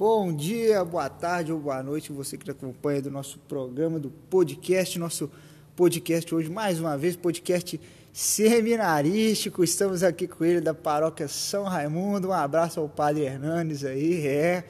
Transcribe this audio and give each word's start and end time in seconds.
Bom 0.00 0.32
dia, 0.32 0.82
boa 0.82 1.10
tarde 1.10 1.52
ou 1.52 1.60
boa 1.60 1.82
noite, 1.82 2.10
você 2.10 2.38
que 2.38 2.50
acompanha 2.50 3.02
do 3.02 3.10
nosso 3.10 3.38
programa, 3.40 3.98
do 3.98 4.08
podcast, 4.08 4.98
nosso 4.98 5.30
podcast 5.76 6.34
hoje, 6.34 6.48
mais 6.48 6.80
uma 6.80 6.96
vez, 6.96 7.16
podcast 7.16 7.78
seminarístico. 8.10 9.62
Estamos 9.62 10.02
aqui 10.02 10.26
com 10.26 10.42
ele 10.42 10.58
da 10.62 10.72
paróquia 10.72 11.28
São 11.28 11.64
Raimundo. 11.64 12.28
Um 12.28 12.32
abraço 12.32 12.80
ao 12.80 12.88
Padre 12.88 13.24
Hernandes 13.24 13.84
aí, 13.84 14.26
é, 14.26 14.62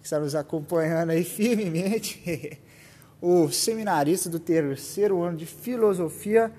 que 0.00 0.06
está 0.06 0.18
nos 0.18 0.34
acompanhando 0.34 1.10
aí 1.10 1.22
firmemente. 1.22 2.58
o 3.20 3.50
seminarista 3.50 4.30
do 4.30 4.40
terceiro 4.40 5.22
ano 5.22 5.36
de 5.36 5.44
filosofia, 5.44 6.50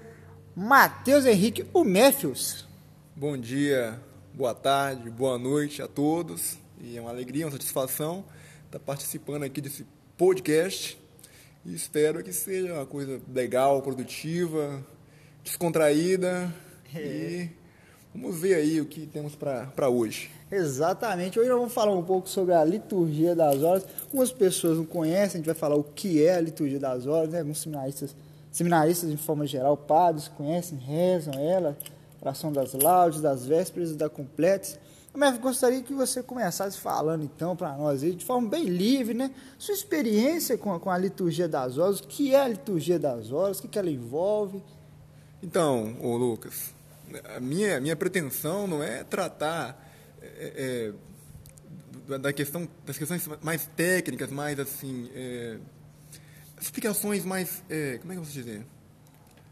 Matheus 0.55 1.25
Henrique, 1.25 1.65
o 1.73 1.83
Méfios. 1.83 2.67
Bom 3.15 3.35
dia, 3.35 3.99
boa 4.35 4.53
tarde, 4.53 5.09
boa 5.09 5.39
noite 5.39 5.81
a 5.81 5.87
todos. 5.87 6.59
E 6.81 6.97
é 6.97 7.01
uma 7.01 7.09
alegria, 7.09 7.45
uma 7.45 7.51
satisfação 7.51 8.23
estar 8.65 8.79
participando 8.79 9.43
aqui 9.43 9.59
desse 9.59 9.85
podcast. 10.17 10.97
E 11.65 11.75
espero 11.75 12.23
que 12.23 12.31
seja 12.31 12.73
uma 12.73 12.85
coisa 12.85 13.19
legal, 13.33 13.81
produtiva, 13.81 14.81
descontraída. 15.43 16.53
É. 16.95 16.99
E 16.99 17.49
vamos 18.13 18.39
ver 18.39 18.55
aí 18.55 18.79
o 18.79 18.85
que 18.85 19.05
temos 19.07 19.35
para 19.35 19.89
hoje. 19.89 20.31
Exatamente. 20.49 21.37
Hoje 21.37 21.49
nós 21.49 21.57
vamos 21.59 21.73
falar 21.73 21.93
um 21.93 22.03
pouco 22.03 22.29
sobre 22.29 22.53
a 22.53 22.63
liturgia 22.63 23.35
das 23.35 23.61
horas. 23.61 23.85
Algumas 24.05 24.31
pessoas 24.31 24.77
não 24.77 24.85
conhecem, 24.85 25.35
a 25.35 25.37
gente 25.37 25.45
vai 25.47 25.55
falar 25.55 25.75
o 25.75 25.83
que 25.83 26.23
é 26.23 26.35
a 26.35 26.41
liturgia 26.41 26.79
das 26.79 27.05
horas, 27.05 27.29
né? 27.29 27.39
Alguns 27.39 27.59
seminaristas, 27.59 28.15
seminaristas 28.51 29.11
de 29.11 29.17
forma 29.17 29.45
geral, 29.45 29.75
padres 29.75 30.27
conhecem, 30.29 30.77
rezam 30.77 31.33
ela, 31.33 31.77
oração 32.21 32.53
das 32.53 32.73
laudes, 32.73 33.19
das 33.19 33.45
vésperas 33.45 33.91
e 33.91 33.95
da 33.95 34.09
completas. 34.09 34.79
Mas 35.13 35.37
gostaria 35.37 35.81
que 35.81 35.93
você 35.93 36.21
começasse 36.21 36.77
falando 36.77 37.23
então 37.23 37.55
para 37.55 37.75
nós 37.75 38.03
aí, 38.03 38.13
de 38.13 38.23
forma 38.23 38.47
bem 38.47 38.65
livre, 38.65 39.13
né? 39.13 39.31
Sua 39.57 39.73
experiência 39.73 40.57
com 40.57 40.73
a, 40.73 40.79
com 40.79 40.89
a 40.91 40.97
liturgia 40.97 41.47
das 41.47 41.77
horas, 41.77 41.99
o 41.99 42.07
que 42.07 42.33
é 42.35 42.41
a 42.41 42.47
liturgia 42.47 42.99
das 42.99 43.31
horas, 43.31 43.59
o 43.59 43.63
que, 43.63 43.67
que 43.67 43.79
ela 43.79 43.89
envolve. 43.89 44.61
Então, 45.41 45.97
ô 46.01 46.15
Lucas, 46.15 46.73
a 47.35 47.39
minha, 47.39 47.79
minha 47.79 47.95
pretensão 47.95 48.67
não 48.67 48.83
é 48.83 49.03
tratar 49.03 49.89
é, 50.21 50.93
é, 52.07 52.17
da 52.17 52.31
questão, 52.31 52.67
das 52.85 52.97
questões 52.97 53.27
mais 53.41 53.65
técnicas, 53.75 54.29
mais 54.31 54.59
assim, 54.59 55.09
é, 55.15 55.57
explicações 56.61 57.25
mais, 57.25 57.63
é, 57.69 57.97
como 57.97 58.11
é 58.11 58.15
que 58.15 58.19
eu 58.19 58.23
posso 58.23 58.33
dizer? 58.33 58.65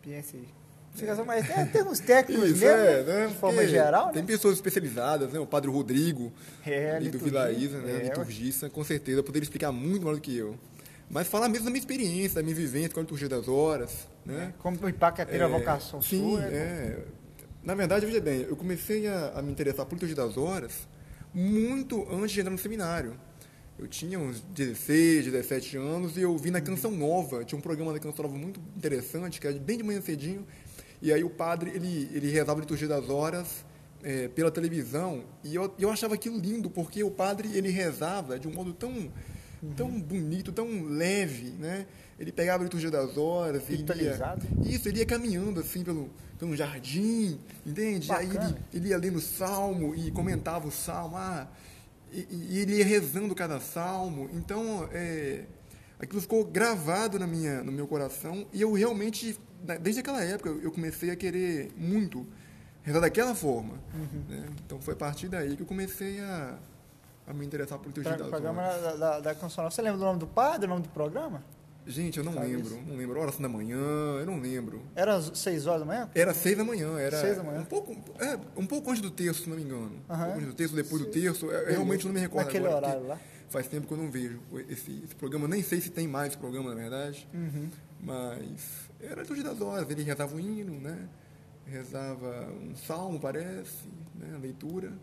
Pense 0.03 0.38
aí. 0.38 0.56
Explicação 0.98 1.26
mais 1.26 1.50
é, 1.50 1.66
termos 1.66 2.00
técnicos 2.00 2.50
Isso, 2.50 2.59
mesmo, 2.66 2.78
é, 2.81 3.03
né? 3.03 3.28
de 3.28 3.34
forma 3.36 3.58
Porque 3.58 3.70
geral. 3.70 4.12
Tem 4.12 4.22
né? 4.22 4.28
pessoas 4.28 4.56
especializadas, 4.56 5.31
né? 5.31 5.40
O 5.40 5.45
Padre 5.45 5.70
Rodrigo, 5.70 6.34
é, 6.66 6.95
ali 6.95 7.09
do 7.09 7.20
Vila 7.20 7.52
Isa, 7.52 7.78
né? 7.80 8.00
É, 8.02 8.03
liturgista, 8.06 8.70
com 8.70 8.84
certeza 8.84 9.22
poderia 9.22 9.44
explicar 9.45 9.72
muito 9.72 10.03
mais 10.03 10.18
do 10.18 10.22
que 10.22 10.36
eu. 10.36 10.58
Mas 11.09 11.28
falar 11.28 11.48
mesmo 11.50 11.66
da 11.66 11.72
minha 11.72 11.80
experiência, 11.80 12.36
da 12.36 12.44
minha 12.44 12.56
vivência 12.56 12.90
com 12.90 13.00
a 13.00 13.03
liturgia 13.03 13.30
das 13.30 13.48
horas, 13.48 14.08
né? 14.25 14.53
Como 14.58 14.90
impacta 14.90 15.25
ter 15.25 15.42
a 15.42 15.45
É, 15.45 15.48
vocação 15.48 16.02
sim, 16.02 16.20
sua. 16.20 16.42
né? 16.42 16.50
é. 16.58 17.00
Na 17.64 17.75
verdade, 17.75 18.06
veja 18.06 18.20
bem, 18.20 18.42
eu 18.42 18.56
comecei 18.56 19.08
a, 19.08 19.34
a 19.36 19.42
me 19.42 19.52
interessar 19.52 19.86
por 19.86 19.94
liturgia 19.95 20.16
das 20.16 20.36
horas 20.38 20.88
muito 21.34 22.08
antes 22.12 22.31
de 22.31 22.40
entrar 22.40 22.52
no 22.52 22.58
seminário. 22.58 23.14
Eu 23.80 23.88
tinha 23.88 24.18
uns 24.20 24.42
16, 24.42 25.25
17 25.25 25.78
anos 25.78 26.18
e 26.18 26.22
eu 26.22 26.36
vi 26.36 26.50
na 26.50 26.59
Canção 26.59 26.90
Nova, 26.90 27.45
tinha 27.45 27.58
um 27.58 27.62
programa 27.62 27.94
da 27.94 28.00
Canção 28.00 28.23
Nova 28.25 28.38
muito 28.38 28.59
interessante, 28.75 29.40
que 29.40 29.45
era 29.45 29.58
bem 29.59 29.78
de 29.78 29.84
manhã 29.84 30.02
cedinho, 30.02 30.45
e 31.02 31.12
aí 31.14 31.23
o 31.23 31.30
padre, 31.30 31.72
ele, 31.72 32.09
ele 32.14 32.30
rezava 32.30 32.59
a 32.59 32.62
liturgia 32.62 32.88
das 32.88 33.09
horas 33.09 33.66
é, 34.03 34.28
pela 34.28 34.52
televisão, 34.52 35.23
e 35.44 35.56
eu, 35.56 35.73
eu 35.78 35.90
achava 35.90 36.16
aquilo 36.16 36.38
lindo, 36.38 36.70
porque 36.70 37.03
o 37.03 37.12
padre, 37.12 37.50
ele 37.56 37.70
rezava 37.70 38.40
de 38.40 38.48
um 38.48 38.53
modo 38.53 38.73
tão, 38.73 39.12
tão 39.75 40.00
bonito, 40.00 40.52
tão 40.52 40.84
leve, 40.86 41.52
né? 41.59 41.86
Ele 42.20 42.31
pegava 42.31 42.64
a 42.64 42.66
liturgia 42.66 42.90
das 42.90 43.16
horas 43.16 43.64
e 43.70 43.75
ia, 43.75 44.75
isso, 44.75 44.90
ele 44.90 45.00
ia 45.00 45.06
caminhando 45.06 45.59
assim 45.59 45.84
pelo, 45.84 46.09
pelo 46.40 46.56
jardim, 46.56 47.40
entende? 47.66 48.12
Aí 48.12 48.25
ele, 48.25 48.34
Bacana. 48.34 48.57
ele 48.74 48.90
ia 48.90 48.97
lendo 48.97 49.18
o 49.18 49.22
salmo 49.22 49.94
e 49.96 50.09
comentava 50.12 50.68
o 50.68 50.72
salmo, 50.72 51.16
ah, 51.16 51.47
e, 52.12 52.28
e 52.31 52.59
ele 52.59 52.78
ia 52.78 52.86
rezando 52.86 53.36
cada 53.36 53.59
salmo. 53.59 54.30
Então, 54.34 54.90
é, 54.91 55.44
aquilo 56.00 56.22
ficou 56.22 56.44
gravado 56.44 57.19
na 57.19 57.28
minha, 57.28 57.63
no 57.63 57.72
meu 57.72 57.88
coração 57.88 58.47
e 58.53 58.62
eu 58.62 58.72
realmente, 58.74 59.38
desde 59.78 60.00
aquela 60.01 60.23
época, 60.23 60.50
eu 60.50 60.72
comecei 60.72 61.09
a 61.11 61.16
querer 61.16 61.72
muito 61.78 62.25
rezar 62.83 63.00
daquela 63.01 63.35
forma. 63.35 63.73
Uhum. 63.94 64.23
né? 64.29 64.45
Então, 64.66 64.79
foi 64.79 64.94
a 64.94 64.97
partir 64.97 65.28
daí 65.28 65.55
que 65.55 65.61
eu 65.63 65.67
comecei 65.67 66.19
a, 66.22 66.57
a 67.28 67.33
me 67.33 67.45
interessar 67.45 67.77
por 67.79 67.91
Pro- 67.91 68.03
das 68.03 68.27
programa 68.27 68.61
horas. 68.63 69.00
da, 69.00 69.19
da. 69.19 69.33
Você 69.33 69.81
lembra 69.81 69.97
do 70.00 70.06
nome 70.06 70.19
do 70.19 70.27
padre, 70.27 70.66
o 70.66 70.69
nome 70.69 70.83
do 70.83 70.89
programa? 70.89 71.44
Gente, 71.85 72.17
eu 72.17 72.23
não 72.25 72.33
Sabe 72.33 72.47
lembro, 72.47 72.66
isso? 72.67 72.81
não 72.85 72.97
lembro. 72.97 73.17
Oração 73.19 73.41
da 73.41 73.47
manhã, 73.47 73.77
eu 74.19 74.25
não 74.25 74.39
lembro. 74.41 74.81
Era 74.94 75.22
seis 75.22 75.66
horas 75.67 75.79
da 75.81 75.85
manhã? 75.85 76.09
Era 76.13 76.33
seis 76.33 76.57
da 76.57 76.63
manhã, 76.66 77.00
era 77.00 77.22
Seis 77.22 77.38
da 77.38 77.44
manhã. 77.44 77.59
um 77.61 77.66
pouco, 77.66 77.95
é, 78.19 78.38
um 78.57 78.66
pouco 78.66 78.89
antes 78.89 79.01
do 79.01 79.09
terço, 79.09 79.44
se 79.44 79.50
não 79.50 79.56
me 79.56 79.63
engano. 79.63 79.94
Um 80.09 80.13
Aham. 80.13 80.23
pouco 80.25 80.38
antes 80.39 80.47
do 80.50 80.53
terço, 80.53 80.75
depois 80.75 81.01
do 81.01 81.07
terço, 81.09 81.45
eu, 81.45 81.51
eu 81.51 81.72
realmente 81.72 82.06
não 82.06 82.13
me 82.13 82.19
recordo 82.19 82.45
Naquele 82.47 82.67
agora. 82.67 82.88
horário 82.88 83.07
lá. 83.07 83.19
Faz 83.50 83.67
tempo 83.67 83.88
que 83.88 83.94
eu 83.94 83.97
não 83.97 84.11
vejo 84.11 84.38
esse, 84.67 85.01
esse 85.06 85.16
programa, 85.16 85.47
nem 85.47 85.63
sei 85.63 85.79
se 85.79 85.89
tem 85.89 86.06
mais 86.09 86.27
esse 86.33 86.38
programa, 86.38 86.69
na 86.72 86.75
verdade. 86.75 87.25
Uhum. 87.33 87.69
Mas 88.01 88.87
era 89.00 89.19
a 89.19 89.22
liturgia 89.22 89.44
das 89.44 89.62
horas, 89.62 89.90
ele 89.90 90.03
rezava 90.03 90.35
o 90.35 90.40
hino, 90.40 90.80
né? 90.80 91.08
Rezava 91.66 92.50
um 92.52 92.75
salmo, 92.75 93.19
parece, 93.19 93.88
né? 94.16 94.34
A 94.35 94.40
leitura, 94.40 94.94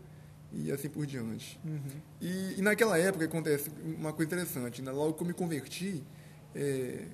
e 0.51 0.71
assim 0.71 0.89
por 0.89 1.05
diante. 1.05 1.59
Uhum. 1.63 1.81
E, 2.21 2.55
e 2.57 2.61
naquela 2.61 2.97
época 2.97 3.25
acontece 3.25 3.69
uma 3.83 4.13
coisa 4.13 4.33
interessante, 4.33 4.81
né? 4.81 4.91
logo 4.91 5.13
que 5.13 5.23
eu 5.23 5.27
me 5.27 5.33
converti, 5.33 6.03
é, 6.55 7.05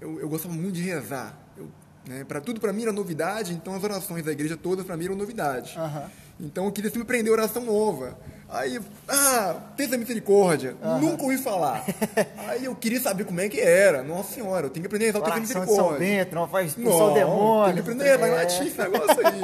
eu, 0.00 0.20
eu 0.20 0.28
gostava 0.28 0.54
muito 0.54 0.74
de 0.74 0.82
rezar. 0.82 1.38
Eu, 1.56 1.70
né, 2.06 2.24
para 2.24 2.40
tudo 2.40 2.60
para 2.60 2.72
mim 2.72 2.82
era 2.82 2.92
novidade, 2.92 3.52
então 3.52 3.74
as 3.74 3.82
orações 3.82 4.24
da 4.24 4.32
igreja 4.32 4.56
todas 4.56 4.84
para 4.84 4.96
mim 4.96 5.06
eram 5.06 5.16
novidade. 5.16 5.76
Aham. 5.76 6.10
Então 6.38 6.66
eu 6.66 6.72
queria 6.72 6.90
sempre 6.90 7.04
aprender 7.04 7.30
oração 7.30 7.64
nova. 7.64 8.18
Aí, 8.48 8.80
ah, 9.08 9.56
pensa 9.76 9.98
misericórdia, 9.98 10.76
nunca 11.00 11.22
ouvi 11.24 11.36
falar. 11.36 11.84
Aí 12.48 12.64
eu 12.64 12.76
queria 12.76 13.00
saber 13.00 13.24
como 13.24 13.40
é 13.40 13.48
que 13.48 13.60
era. 13.60 14.02
Nossa 14.04 14.34
senhora, 14.34 14.66
eu 14.66 14.70
tenho 14.70 14.82
que 14.82 14.86
aprender 14.86 15.06
a 15.06 15.08
rezar 15.08 15.18
o 15.18 15.22
texto 15.22 15.34
de 15.34 15.40
Oração 15.40 15.60
de 15.62 15.66
São 15.66 15.76
misericórdia. 15.90 16.24
Bento, 16.24 16.34
não 16.34 16.48
faz 16.48 16.66
expulsar 16.68 16.94
o 17.02 17.06
Não, 17.08 17.14
demônio. 17.14 17.64
Tem 17.66 17.74
que 17.74 17.80
aprender, 17.80 18.18
vai 18.18 18.30
É. 18.30 18.34
latim 18.34 18.66
esse 18.66 18.78
negócio 18.78 19.26
aí. 19.26 19.40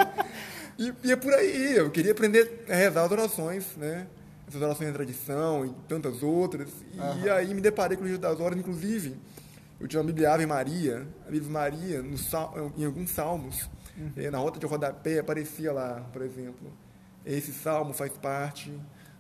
E, 0.79 0.95
e 1.05 1.13
é 1.13 1.17
por 1.17 1.35
aí, 1.35 1.77
eu 1.77 1.91
queria 1.91 2.13
aprender 2.13 2.65
a 2.69 2.75
rezar 2.75 3.05
as 3.05 3.11
orações, 3.13 3.67
né? 3.77 4.07
Essas 4.49 4.63
orações 4.63 4.89
da 4.91 4.95
tradição 4.95 5.67
e 5.67 5.71
tantas 5.89 6.23
outras. 6.23 6.69
E 7.23 7.29
aí 7.29 7.53
me 7.55 7.61
deparei 7.61 7.97
com 7.97 8.05
o 8.05 8.07
livro 8.07 8.21
das 8.21 8.39
horas, 8.39 8.57
inclusive, 8.59 9.17
eu 9.81 9.89
tinha 9.89 10.01
uma 10.01 10.07
Bíblia 10.07 10.33
Ave 10.33 10.47
Maria, 10.47 11.07
a 11.25 11.29
Ave 11.29 11.41
Maria 11.41 12.03
no 12.03 12.17
em 12.77 12.85
alguns 12.85 13.11
salmos, 13.11 13.69
Uhum. 13.99 14.11
eh, 14.17 14.31
na 14.31 14.39
rota 14.39 14.59
de 14.59 14.65
rodapé 14.65 15.19
aparecia 15.19 15.71
lá, 15.73 16.03
por 16.13 16.23
exemplo, 16.23 16.73
esse 17.27 17.53
salmo 17.53 17.93
faz 17.93 18.13
parte 18.13 18.73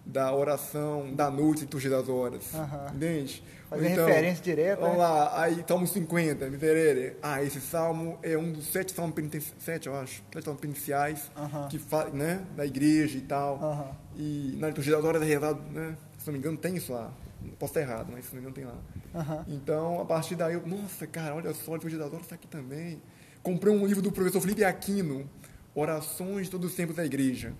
da 0.04 0.34
oração 0.34 1.14
da 1.14 1.30
noite 1.30 1.58
de 1.58 1.64
liturgia 1.64 1.90
das 1.90 2.08
horas. 2.08 2.54
Aham. 2.54 2.92
Entende? 2.94 3.42
Fazer 3.70 3.90
então, 3.90 4.06
referência 4.06 4.44
direta, 4.44 4.80
Vamos 4.82 4.98
né? 4.98 5.02
lá, 5.02 5.40
aí 5.42 5.64
Salmo 5.66 5.86
50, 5.86 6.50
miserere. 6.50 7.16
Ah, 7.22 7.42
esse 7.42 7.58
salmo 7.60 8.18
é 8.22 8.36
um 8.36 8.52
dos 8.52 8.66
sete 8.66 8.92
salmos 8.92 9.14
penitenciais, 9.14 9.54
sete, 9.64 9.86
eu 9.86 9.96
acho, 9.96 10.22
sete 10.30 10.44
salmos 10.44 10.60
penitenciais, 10.60 11.30
Aham. 11.34 11.68
que 11.68 11.78
fa, 11.78 12.10
né, 12.10 12.44
da 12.54 12.66
igreja 12.66 13.16
e 13.16 13.22
tal. 13.22 13.56
Aham. 13.62 13.90
E 14.16 14.56
na 14.58 14.68
liturgia 14.68 14.94
das 14.94 15.04
horas 15.04 15.22
é 15.22 15.24
rezado, 15.24 15.62
né, 15.70 15.96
se 16.18 16.26
não 16.26 16.32
me 16.34 16.38
engano 16.38 16.58
tem 16.58 16.76
isso 16.76 16.92
lá. 16.92 17.10
Posso 17.58 17.70
estar 17.70 17.80
errado, 17.80 18.08
mas 18.12 18.26
se 18.26 18.34
não 18.34 18.42
me 18.42 18.48
engano 18.48 18.54
tem 18.54 18.64
lá. 18.64 19.20
Aham. 19.20 19.44
Então, 19.48 20.00
a 20.00 20.04
partir 20.04 20.36
daí, 20.36 20.54
eu, 20.54 20.66
nossa, 20.66 21.06
cara, 21.06 21.34
olha 21.34 21.54
só, 21.54 21.72
a 21.72 21.74
liturgia 21.76 21.98
das 21.98 22.08
horas 22.08 22.22
está 22.22 22.34
aqui 22.34 22.46
também. 22.46 23.00
Comprei 23.42 23.74
um 23.74 23.86
livro 23.86 24.02
do 24.02 24.12
professor 24.12 24.40
Felipe 24.40 24.62
Aquino, 24.62 25.28
Orações 25.74 26.48
Todos 26.48 26.70
os 26.70 26.76
Tempos 26.76 26.96
da 26.96 27.04
Igreja. 27.04 27.54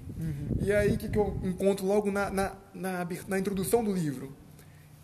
E 0.60 0.72
aí, 0.72 0.92
o 0.92 0.98
que, 0.98 1.08
que 1.08 1.18
eu 1.18 1.38
encontro 1.42 1.86
logo 1.86 2.10
na, 2.10 2.30
na, 2.30 2.56
na, 2.74 3.08
na 3.26 3.38
introdução 3.38 3.82
do 3.82 3.92
livro? 3.92 4.36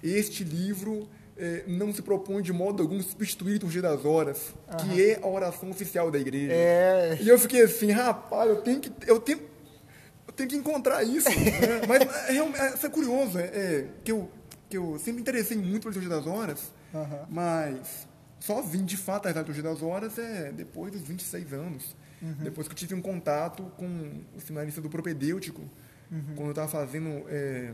Este 0.03 0.45
livro 0.45 1.09
eh, 1.37 1.65
não 1.69 1.93
se 1.93 2.03
propõe 2.03 2.43
de 2.43 2.53
modo 2.53 2.83
algum 2.83 3.01
substituir 3.01 3.51
a 3.51 3.55
liturgia 3.55 3.81
das 3.81 4.05
horas, 4.05 4.53
que 4.79 5.11
é 5.11 5.21
a 5.23 5.27
oração 5.27 5.71
oficial 5.71 6.11
da 6.11 6.19
igreja. 6.19 6.53
É. 6.53 7.19
E 7.21 7.29
eu 7.29 7.39
fiquei 7.39 7.63
assim, 7.63 7.93
rapaz, 7.93 8.51
eu 8.51 8.57
tenho 8.57 8.81
que, 8.81 8.93
eu 9.07 9.21
tenho, 9.21 9.41
eu 10.27 10.33
tenho 10.33 10.49
que 10.49 10.57
encontrar 10.57 11.03
isso. 11.05 11.29
né? 11.29 11.83
Mas 11.89 12.03
é, 12.29 12.37
é, 12.37 12.75
isso 12.75 12.87
é 12.87 12.91
curioso, 12.91 13.39
é, 13.39 13.45
é, 13.45 13.87
que, 14.05 14.11
eu, 14.13 14.29
que 14.69 14.77
eu 14.77 14.99
sempre 14.99 15.15
me 15.15 15.21
interessei 15.21 15.57
muito 15.57 15.83
pela 15.83 15.95
liturgia 15.95 16.11
das 16.11 16.27
horas, 16.27 16.73
Aham. 16.95 17.27
mas 17.29 18.07
só 18.41 18.63
vim 18.63 18.85
de 18.85 18.97
fato 18.97 19.27
a 19.29 19.33
liturgia 19.33 19.63
das 19.63 19.83
horas 19.83 20.19
é 20.19 20.51
depois 20.53 20.93
dos 20.93 21.03
26 21.03 21.53
anos. 21.53 21.97
Uhum. 22.21 22.35
Depois 22.43 22.67
que 22.67 22.73
eu 22.75 22.77
tive 22.79 22.95
um 22.95 23.03
contato 23.03 23.63
com 23.77 23.87
o 24.37 24.41
seminarista 24.41 24.81
do 24.81 24.89
propedêutico, 24.91 25.63
Uhum. 26.11 26.23
quando 26.35 26.47
eu 26.47 26.51
estava 26.51 26.69
fazendo 26.69 27.25
é, 27.29 27.73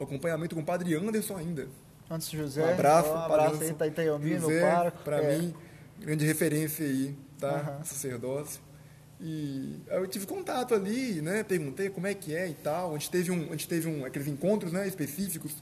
acompanhamento 0.00 0.54
com 0.54 0.60
o 0.60 0.64
padre 0.64 0.94
Anderson 0.94 1.36
ainda. 1.36 1.66
Antes 2.10 2.28
José. 2.30 2.64
Um 2.64 2.72
abraço, 2.72 3.10
Um 3.10 3.16
abraço 3.16 3.48
aí, 3.50 3.56
Anderson. 3.56 3.74
tá 3.74 3.86
Itaiomi, 3.86 4.30
no 4.34 4.40
José. 4.40 4.90
Para 5.04 5.22
É. 5.22 5.38
mim, 5.38 5.54
grande 5.98 6.24
referência 6.26 6.84
aí, 6.86 7.16
tá? 7.38 7.50
Aham. 7.50 7.84
Sacerdócio. 7.84 8.60
E 9.22 9.82
aí 9.90 9.98
eu 9.98 10.06
tive 10.06 10.24
contato 10.26 10.74
ali, 10.74 11.20
né? 11.20 11.42
Perguntei 11.42 11.90
como 11.90 12.06
é 12.06 12.14
que 12.14 12.34
é 12.34 12.48
e 12.48 12.54
tal. 12.54 12.90
A 12.90 12.92
gente 12.98 13.10
teve, 13.10 13.30
um, 13.30 13.48
a 13.48 13.50
gente 13.50 13.68
teve 13.68 13.86
um, 13.86 14.04
aqueles 14.04 14.26
encontros 14.26 14.72
né, 14.72 14.88
específicos 14.88 15.52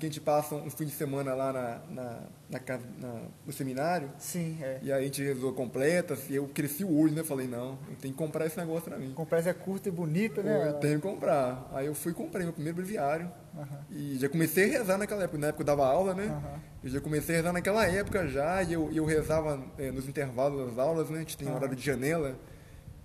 que 0.00 0.06
a 0.06 0.08
gente 0.08 0.20
passa 0.20 0.54
um 0.54 0.70
fim 0.70 0.86
de 0.86 0.92
semana 0.92 1.34
lá 1.34 1.52
na, 1.52 1.80
na, 1.90 2.20
na 2.48 2.60
na- 2.98 3.22
no 3.46 3.52
seminário. 3.52 4.10
Sim, 4.18 4.56
é. 4.62 4.78
E 4.82 4.90
aí 4.90 5.02
a 5.02 5.04
gente 5.04 5.22
resolveu 5.22 5.52
completas 5.52 6.30
e 6.30 6.36
eu 6.36 6.48
cresci 6.48 6.84
o 6.84 6.96
olho, 6.98 7.12
né? 7.12 7.22
Falei, 7.22 7.46
não, 7.46 7.78
eu 7.88 7.96
tenho 8.00 8.14
que 8.14 8.18
comprar 8.18 8.46
esse 8.46 8.56
negócio 8.56 8.84
pra 8.84 8.96
mim. 8.96 9.12
Comprar 9.12 9.46
é 9.46 9.52
curta 9.52 9.90
e 9.90 9.92
bonita, 9.92 10.42
né? 10.42 10.68
Eu 10.68 10.74
tenho 10.80 10.98
que 10.98 11.06
comprar. 11.06 11.68
Aí 11.74 11.84
eu 11.86 11.94
fui 11.94 12.12
e 12.12 12.14
comprei 12.14 12.44
meu 12.44 12.52
primeiro 12.54 12.76
breviário. 12.76 13.30
Aham. 13.54 13.78
E 13.90 14.16
já 14.18 14.28
comecei 14.30 14.74
a 14.74 14.78
rezar 14.78 14.96
naquela 14.96 15.24
época. 15.24 15.38
Na 15.38 15.48
época 15.48 15.62
eu 15.62 15.66
dava 15.66 15.86
aula, 15.86 16.14
né? 16.14 16.24
Aham. 16.24 16.60
Eu 16.82 16.88
já 16.90 17.00
comecei 17.00 17.34
a 17.34 17.38
rezar 17.38 17.52
naquela 17.52 17.86
época 17.86 18.26
já. 18.26 18.62
E 18.62 18.72
eu, 18.72 18.90
eu 18.90 19.04
rezava 19.04 19.62
eh, 19.78 19.90
nos 19.90 20.08
intervalos 20.08 20.66
das 20.70 20.78
aulas, 20.78 21.10
né? 21.10 21.18
A 21.18 21.20
gente 21.20 21.36
tem 21.36 21.46
Aham. 21.48 21.56
horário 21.56 21.76
de 21.76 21.84
janela. 21.84 22.38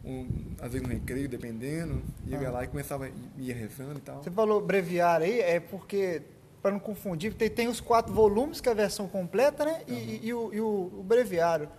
Um- 0.08 0.56
às 0.62 0.72
vezes 0.72 0.88
no 0.88 0.94
recreio, 0.94 1.28
dependendo. 1.28 2.02
Ia 2.26 2.38
Aham. 2.40 2.52
lá 2.52 2.64
e 2.64 2.68
começava, 2.68 3.10
ia 3.38 3.54
rezando 3.56 3.98
e 4.00 4.02
tal. 4.02 4.24
Você 4.24 4.32
falou 4.32 4.62
breviário 4.62 5.26
aí, 5.26 5.40
é 5.40 5.60
porque, 5.60 6.22
para 6.62 6.72
não 6.72 6.80
confundir, 6.80 7.34
tem, 7.34 7.50
tem 7.50 7.68
os 7.68 7.80
quatro 7.82 8.14
volumes, 8.14 8.62
que 8.62 8.70
é 8.70 8.72
a 8.72 8.76
versão 8.76 9.08
completa, 9.08 9.66
né? 9.66 9.82
E, 9.88 9.94
e- 9.94 10.20
e 10.28 10.34
o, 10.34 10.54
e 10.54 10.62
o- 10.62 10.92
o 11.00 11.04
breviário. 11.04 11.70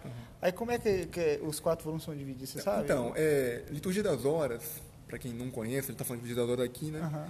Aí 0.41 0.53
como 0.53 0.71
é 0.71 0.79
que, 0.79 1.07
que 1.07 1.41
os 1.43 1.59
quatro 1.59 1.85
volumes 1.85 2.05
são 2.05 2.15
divididos, 2.15 2.51
você 2.51 2.61
sabe? 2.61 2.85
Então, 2.85 3.13
é, 3.17 3.65
Liturgia 3.71 4.03
das 4.03 4.25
Horas, 4.25 4.63
para 5.09 5.19
quem 5.19 5.33
não 5.33 5.51
conhece, 5.51 5.79
a 5.79 5.81
gente 5.83 5.91
está 5.93 6.05
falando 6.05 6.23
de 6.23 6.29
Liturgia 6.29 6.47
das 6.57 6.59
Horas 6.61 6.71
aqui, 6.71 6.91
né? 6.93 7.01
Aham. 7.01 7.29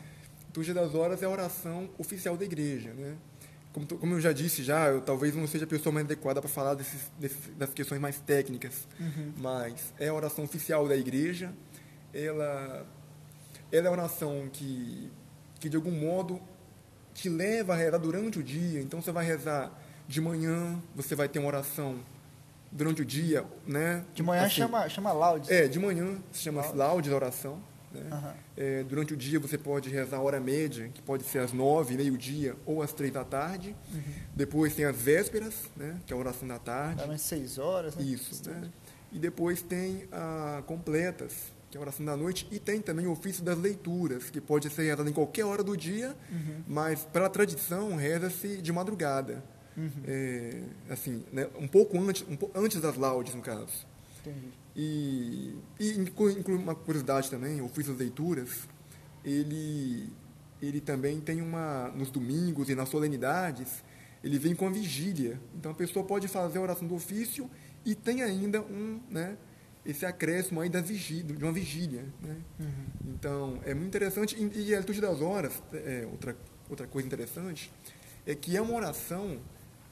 Liturgia 0.48 0.74
das 0.74 0.94
Horas 0.94 1.22
é 1.22 1.26
a 1.26 1.30
oração 1.30 1.88
oficial 1.98 2.36
da 2.36 2.44
igreja, 2.44 2.92
né? 2.92 3.14
Como, 3.72 4.14
eu 4.14 4.20
já 4.20 4.32
disse 4.32 4.62
já, 4.64 4.88
eu 4.88 5.00
talvez 5.00 5.34
não 5.36 5.46
seja 5.46 5.64
a 5.64 5.68
pessoa 5.68 5.92
mais 5.92 6.04
adequada 6.06 6.40
para 6.40 6.48
falar 6.50 6.74
desses, 6.74 7.10
desses- 7.18 7.54
das 7.56 7.70
questões 7.72 8.00
mais 8.00 8.18
técnicas, 8.20 8.88
Uhum. 8.98 9.32
mas 9.36 9.92
é 9.98 10.08
a 10.08 10.14
oração 10.14 10.44
oficial 10.44 10.88
da 10.88 10.96
igreja. 10.96 11.52
Ela, 12.12 12.86
ela 13.70 13.86
é 13.86 13.88
a 13.88 13.92
oração 13.92 14.48
que, 14.52 15.10
que 15.60 15.68
de 15.68 15.76
algum 15.76 15.90
modo 15.92 16.40
te 17.14 17.28
leva 17.28 17.74
a 17.74 17.76
rezar 17.76 17.98
durante 17.98 18.38
o 18.38 18.42
dia. 18.42 18.80
Então 18.80 19.00
você 19.02 19.12
vai 19.12 19.24
rezar 19.24 19.70
de 20.08 20.20
manhã, 20.20 20.82
você 20.94 21.14
vai 21.14 21.28
ter 21.28 21.38
uma 21.38 21.48
oração 21.48 22.00
durante 22.72 23.02
o 23.02 23.04
dia, 23.04 23.44
né? 23.66 24.04
De 24.14 24.22
manhã 24.22 24.42
Assim, 24.46 24.56
chama, 24.56 24.88
chama 24.88 25.12
laudes. 25.12 25.50
É, 25.50 25.68
de 25.68 25.78
manhã 25.78 26.18
se 26.32 26.40
chama 26.40 26.66
Laudes. 26.72 27.10
da 27.10 27.16
oração. 27.16 27.62
Né? 27.93 28.02
Aham. 28.11 28.35
É, 28.56 28.82
durante 28.85 29.14
o 29.14 29.17
dia 29.17 29.38
você 29.40 29.56
pode 29.56 29.88
rezar 29.88 30.19
a 30.19 30.20
hora 30.20 30.38
média, 30.40 30.88
que 30.93 31.00
pode 31.02 31.25
ser 31.25 31.38
às 31.38 31.52
nove, 31.52 31.96
meio-dia 31.96 32.55
ou 32.67 32.82
às 32.82 32.93
três 32.93 33.12
da 33.12 33.25
tarde. 33.25 33.75
Uhum. 33.93 34.02
Depois 34.35 34.75
tem 34.75 34.85
as 34.85 34.96
vésperas, 34.96 35.55
né? 35.76 35.99
que 36.06 36.12
é 36.12 36.17
a 36.17 36.19
oração 36.19 36.46
da 36.46 36.58
tarde. 36.58 37.02
Umas 37.05 37.20
seis 37.20 37.58
horas, 37.58 37.96
né? 37.96 38.02
Isso. 38.02 38.49
Né? 38.50 38.70
E 39.12 39.19
depois 39.19 39.62
tem 39.62 40.06
a 40.12 40.62
completas, 40.67 41.32
que 41.70 41.76
é 41.76 41.81
a 41.81 41.82
oração 41.82 42.05
da 42.05 42.17
noite. 42.17 42.46
E 42.50 42.58
tem 42.58 42.81
também 42.81 43.06
o 43.06 43.12
ofício 43.12 43.43
das 43.43 43.58
leituras, 43.58 44.29
que 44.31 44.40
pode 44.40 44.69
ser 44.70 44.82
rezado 44.82 45.08
em 45.08 45.12
qualquer 45.12 45.44
hora 45.44 45.62
do 45.64 45.76
dia, 45.76 46.14
Uhum. 46.31 46.62
mas 46.67 47.05
pela 47.05 47.29
tradição 47.31 47.96
reza-se 47.96 48.58
de 48.61 48.73
madrugada. 48.73 49.43
Uhum. 49.76 49.90
É, 50.06 50.61
assim, 50.90 51.25
né? 51.32 51.46
um 51.58 51.69
pouco 51.69 51.99
antes, 51.99 52.25
um 52.29 52.37
pouco 52.37 52.58
antes 52.58 52.81
das 52.81 52.96
laudes, 52.96 53.35
no 53.35 53.40
caso. 53.43 53.87
Entendi. 54.20 54.48
E, 54.76 55.56
e 55.80 55.90
inclui, 55.98 56.42
uma 56.46 56.74
curiosidade 56.74 57.30
também, 57.30 57.60
o 57.60 57.64
ofício 57.64 57.92
das 57.92 58.00
leituras, 58.00 58.68
ele, 59.24 60.08
ele 60.62 60.80
também 60.80 61.20
tem 61.20 61.42
uma, 61.42 61.88
nos 61.88 62.10
domingos 62.10 62.68
e 62.68 62.74
nas 62.74 62.88
solenidades, 62.88 63.82
ele 64.22 64.38
vem 64.38 64.54
com 64.54 64.66
a 64.66 64.70
vigília. 64.70 65.40
Então 65.56 65.72
a 65.72 65.74
pessoa 65.74 66.04
pode 66.04 66.28
fazer 66.28 66.58
a 66.58 66.62
oração 66.62 66.86
do 66.86 66.94
ofício 66.94 67.50
e 67.84 67.94
tem 67.94 68.22
ainda 68.22 68.60
um, 68.60 69.00
né, 69.10 69.36
esse 69.84 70.04
acréscimo 70.04 70.60
aí 70.60 70.68
da 70.68 70.80
vigília, 70.80 71.34
de 71.34 71.42
uma 71.42 71.52
vigília. 71.52 72.04
Né? 72.20 72.36
Uhum. 72.60 73.12
Então 73.14 73.60
é 73.64 73.74
muito 73.74 73.88
interessante. 73.88 74.36
E, 74.36 74.68
e 74.68 74.74
a 74.74 74.78
liturgia 74.78 75.02
das 75.02 75.20
horas, 75.20 75.62
é, 75.72 76.06
outra, 76.10 76.36
outra 76.68 76.86
coisa 76.86 77.06
interessante, 77.06 77.72
é 78.26 78.34
que 78.34 78.56
é 78.56 78.60
uma 78.60 78.74
oração 78.74 79.40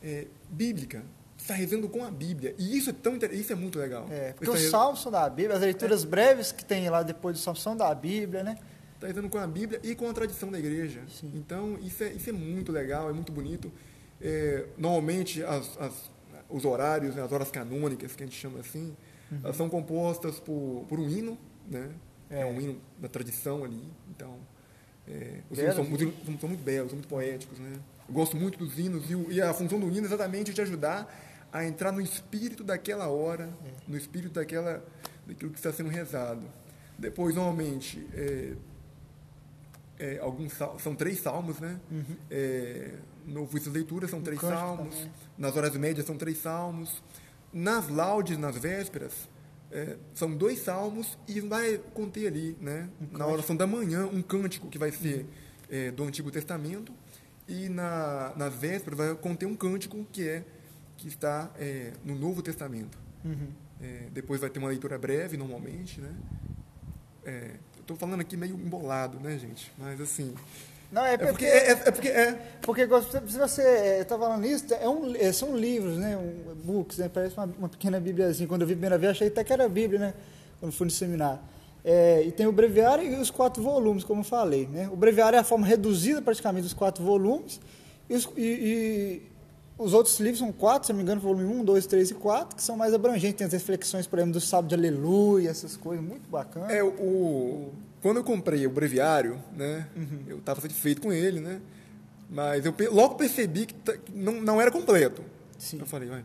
é, 0.03 0.27
bíblica. 0.51 1.03
Está 1.47 1.55
rezando 1.55 1.89
com 1.89 2.03
a 2.05 2.11
Bíblia. 2.11 2.57
E 2.59 2.77
isso 2.77 2.91
é, 2.91 2.93
tão, 2.93 3.17
isso 3.31 3.53
é 3.53 3.55
muito 3.55 3.79
legal. 3.79 4.07
É, 4.11 4.33
porque 4.33 4.51
os 4.51 4.57
tá 4.57 4.63
re- 4.65 4.69
salmos 4.71 5.01
são 5.01 5.13
da 5.13 5.29
Bíblia, 5.31 5.55
as 5.55 5.63
leituras 5.63 6.05
breves 6.05 6.51
que 6.51 6.65
tem 6.65 6.91
lá 6.91 7.05
depois 7.05 7.37
do 7.37 7.41
salmo 7.41 7.59
são 7.61 7.77
da 7.77 7.95
Bíblia, 7.95 8.43
né? 8.43 8.59
Está 8.97 9.07
rezando 9.07 9.29
com 9.29 9.39
a 9.39 9.47
Bíblia 9.47 9.79
e 9.85 9.95
com 9.95 10.09
a 10.09 10.13
tradição 10.13 10.51
da 10.51 10.59
igreja. 10.59 11.03
Sim. 11.09 11.31
Então, 11.37 11.79
isso 11.83 12.03
é, 12.03 12.13
isso 12.13 12.29
é 12.29 12.33
muito 12.33 12.73
legal, 12.73 13.09
é 13.09 13.13
muito 13.13 13.31
bonito. 13.31 13.71
É, 14.21 14.65
normalmente, 14.77 15.43
as, 15.45 15.79
as- 15.79 16.11
os 16.49 16.65
horários, 16.65 17.15
né, 17.15 17.23
as 17.23 17.31
horas 17.33 17.51
canônicas, 17.51 18.15
que 18.17 18.23
a 18.23 18.27
gente 18.27 18.39
chama 18.39 18.59
assim, 18.61 18.97
elas 19.45 19.57
são 19.57 19.69
compostas 19.69 20.41
por, 20.41 20.85
por 20.89 20.99
um 20.99 21.09
hino, 21.09 21.39
né? 21.69 21.91
É. 22.29 22.41
É. 22.41 22.47
um 22.47 22.61
hino 22.61 22.81
da 22.99 23.09
tradição 23.09 23.63
ali. 23.65 23.83
Então, 24.11 24.37
é, 25.07 25.41
os 25.51 25.59
hinos 25.59 25.75
são, 25.77 25.85
muito- 25.85 26.13
são- 26.25 26.39
são 26.41 26.49
muito 26.49 26.63
belos, 26.65 26.91
são 26.91 26.97
muito 26.97 27.09
poéticos, 27.09 27.59
né? 27.61 27.73
Eu 28.09 28.15
gosto 28.15 28.37
muito 28.37 28.59
dos 28.59 28.79
hinos 28.79 29.09
e, 29.11 29.35
e 29.35 29.41
a 29.43 29.53
função 29.55 29.79
do 29.79 29.89
hino 29.89 30.03
é 30.03 30.05
exatamente 30.07 30.53
te 30.53 30.61
ajudar 30.61 31.13
a 31.53 31.65
entrar 31.65 31.93
no 31.93 32.01
espírito 32.01 32.63
daquela 32.65 33.09
hora, 33.09 33.49
É. 33.65 33.71
no 33.89 33.97
espírito 33.97 34.35
daquela, 34.35 34.85
daquilo 35.27 35.51
que 35.51 35.59
está 35.59 35.73
sendo 35.73 35.89
rezado. 35.89 36.43
Depois, 36.99 37.35
normalmente, 37.35 38.07
é, 38.15 38.55
é, 39.99 40.19
alguns 40.19 40.53
são 40.79 40.95
três 40.95 41.21
salmos, 41.21 41.59
né? 41.59 41.81
É, 42.31 42.95
no 43.25 43.43
ofício 43.43 43.71
de 43.71 43.79
leitura 43.79 44.07
são 44.07 44.21
três 44.21 44.41
salmos, 44.41 44.95
também. 44.95 45.13
nas 45.39 45.57
horas 45.57 45.75
médias 45.77 46.07
são 46.07 46.17
três 46.17 46.39
salmos, 46.39 47.03
nas 47.53 47.89
laudes, 47.89 48.37
nas 48.39 48.57
vésperas, 48.57 49.13
é, 49.71 49.97
são 50.15 50.35
dois 50.37 50.61
salmos 50.61 51.19
e 51.27 51.41
vai 51.41 51.79
conter 51.93 52.29
ali, 52.29 52.57
né? 52.61 52.89
na 53.11 53.27
oração 53.27 53.57
da 53.57 53.67
manhã, 53.67 54.07
um 54.07 54.23
cântico 54.23 54.69
que 54.69 54.79
vai 54.79 54.93
ser 54.93 55.27
é, 55.69 55.91
do 55.91 56.05
Antigo 56.05 56.31
Testamento 56.31 56.93
e 57.49 57.69
na, 57.69 58.33
na 58.37 58.49
véspera 58.49 58.95
vai 58.95 59.15
conter 59.17 59.47
um 59.47 59.57
cântico 59.57 60.05
que 60.13 60.29
é 60.29 60.45
que 60.97 61.09
está 61.09 61.51
é, 61.59 61.93
no 62.05 62.15
Novo 62.15 62.43
Testamento. 62.43 62.99
Uhum. 63.25 63.49
É, 63.83 64.07
depois 64.13 64.41
vai 64.41 64.49
ter 64.51 64.59
uma 64.59 64.69
leitura 64.69 64.99
breve, 64.99 65.37
normalmente, 65.37 66.01
né? 66.01 66.11
É, 67.25 67.51
Estou 67.81 67.97
falando 67.97 68.21
aqui 68.21 68.37
meio 68.37 68.57
embolado, 68.57 69.21
né, 69.21 69.39
gente? 69.39 69.71
Mas 69.79 70.01
assim. 70.01 70.35
Não, 70.91 71.05
é 71.05 71.15
É 71.15 71.19
porque, 71.19 71.31
porque 71.31 71.45
é, 71.47 71.71
é 71.71 71.91
porque 71.93 72.09
é. 72.09 72.33
porque 72.61 72.89
se 73.29 73.39
você 73.39 73.99
está 74.01 74.19
falando 74.19 74.45
isso, 74.45 74.75
é 74.75 74.89
um, 74.89 75.15
são 75.33 75.57
livros, 75.57 75.97
né? 75.97 76.17
Um, 76.17 76.53
books, 76.65 76.99
né? 76.99 77.09
Parece 77.09 77.37
uma, 77.37 77.45
uma 77.59 77.69
pequena 77.69 78.01
Bíbliazinha. 78.01 78.49
Quando 78.49 78.63
eu 78.63 78.67
vi 78.67 78.73
a 78.73 78.77
primeira 78.77 78.99
vez, 78.99 79.13
achei 79.13 79.29
até 79.29 79.45
que 79.45 79.53
era 79.53 79.67
a 79.67 79.69
Bíblia, 79.69 80.01
né? 80.01 80.15
Quando 80.59 80.73
fui 80.73 80.85
no 80.87 80.91
seminário. 80.91 81.39
É, 81.85 82.25
e 82.25 82.33
tem 82.33 82.49
o 82.49 82.53
breviário 82.53 83.05
e 83.05 83.15
os 83.21 83.31
quatro 83.31 83.63
volumes, 83.63 84.03
como 84.03 84.23
eu 84.23 84.25
falei. 84.25 84.67
Né? 84.67 84.89
O 84.93 84.97
breviário 84.97 85.37
é 85.37 85.39
a 85.39 85.45
forma 85.45 85.65
reduzida 85.65 86.21
praticamente 86.21 86.65
dos 86.65 86.75
quatro 86.75 87.05
volumes. 87.05 87.61
E 88.11 88.15
os, 88.15 88.29
e- 88.37 88.41
e 88.43 89.23
os 89.79 89.93
outros 89.93 90.19
livros 90.21 90.39
são 90.39 90.51
quatro, 90.53 90.87
se 90.87 90.93
não 90.93 90.97
me 90.97 91.03
engano, 91.03 91.21
volume 91.21 91.45
1, 91.45 91.65
2, 91.65 91.87
3 91.87 92.11
e 92.11 92.15
4, 92.15 92.57
que 92.57 92.63
são 92.63 92.77
mais 92.77 92.95
abrangentes. 92.95 93.35
Tem 93.37 93.47
as 93.47 93.53
reflexões, 93.53 94.07
por 94.07 94.19
exemplo, 94.19 94.35
do 94.35 94.41
sábado 94.41 94.69
de 94.69 94.75
aleluia, 94.75 95.51
essas 95.51 95.77
coisas, 95.77 96.05
muito 96.05 96.31
bacana. 96.31 96.73
É, 96.73 96.83
o, 96.83 97.73
quando 98.01 98.19
eu 98.19 98.25
comprei 98.25 98.67
o 98.67 98.71
breviário, 98.71 99.39
né, 99.55 99.87
eu 100.27 100.39
estava 100.39 100.61
satisfeito 100.61 101.03
com 101.03 101.13
ele, 101.13 101.41
né, 101.41 101.61
mas 102.31 102.65
eu 102.65 102.75
logo 102.91 103.17
percebi 103.17 103.67
que, 103.67 103.75
que 103.75 104.13
não, 104.13 104.41
não 104.41 104.61
era 104.61 104.71
completo. 104.71 105.23
Sim. 105.59 105.79
Eu 105.79 105.87
falei, 105.87 106.09
vai, 106.09 106.25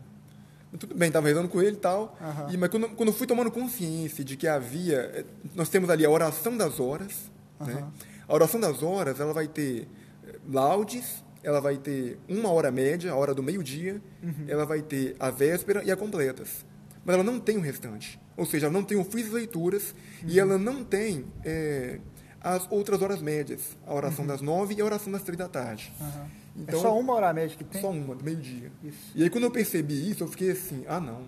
tudo 0.78 0.94
bem, 0.94 1.08
estava 1.08 1.28
rezando 1.28 1.48
com 1.48 1.60
ele 1.60 1.76
e 1.76 1.80
tal, 1.80 2.16
Aham. 2.20 2.48
e, 2.50 2.56
mas 2.56 2.70
quando, 2.70 2.88
quando 2.90 3.08
eu 3.10 3.14
fui 3.14 3.26
tomando 3.26 3.50
consciência 3.50 4.24
de 4.24 4.36
que 4.36 4.48
havia, 4.48 4.96
eh, 5.14 5.24
nós 5.54 5.68
temos 5.68 5.90
ali 5.90 6.04
a 6.06 6.10
oração 6.10 6.56
das 6.56 6.80
horas, 6.80 7.30
né, 7.60 7.74
Aham. 7.74 7.92
a 8.28 8.34
oração 8.34 8.58
das 8.58 8.82
horas, 8.82 9.20
ela 9.20 9.34
vai 9.34 9.46
ter 9.46 9.86
eh, 10.26 10.36
laudes, 10.50 11.22
ela 11.42 11.60
vai 11.60 11.76
ter 11.76 12.18
uma 12.28 12.50
hora 12.50 12.70
média, 12.70 13.12
a 13.12 13.16
hora 13.16 13.34
do 13.34 13.42
meio-dia, 13.42 14.00
Uhum. 14.22 14.44
ela 14.48 14.64
vai 14.64 14.82
ter 14.82 15.16
a 15.18 15.30
véspera 15.30 15.82
e 15.84 15.90
a 15.90 15.96
completas. 15.96 16.64
Mas 17.04 17.14
ela 17.14 17.24
não 17.24 17.40
tem 17.40 17.56
o 17.56 17.60
restante. 17.60 18.20
Ou 18.36 18.46
seja, 18.46 18.66
ela 18.66 18.72
não 18.72 18.84
tem 18.84 18.96
o 18.98 19.04
de 19.04 19.22
leituras 19.30 19.94
e 20.26 20.34
Uhum. 20.34 20.38
ela 20.40 20.58
não 20.58 20.84
tem 20.84 21.24
eh, 21.44 21.98
as 22.40 22.66
outras 22.70 23.02
horas 23.02 23.20
médias, 23.20 23.76
a 23.86 23.94
oração 23.94 24.26
das 24.26 24.40
nove 24.40 24.74
e 24.74 24.80
a 24.80 24.84
oração 24.84 25.12
das 25.12 25.22
três 25.22 25.36
da 25.38 25.48
tarde. 25.48 25.92
Aham. 26.00 26.26
Então, 26.54 26.78
é 26.78 26.82
só 26.82 26.98
uma 26.98 27.14
hora 27.14 27.32
média 27.32 27.56
que 27.56 27.64
tem? 27.64 27.80
Só 27.80 27.90
uma, 27.90 28.14
do 28.14 28.22
meio-dia. 28.22 28.70
E 29.14 29.22
aí 29.22 29.30
quando 29.30 29.44
eu 29.44 29.50
percebi 29.50 30.10
isso, 30.10 30.22
eu 30.22 30.28
fiquei 30.28 30.50
assim, 30.50 30.84
ah 30.86 31.00
não, 31.00 31.22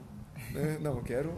né? 0.52 0.76
não, 0.80 0.96
eu 0.96 1.02
quero, 1.02 1.32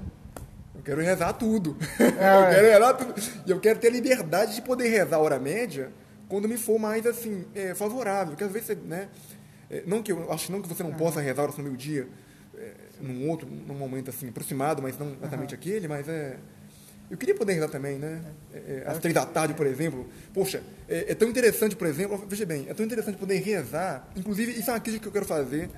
eu 0.74 0.82
quero 0.82 1.00
rezar 1.00 1.32
tudo. 1.34 1.76
eu 2.00 2.06
é. 2.06 2.50
quero 2.54 2.66
rezar 2.66 2.94
tudo. 2.94 3.14
E 3.46 3.50
eu 3.50 3.60
quero 3.60 3.78
ter 3.78 3.86
a 3.86 3.90
liberdade 3.90 4.56
de 4.56 4.62
poder 4.62 4.88
rezar 4.88 5.16
a 5.16 5.20
hora 5.20 5.38
média 5.38 5.92
quando 6.28 6.48
me 6.48 6.56
for 6.56 6.78
mais 6.78 7.06
assim, 7.06 7.44
é, 7.54 7.74
favorável. 7.74 8.28
Porque 8.28 8.44
às 8.44 8.52
vezes 8.52 8.68
você, 8.68 8.74
né? 8.74 9.08
é, 9.70 9.82
não 9.86 10.02
que 10.02 10.12
eu 10.12 10.32
acho 10.32 10.50
não 10.50 10.62
que 10.62 10.68
você 10.68 10.82
não 10.82 10.92
possa 10.92 11.20
rezar 11.20 11.42
a 11.42 11.44
oração 11.44 11.62
no 11.62 11.70
meio-dia, 11.70 12.08
é, 12.56 12.72
num 13.00 13.28
outro, 13.28 13.48
num 13.48 13.74
momento 13.74 14.10
assim, 14.10 14.28
aproximado, 14.28 14.82
mas 14.82 14.98
não 14.98 15.14
exatamente 15.14 15.54
aquele, 15.54 15.88
mas 15.88 16.08
é. 16.08 16.38
Eu 17.08 17.16
queria 17.16 17.36
poder 17.36 17.52
rezar 17.52 17.68
também, 17.68 17.98
né? 17.98 18.20
É, 18.52 18.58
é, 18.58 18.84
às 18.84 18.98
três 18.98 19.14
da 19.14 19.24
tarde, 19.24 19.54
por 19.54 19.64
exemplo. 19.64 20.08
Poxa, 20.34 20.60
é, 20.88 21.12
é 21.12 21.14
tão 21.14 21.28
interessante, 21.28 21.76
por 21.76 21.86
exemplo, 21.86 22.24
veja 22.28 22.44
bem, 22.44 22.66
é 22.68 22.74
tão 22.74 22.84
interessante 22.84 23.16
poder 23.16 23.36
rezar. 23.36 24.08
Inclusive, 24.16 24.52
isso 24.52 24.68
é 24.70 24.72
uma 24.72 24.80
crítica 24.80 25.02
que 25.02 25.08
eu 25.08 25.12
quero 25.12 25.24
fazer. 25.24 25.70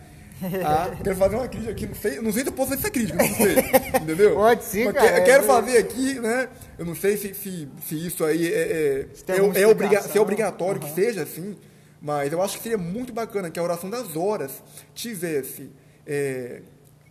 Ah, 0.65 0.91
quero 1.03 1.17
fazer 1.17 1.37
uma 1.37 1.49
crítica 1.49 1.73
aqui, 1.73 1.87
não 1.87 1.95
sei, 1.95 2.21
não 2.21 2.33
sei 2.33 2.43
se 2.43 2.49
eu 2.49 2.53
posso 2.53 2.71
fazer 2.71 2.81
essa 2.83 2.91
crítica, 2.91 3.19
não 3.19 3.35
sei, 3.35 3.55
entendeu? 4.03 4.35
Pode 4.35 4.65
sim, 4.65 4.85
Mas 4.85 4.95
cara, 4.95 5.09
que- 5.09 5.15
Eu 5.19 5.23
é- 5.23 5.25
quero 5.25 5.45
fazer 5.45 5.79
aqui, 5.79 6.21
né? 6.21 6.49
Eu 6.79 6.85
não 6.87 6.95
sei 6.95 7.17
se, 7.17 7.35
se, 7.35 7.69
se 7.85 8.07
isso 8.07 8.25
aí 8.25 8.47
é, 8.53 8.59
é, 8.59 9.07
é, 9.33 9.61
é 9.63 9.67
obriga- 9.67 10.03
se 10.03 10.17
é 10.17 10.21
obrigatório 10.21 10.81
que 10.81 10.87
Aham. 10.87 10.95
seja 10.95 11.23
assim, 11.23 11.57
mas 12.01 12.33
eu 12.33 12.41
acho 12.41 12.57
que 12.57 12.63
seria 12.63 12.79
muito 12.79 13.13
bacana 13.13 13.51
que 13.51 13.59
a 13.59 13.63
oração 13.63 13.91
das 13.91 14.15
horas 14.17 14.63
tivesse 14.95 15.71
é, 16.07 16.63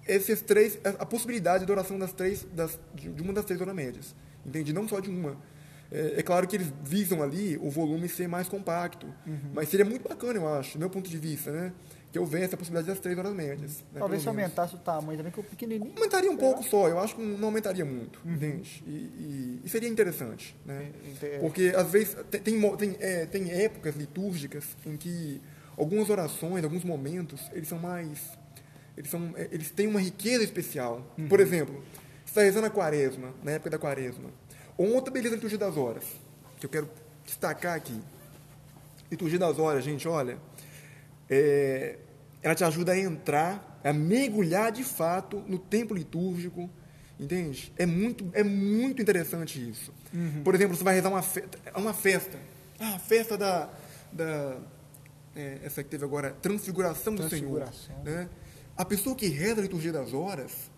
esses 0.08 0.42
três, 0.42 0.78
a, 0.84 0.90
a 1.04 1.06
possibilidade 1.06 1.66
da 1.66 1.74
oração 1.74 2.00
das 2.00 2.14
três, 2.14 2.46
das, 2.54 2.80
de, 2.96 3.10
de 3.10 3.22
uma 3.22 3.34
das 3.34 3.44
três 3.46 3.60
horas 3.60 3.76
médias, 3.76 4.16
entende? 4.46 4.72
Não 4.74 4.88
só 4.88 5.00
de 5.00 5.10
uma. 5.10 5.38
É, 5.92 6.16
é 6.18 6.22
claro 6.24 6.46
que 6.48 6.56
eles 6.56 6.68
visam 6.84 7.22
ali 7.24 7.58
o 7.62 7.70
volume 7.70 8.10
ser 8.10 8.28
mais 8.28 8.48
compacto, 8.50 9.08
Uhum. 9.26 9.38
mas 9.54 9.70
seria 9.70 9.86
muito 9.86 10.08
bacana, 10.08 10.40
eu 10.40 10.48
acho, 10.54 10.74
do 10.74 10.80
meu 10.80 10.90
ponto 10.90 11.10
de 11.10 11.18
vista, 11.18 11.52
né? 11.52 11.72
Que 12.12 12.18
houvesse 12.18 12.56
a 12.56 12.58
possibilidade 12.58 12.88
das 12.88 13.00
três 13.00 13.18
horas 13.18 13.34
médias. 13.34 13.84
né, 13.94 14.00
Talvez 14.00 14.22
se 14.22 14.28
aumentasse 14.30 14.76
o 14.76 14.78
tamanho 14.78 15.18
também, 15.18 15.32
que 15.32 15.40
o 15.40 15.44
pequenininho. 15.44 15.92
Aumentaria 15.96 16.32
um 16.32 16.38
pouco 16.38 16.64
só, 16.64 16.88
eu 16.88 17.00
acho 17.00 17.16
que 17.16 17.22
não 17.22 17.48
aumentaria 17.48 17.84
muito, 17.84 18.20
entende? 18.26 18.82
E, 18.88 18.90
e- 18.92 19.62
e 19.66 19.70
seria 19.70 19.90
interessante, 19.90 20.56
né? 20.66 20.92
Porque, 21.42 21.74
às 21.76 21.92
vezes, 21.92 22.16
tem, 22.32 22.40
tem, 22.42 22.78
tem, 22.78 22.96
é, 23.00 23.26
tem 23.26 23.52
épocas 23.52 23.96
litúrgicas 23.96 24.64
em 24.86 24.96
que 24.96 25.42
algumas 25.76 26.10
orações, 26.10 26.64
alguns 26.64 26.84
momentos, 26.86 27.42
eles 27.54 27.68
são 27.68 27.78
mais... 27.78 28.20
Eles, 28.96 29.12
são, 29.12 29.34
é, 29.36 29.50
eles 29.52 29.70
têm 29.72 29.86
uma 29.86 30.00
riqueza 30.00 30.44
especial. 30.44 31.06
Por 31.30 31.40
exemplo, 31.42 31.84
você 32.26 32.32
está 32.32 32.42
rezando 32.42 32.68
a 32.68 32.70
quaresma, 32.70 33.34
na 33.44 33.52
época 33.52 33.70
da 33.70 33.78
quaresma. 33.78 34.30
Ou 34.78 34.94
outra 34.94 35.12
beleza 35.12 35.32
da 35.32 35.36
liturgia 35.36 35.58
das 35.58 35.76
horas, 35.78 36.04
que 36.58 36.66
eu 36.66 36.70
quero 36.70 36.90
destacar 37.26 37.76
aqui. 37.76 38.02
Liturgia 39.12 39.38
das 39.40 39.60
horas, 39.60 39.84
gente, 39.84 40.08
olha, 40.08 40.38
é, 41.30 41.98
ela 42.42 42.56
te 42.56 42.64
ajuda 42.64 42.94
a 42.94 43.00
entrar, 43.00 43.80
a 43.84 43.94
mergulhar 43.94 44.72
de 44.72 44.84
fato 44.84 45.44
no 45.48 45.58
tempo 45.58 45.94
litúrgico, 45.94 46.70
entende? 47.20 47.74
É 47.78 47.86
muito, 47.86 48.30
é 48.34 48.44
muito 48.44 49.02
interessante 49.02 49.70
isso. 49.70 49.94
Por 50.44 50.56
exemplo, 50.56 50.76
você 50.76 50.84
vai 50.84 50.96
rezar 50.96 51.10
uma 51.10 51.22
festa, 51.22 51.60
uma 51.76 51.94
festa, 51.94 52.40
ah, 52.80 52.96
a 52.96 53.00
festa 53.00 53.38
da, 53.38 53.70
da 54.12 54.58
é, 55.36 55.60
essa 55.64 55.84
que 55.84 55.90
teve 55.90 56.04
agora, 56.04 56.32
transfiguração 56.42 57.14
do 57.14 57.30
Senhor. 57.30 57.60
Transfiguração. 57.62 58.04
Né? 58.04 58.30
A 58.76 58.84
pessoa 58.84 59.16
que 59.16 59.28
reza 59.28 59.60
a 59.60 59.64
liturgia 59.64 59.92
das 59.92 60.14
horas, 60.14 60.72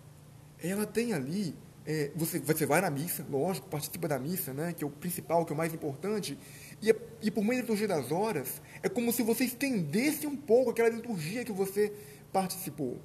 ela 0.62 0.86
tem 0.86 1.12
ali, 1.12 1.54
é, 1.86 2.10
você, 2.14 2.38
você 2.38 2.66
vai 2.66 2.80
na 2.80 2.90
missa, 2.90 3.24
lógico, 3.30 3.68
participa 3.68 4.06
da 4.06 4.18
missa, 4.18 4.52
né, 4.52 4.72
que 4.72 4.84
é 4.84 4.86
o 4.86 4.90
principal, 4.90 5.44
que 5.44 5.52
é 5.52 5.54
o 5.54 5.56
mais 5.56 5.72
importante, 5.72 6.38
e, 6.82 6.94
e 7.22 7.30
por 7.30 7.42
meio 7.44 7.56
da 7.56 7.62
liturgia 7.62 7.88
das 7.88 8.10
horas, 8.10 8.60
é 8.82 8.88
como 8.88 9.12
se 9.12 9.22
você 9.22 9.44
estendesse 9.44 10.26
um 10.26 10.36
pouco 10.36 10.70
aquela 10.70 10.88
liturgia 10.88 11.44
que 11.44 11.52
você 11.52 11.92
participou. 12.32 12.98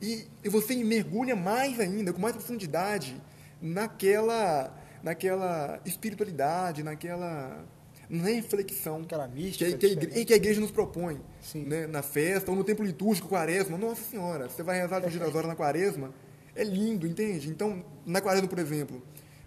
E, 0.00 0.24
e 0.44 0.48
você 0.48 0.74
mergulha 0.82 1.36
mais 1.36 1.78
ainda, 1.80 2.12
com 2.12 2.20
mais 2.20 2.34
profundidade, 2.34 3.16
naquela, 3.60 4.76
naquela 5.02 5.80
espiritualidade, 5.84 6.82
naquela 6.82 7.64
na 8.10 8.24
reflexão 8.24 9.00
Aquela 9.02 9.26
mística 9.26 9.70
que, 9.70 9.78
que, 9.78 9.86
a 9.86 9.88
igre- 9.88 10.06
diferente. 10.06 10.26
que 10.26 10.32
a 10.34 10.36
igreja 10.36 10.60
nos 10.60 10.70
propõe 10.70 11.18
né, 11.54 11.86
na 11.86 12.02
festa 12.02 12.50
ou 12.50 12.56
no 12.56 12.62
tempo 12.62 12.82
litúrgico, 12.82 13.26
quaresma. 13.28 13.78
Nossa 13.78 14.02
Senhora, 14.02 14.50
você 14.50 14.62
vai 14.62 14.78
rezar 14.78 14.96
a 14.96 14.98
liturgia 14.98 15.20
das 15.20 15.34
horas 15.34 15.48
na 15.48 15.56
quaresma, 15.56 16.12
é 16.54 16.62
lindo, 16.62 17.06
entende? 17.06 17.48
Então, 17.48 17.82
na 18.04 18.20
quaresma, 18.20 18.46
por 18.48 18.58
exemplo, 18.58 19.02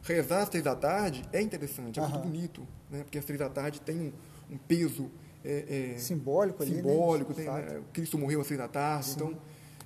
rezar 0.05 0.43
às 0.43 0.49
três 0.49 0.63
da 0.63 0.75
tarde 0.75 1.27
é 1.33 1.41
interessante, 1.41 1.99
é 1.99 2.03
muito 2.03 2.15
Aham. 2.15 2.23
bonito, 2.23 2.67
né? 2.89 2.99
porque 3.03 3.17
às 3.17 3.25
três 3.25 3.39
da 3.39 3.49
tarde 3.49 3.81
tem 3.81 3.99
um, 3.99 4.13
um 4.53 4.57
peso 4.57 5.09
é, 5.43 5.93
é, 5.95 5.97
Simbólico 5.97 6.63
ali, 6.63 6.71
né? 6.71 6.77
simbólico, 6.77 7.33
De 7.33 7.43
tem, 7.43 7.51
né, 7.51 7.81
Cristo 7.93 8.17
morreu 8.17 8.41
às 8.41 8.47
três 8.47 8.59
da 8.59 8.67
tarde, 8.67 9.11
então 9.11 9.37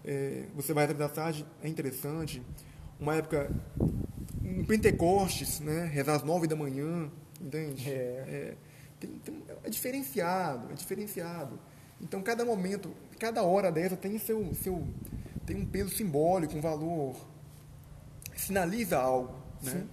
é, 0.05 0.45
você 0.55 0.73
vai 0.73 0.83
às 0.85 0.89
três 0.93 0.99
da 0.99 1.09
tarde, 1.13 1.45
é 1.63 1.67
interessante. 1.67 2.41
Uma 2.99 3.15
época, 3.15 3.49
um 4.43 4.63
Pentecostes, 4.65 5.59
né? 5.61 5.85
rezar 5.85 6.15
às 6.15 6.23
nove 6.23 6.47
da 6.47 6.55
manhã, 6.55 7.09
entende? 7.39 7.89
É. 7.89 8.55
tem- 8.99 9.09
tem- 9.23 9.43
é 9.63 9.69
diferenciado, 9.69 10.69
é 10.71 10.73
diferenciado. 10.73 11.57
Então, 12.01 12.21
cada 12.21 12.43
momento, 12.45 12.91
cada 13.17 13.41
hora 13.43 13.71
dessa 13.71 13.95
tem 13.97 14.17
seu, 14.17 14.53
seu 14.53 14.85
tem 15.45 15.55
um 15.57 15.65
peso 15.65 15.89
simbólico, 15.89 16.55
um 16.57 16.61
valor, 16.61 17.15
sinaliza 18.35 18.97
algo, 18.97 19.33
né? 19.63 19.85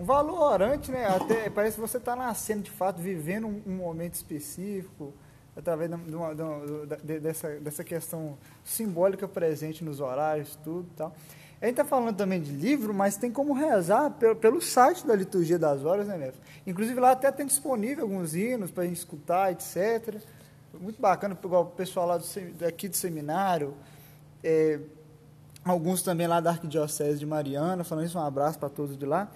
Um 0.00 0.04
valor 0.04 0.40
orante, 0.40 0.90
né? 0.90 1.06
Até 1.06 1.50
parece 1.50 1.74
que 1.74 1.80
você 1.82 1.98
está 1.98 2.16
nascendo 2.16 2.62
de 2.62 2.70
fato, 2.70 2.98
vivendo 3.02 3.46
um, 3.46 3.62
um 3.66 3.76
momento 3.76 4.14
específico, 4.14 5.12
através 5.54 5.90
de 5.90 5.96
uma- 6.16 6.34
de 6.34 6.40
uma- 6.42 6.86
de- 7.04 7.20
dessa, 7.20 7.50
dessa 7.60 7.84
questão 7.84 8.38
simbólica 8.64 9.28
presente 9.28 9.84
nos 9.84 10.00
horários, 10.00 10.56
tudo 10.64 10.88
e 10.90 10.96
tal. 10.96 11.14
A 11.60 11.66
gente 11.66 11.72
está 11.74 11.84
falando 11.84 12.16
também 12.16 12.40
de 12.40 12.50
livro, 12.50 12.94
mas 12.94 13.18
tem 13.18 13.30
como 13.30 13.52
rezar 13.52 14.10
pelo, 14.12 14.34
pelo 14.36 14.62
site 14.62 15.06
da 15.06 15.14
Liturgia 15.14 15.58
das 15.58 15.84
Horas, 15.84 16.08
né, 16.08 16.16
Neto? 16.16 16.38
Inclusive 16.66 16.98
lá 16.98 17.10
até 17.10 17.30
tem 17.30 17.44
disponível 17.44 18.04
alguns 18.04 18.34
hinos 18.34 18.70
para 18.70 18.84
a 18.84 18.86
gente 18.86 18.96
escutar, 18.96 19.52
etc. 19.52 20.16
Muito 20.80 20.98
bacana, 20.98 21.36
igual 21.44 21.64
o 21.64 21.66
pessoal 21.66 22.06
lá 22.06 22.16
do, 22.16 22.24
daqui 22.58 22.88
do 22.88 22.96
seminário, 22.96 23.74
é, 24.42 24.80
alguns 25.62 26.02
também 26.02 26.26
lá 26.26 26.40
da 26.40 26.52
Arquidiocese 26.52 27.18
de 27.18 27.26
Mariana, 27.26 27.84
falando 27.84 28.06
isso, 28.06 28.16
um 28.18 28.22
abraço 28.24 28.58
para 28.58 28.70
todos 28.70 28.96
de 28.96 29.04
lá, 29.04 29.30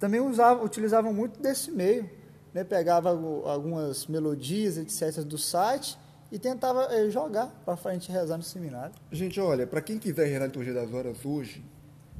também 0.00 0.18
usavam, 0.20 0.64
utilizavam 0.64 1.12
muito 1.12 1.38
desse 1.40 1.70
meio, 1.70 2.10
né? 2.52 2.64
pegava 2.64 3.10
algu- 3.10 3.46
algumas 3.46 4.06
melodias, 4.08 4.76
etc., 4.78 5.22
do 5.22 5.38
site 5.38 5.96
e 6.32 6.38
tentava 6.38 6.84
eh, 6.92 7.10
jogar 7.10 7.46
para 7.64 7.76
frente 7.76 8.10
rezar 8.10 8.36
no 8.36 8.42
seminário. 8.42 8.94
Gente, 9.12 9.38
olha, 9.38 9.66
para 9.66 9.80
quem 9.80 9.98
quiser 9.98 10.26
rezar 10.26 10.44
a 10.44 10.46
liturgia 10.46 10.72
das 10.74 10.92
horas 10.92 11.24
hoje, 11.24 11.62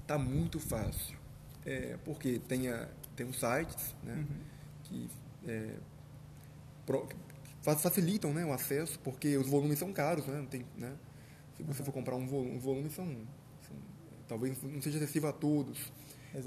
tá 0.07 0.17
muito 0.19 0.61
fácil. 0.61 1.19
É, 1.65 1.97
porque 2.05 2.39
tem, 2.47 2.69
a, 2.69 2.87
tem 3.17 3.27
uns 3.27 3.39
sites 3.41 3.95
né, 4.03 4.25
que 4.85 5.09
é, 5.47 5.75
pro- 6.87 7.07
que 7.07 7.17
fa- 7.63 7.77
facilitam 7.77 8.33
né, 8.33 8.45
o 8.45 8.53
acesso, 8.53 8.99
porque 9.01 9.37
os 9.37 9.47
volumes 9.49 9.79
são 9.79 9.93
caros, 9.93 10.27
né? 10.27 10.47
Tem, 10.51 10.65
né? 10.77 10.93
Se 11.57 11.63
você 11.63 11.83
for 11.85 11.93
comprar 11.93 12.17
um 12.17 12.27
volume, 12.27 12.57
um 12.57 12.59
volume 12.59 12.89
são, 12.91 13.05
são- 13.07 13.77
talvez 14.27 14.57
não 14.63 14.81
seja 14.81 14.97
acessível 14.99 15.29
a 15.29 15.33
todos. 15.33 15.79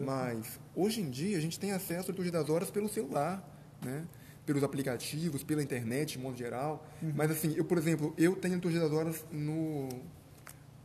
Mas 0.05 0.59
hoje 0.75 1.01
em 1.01 1.09
dia 1.09 1.37
a 1.37 1.41
gente 1.41 1.59
tem 1.59 1.71
acesso 1.71 2.09
à 2.09 2.11
liturgia 2.11 2.31
das 2.31 2.49
horas 2.49 2.69
pelo 2.71 2.87
celular, 2.89 3.43
né? 3.83 4.03
pelos 4.45 4.63
aplicativos, 4.63 5.41
pela 5.43 5.63
internet, 5.63 6.13
de 6.13 6.19
modo 6.19 6.37
geral. 6.37 6.85
Mas 7.15 7.31
assim, 7.31 7.53
eu, 7.55 7.63
por 7.63 7.77
exemplo, 7.77 8.13
eu 8.17 8.35
tenho 8.35 8.53
a 8.55 8.57
liturgia 8.57 8.81
das 8.81 8.91
horas 8.91 9.25
no, 9.31 9.87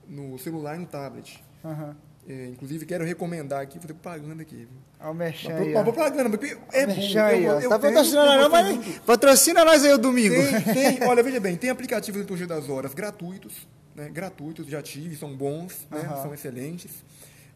no 0.09 0.39
celular 0.39 0.77
e 0.77 0.79
no 0.81 0.87
tablet. 0.87 1.43
Aham. 1.65 1.97
É, 2.29 2.47
inclusive, 2.49 2.85
quero 2.85 3.05
recomendar 3.07 3.63
aqui, 3.63 3.79
vou 3.79 3.87
ter 3.87 3.95
propaganda 3.95 4.43
aqui. 4.43 4.57
viu? 4.57 4.69
Olha 5.01 5.11
o 5.11 5.15
merchan 5.15 5.55
aí, 5.55 5.75
uma 5.75 5.83
propaganda, 5.83 6.29
porque 6.29 6.59
é 6.73 6.87
bom. 6.87 6.93
Eu- 6.93 7.61
eu 7.63 7.69
Tá 7.71 7.79
patrocinando 7.79 8.43
não, 8.43 8.51
mas 8.51 8.75
muito. 8.77 9.01
patrocina 9.03 9.65
nós 9.65 9.83
aí 9.83 9.93
o 9.95 9.99
domingo. 9.99 10.35
Tem, 10.35 10.99
tem. 10.99 11.09
Olha, 11.09 11.23
veja 11.23 11.41
bem, 11.41 11.57
tem 11.57 11.71
aplicativos 11.71 12.19
de 12.19 12.23
liturgia 12.25 12.47
das 12.47 12.69
horas 12.69 12.93
gratuitos, 12.93 13.67
né? 13.97 14.11
Gratuitos, 14.11 14.67
já 14.67 14.83
tive, 14.83 15.17
são 15.17 15.35
bons, 15.35 15.87
né? 15.91 16.01
Aham. 16.03 16.23
São 16.23 16.35
excelentes. 16.35 17.03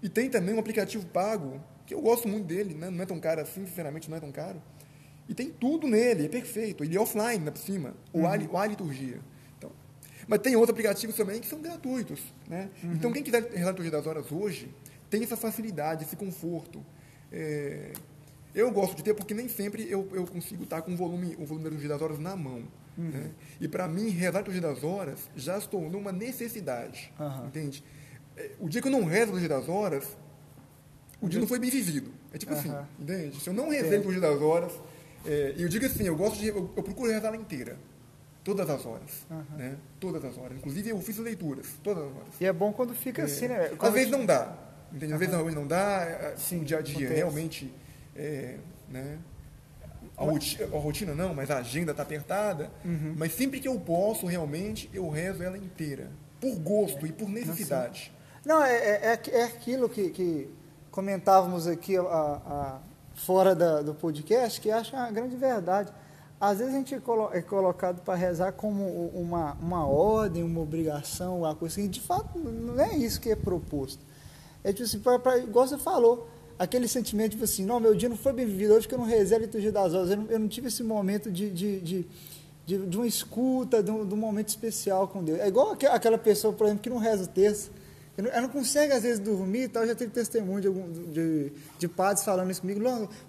E 0.03 0.09
tem 0.09 0.29
também 0.29 0.55
um 0.55 0.59
aplicativo 0.59 1.07
pago, 1.07 1.61
que 1.87 1.95
eu 1.95 2.01
gosto 2.01 2.27
muito 2.29 2.47
dele, 2.47 2.75
né? 2.75 2.91
Não 2.91 3.03
é 3.03 3.07
tão 3.07 3.21
caro 3.21 3.41
assim, 3.41 3.65
sinceramente 3.67 4.11
não 4.11 4.17
é 4.17 4.21
tão 4.21 4.33
caro. 4.33 4.61
E 5.29 5.35
tem 5.35 5.51
tudo 5.51 5.87
nele, 5.87 6.27
é 6.27 6.29
perfeito. 6.29 6.83
Ele 6.83 6.97
é 6.97 7.01
offline, 7.01 7.39
né, 7.39 7.51
por 7.51 7.61
cima, 7.61 7.95
o, 8.13 8.27
a, 8.27 8.37
o 8.37 8.59
a 8.59 8.67
liturgia. 8.67 9.21
Então, 9.57 9.71
mas 10.27 10.41
tem 10.41 10.57
outros 10.57 10.71
aplicativos 10.71 11.15
também 11.15 11.41
que 11.41 11.47
são 11.47 11.61
gratuitos, 11.61 12.21
né? 12.49 12.69
Então, 12.83 13.13
quem 13.13 13.23
quiser 13.23 13.43
rezar 13.51 13.69
a 13.69 13.71
liturgia 13.71 13.93
das 13.93 14.07
horas 14.07 14.33
hoje, 14.33 14.69
tem 15.09 15.23
essa 15.23 15.37
facilidade, 15.37 16.05
esse 16.05 16.17
conforto. 16.17 16.85
É, 17.31 17.93
eu 18.55 18.71
gosto 18.71 18.97
de 18.97 19.05
ter 19.05 19.15
porque 19.15 19.33
nem 19.33 19.49
sempre 19.49 19.91
eu, 19.91 20.09
eu 20.13 20.27
consigo 20.27 20.65
estar 20.65 20.83
com 20.83 20.93
o 20.93 20.97
volume, 20.97 21.37
o 21.39 21.47
volume 21.47 21.65
da 21.65 21.71
liturgia 21.71 21.89
das 21.89 22.03
horas 22.03 22.19
na 22.19 22.37
mão. 22.37 22.65
Né? 22.97 23.31
E 23.61 23.67
para 23.67 23.89
mim, 23.89 24.11
rezar 24.11 24.39
a 24.39 24.41
liturgia 24.41 24.61
das 24.61 24.85
horas 24.85 25.31
já 25.35 25.59
se 25.61 25.69
tornou 25.69 26.01
uma 26.01 26.13
necessidade. 26.13 27.13
Entende? 27.47 27.83
É, 28.37 28.51
O 28.61 28.69
dia 28.69 28.81
que 28.81 28.89
eu 28.89 28.93
não 28.93 29.05
rezo 29.05 29.33
a 29.33 29.35
liturgia 29.35 29.49
das 29.49 29.69
horas, 29.69 30.17
o 31.21 31.29
dia 31.29 31.41
não 31.41 31.47
foi 31.47 31.59
bem 31.59 31.71
vivido. 31.71 32.11
É 32.33 32.39
tipo 32.39 32.53
assim, 32.53 32.71
Aham. 32.71 32.87
entende? 32.99 33.41
Se 33.41 33.49
eu 33.49 33.55
não 33.55 33.69
rezei 33.69 33.95
a 33.95 33.99
liturgia 33.99 34.21
das 34.21 34.41
horas, 34.41 34.73
é, 35.27 35.55
e 35.57 35.63
eu 35.63 35.69
digo 35.69 35.85
assim, 35.87 36.05
eu 36.05 36.17
gosto 36.17 36.39
de, 36.39 36.49
eu, 36.49 36.71
eu 36.77 36.83
procuro 36.83 37.11
rezar 37.11 37.29
ela 37.29 37.37
inteira. 37.37 37.77
Todas 38.45 38.69
as 38.69 38.85
horas. 38.85 39.25
Né? 39.57 39.77
Todas 40.01 40.25
as 40.25 40.37
horas. 40.37 40.57
Inclusive 40.59 40.91
eu 40.91 41.01
fiz 41.01 41.17
leituras, 41.19 41.67
todas 41.83 42.03
as 42.05 42.11
horas. 42.11 42.29
E 42.41 42.45
é 42.45 42.53
bom 42.53 42.73
quando 42.73 42.93
fica 42.93 43.23
assim, 43.25 43.47
né? 43.47 43.67
Às 43.67 43.77
Quando- 43.79 43.93
vezes 43.95 44.11
não 44.11 44.27
dá. 44.27 44.57
Entende? 44.93 45.13
Às 45.13 45.19
vezes 45.21 45.33
não, 45.35 45.49
não 45.51 45.67
dá. 45.67 46.03
é, 46.05 46.35
Sim, 46.37 46.63
o 46.63 46.65
dia 46.65 46.79
a 46.79 46.83
dia 46.83 47.09
realmente. 47.09 47.73
é, 48.17 48.57
né? 48.89 49.19
a, 50.17 50.25
rotina, 50.25 50.65
a 50.67 50.79
rotina 50.79 51.15
não, 51.15 51.33
mas 51.35 51.51
a 51.53 51.59
agenda 51.59 51.93
está 51.93 52.03
apertada. 52.03 52.71
Uhum. 52.85 53.15
Mas 53.17 53.33
sempre 53.33 53.61
que 53.61 53.69
eu 53.69 53.79
posso, 53.79 54.27
realmente, 54.27 54.91
eu 54.93 55.09
rezo 55.09 55.43
ela 55.43 55.57
inteira. 55.57 56.11
Por 56.41 56.57
gosto 56.59 57.07
e 57.07 57.13
por 57.13 57.29
necessidade. 57.29 58.13
Não, 58.45 58.63
é, 58.63 58.75
é, 58.75 59.21
é 59.25 59.31
é 59.41 59.45
aquilo 59.45 59.89
que, 59.89 60.11
que 60.11 60.51
comentávamos 60.91 61.67
aqui 61.67 61.97
a- 61.97 62.03
a- 62.03 62.79
fora 63.15 63.55
da- 63.55 63.83
do 63.83 63.95
podcast, 63.95 64.61
que 64.61 64.71
acho 64.71 64.91
que 64.91 64.97
uma 64.97 65.11
grande 65.11 65.37
verdade. 65.37 65.93
às 66.41 66.59
vezes 66.59 66.75
a 66.75 66.77
gente 66.77 66.93
é, 66.93 66.99
é 67.39 67.41
colocado 67.43 68.01
para 68.03 68.17
rezar 68.17 68.51
como 68.53 68.85
uma, 69.15 69.53
uma 69.63 69.87
ordem, 69.87 70.43
uma 70.43 70.61
obrigação, 70.61 71.39
uma 71.39 71.55
coisa 71.55 71.75
assim. 71.81 71.89
De 71.89 72.01
fato, 72.01 72.37
não 72.37 72.83
é 72.83 72.97
isso 72.97 73.21
que 73.21 73.31
é 73.31 73.37
proposto. 73.37 74.01
É 74.65 74.73
tipo 74.73 74.83
assim, 74.85 74.99
pra, 74.99 75.21
pra, 75.21 75.39
igual 75.39 75.69
você 75.69 75.79
falou, 75.79 76.29
aquele 76.59 76.89
sentimento 76.89 77.33
tipo 77.33 77.45
assim, 77.45 77.65
não, 77.65 77.79
meu 77.79 77.95
dia 77.95 78.09
não 78.09 78.17
foi 78.17 78.33
bem 78.33 78.45
vivido 78.47 78.75
hoje 78.75 78.83
porque 78.89 78.95
eu 78.97 78.99
não 78.99 79.07
rezei 79.07 79.37
a 79.37 79.41
liturgia 79.41 79.71
das 79.71 79.95
horas, 79.95 80.11
eu 80.11 80.17
não, 80.17 80.27
eu 80.27 80.39
não 80.41 80.49
tive 80.49 80.67
esse 80.67 80.83
momento 80.83 81.31
de, 81.31 81.49
de, 81.49 81.81
de, 81.81 82.07
de, 82.67 82.87
de 82.87 82.97
uma 82.97 83.07
escuta, 83.07 83.81
de 83.81 83.91
um, 83.93 84.05
de 84.05 84.13
um, 84.13 84.17
momento 84.17 84.49
especial 84.49 85.07
com 85.07 85.23
Deus. 85.23 85.39
É 85.39 85.47
igual 85.47 85.77
aquela 85.93 86.19
pessoa, 86.19 86.53
por 86.53 86.65
exemplo, 86.67 86.83
que 86.83 86.91
não 86.91 86.99
reza 86.99 87.23
o 87.25 87.29
texto, 87.29 87.71
ela 88.17 88.43
não 88.43 88.49
consegue 88.49 88.93
às 88.93 89.03
vezes 89.03 89.19
dormir 89.19 89.69
tal, 89.69 89.87
já 89.87 89.95
teve 89.95 90.11
testemunho 90.11 90.61
de, 90.61 90.67
algum, 90.69 90.93
de, 91.11 91.53
de 91.79 91.89
padres 91.89 92.25
falando 92.25 92.51
isso 92.51 92.61
comigo, 92.61 92.81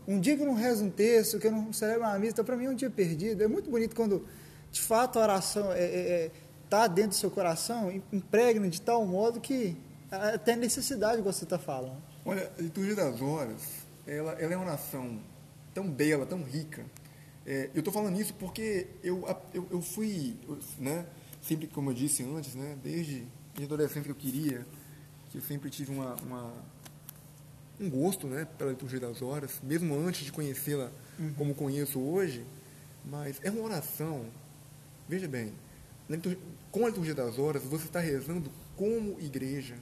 um 0.06 0.20
dia 0.20 0.36
que 0.36 0.42
eu 0.42 0.48
não 0.48 0.56
rezo 0.56 0.84
um 0.84 0.90
texto, 0.90 1.40
que 1.40 1.48
eu 1.48 1.52
não 1.52 1.72
celebro 1.72 2.02
uma 2.02 2.20
missa, 2.20 2.34
então 2.34 2.46
para 2.46 2.58
mim 2.58 2.66
é 2.66 2.70
um 2.70 2.76
dia 2.76 2.90
perdido. 2.90 3.42
É 3.42 3.48
muito 3.48 3.70
bonito 3.70 3.96
quando, 3.96 4.28
de 4.72 4.82
fato, 4.82 5.20
a 5.20 5.24
oração 5.24 5.72
está 5.72 5.78
é, 5.78 5.84
é, 5.84 6.26
é, 6.26 6.32
tá 6.70 6.88
dentro 6.88 7.12
do 7.12 7.16
seu 7.16 7.32
coração, 7.32 7.92
impregna 8.12 8.68
de 8.68 8.82
tal 8.82 9.06
modo 9.06 9.40
que 9.40 9.78
até 10.12 10.56
necessidade 10.56 11.18
que 11.18 11.24
você 11.24 11.46
está 11.46 11.58
falando. 11.58 12.02
Olha, 12.26 12.52
a 12.58 12.62
liturgia 12.62 12.96
das 12.96 13.22
horas, 13.22 13.62
ela, 14.06 14.34
ela 14.34 14.54
é 14.54 14.58
uma 14.58 14.66
oração 14.66 15.20
tão 15.74 15.90
bela, 15.90 16.26
tão 16.26 16.44
rica. 16.44 16.86
É, 17.46 17.70
eu 17.74 17.80
estou 17.80 17.94
falando 17.94 18.20
isso 18.20 18.34
porque 18.34 18.88
eu, 19.04 19.26
eu, 19.54 19.68
eu 19.72 19.82
fui, 19.82 20.36
né, 20.78 21.06
sempre, 21.42 21.68
como 21.68 21.90
eu 21.90 21.94
disse 21.94 22.24
antes, 22.24 22.54
né, 22.56 22.78
desde 22.84 23.26
de 23.54 23.64
adolescente 23.64 24.06
que 24.06 24.12
eu 24.12 24.16
queria, 24.16 24.66
que 25.30 25.38
eu 25.38 25.42
sempre 25.42 25.70
tive 25.70 25.92
uma, 25.92 26.16
uma, 26.16 26.54
um 27.80 27.90
gosto 27.90 28.28
né, 28.28 28.46
pela 28.58 28.72
liturgia 28.72 29.00
das 29.00 29.22
horas, 29.22 29.60
mesmo 29.62 29.96
antes 29.96 30.26
de 30.26 30.32
conhecê-la 30.32 30.92
uhum. 31.20 31.34
como 31.34 31.56
conheço 31.56 32.00
hoje, 32.00 32.46
mas 33.06 33.40
é 33.44 33.52
uma 33.52 33.62
oração, 33.62 34.26
veja 35.08 35.28
bem, 35.28 35.54
com 36.72 36.86
a 36.86 36.90
liturgia 36.90 37.16
das 37.16 37.38
horas 37.38 37.64
você 37.64 37.86
está 37.86 38.00
rezando 38.00 38.52
como 38.76 39.20
igreja, 39.20 39.76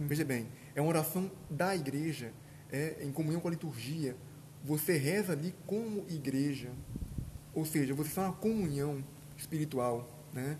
uhum. 0.00 0.06
veja 0.06 0.24
bem, 0.24 0.46
é 0.74 0.80
uma 0.80 0.88
oração 0.88 1.30
da 1.48 1.74
igreja, 1.74 2.32
é 2.70 2.96
em 3.00 3.12
comunhão 3.12 3.40
com 3.40 3.48
a 3.48 3.50
liturgia. 3.52 4.16
Você 4.64 4.96
reza 4.96 5.32
ali 5.32 5.54
como 5.66 6.04
igreja. 6.08 6.70
Ou 7.54 7.64
seja, 7.64 7.94
você 7.94 8.08
está 8.08 8.22
numa 8.22 8.32
comunhão 8.32 9.04
espiritual, 9.36 10.08
né? 10.32 10.58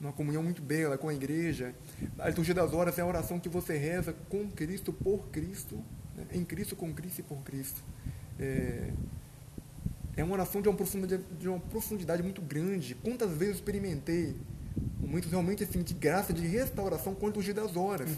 Uma 0.00 0.12
comunhão 0.12 0.42
muito 0.42 0.62
bela 0.62 0.96
com 0.96 1.08
a 1.08 1.14
igreja. 1.14 1.74
A 2.18 2.28
liturgia 2.28 2.54
das 2.54 2.72
horas 2.72 2.98
é 2.98 3.02
a 3.02 3.06
oração 3.06 3.40
que 3.40 3.48
você 3.48 3.76
reza 3.76 4.14
com 4.28 4.48
Cristo, 4.50 4.92
por 4.92 5.28
Cristo, 5.28 5.82
né? 6.16 6.24
em 6.32 6.44
Cristo, 6.44 6.76
com 6.76 6.92
Cristo 6.94 7.18
e 7.18 7.22
por 7.22 7.38
Cristo. 7.38 7.82
É, 8.38 8.90
é 10.16 10.24
uma 10.24 10.34
oração 10.34 10.62
de 10.62 10.68
uma, 10.68 10.76
profundidade, 10.76 11.24
de 11.38 11.48
uma 11.48 11.58
profundidade 11.58 12.22
muito 12.22 12.40
grande. 12.40 12.94
Quantas 12.94 13.30
vezes 13.30 13.48
eu 13.48 13.54
experimentei 13.54 14.36
momentos 15.00 15.30
realmente 15.30 15.64
assim, 15.64 15.82
de 15.82 15.94
graça, 15.94 16.32
de 16.32 16.46
restauração 16.46 17.14
com 17.14 17.26
a 17.26 17.28
liturgia 17.28 17.54
das 17.54 17.76
horas. 17.76 18.10
Uhum. 18.10 18.16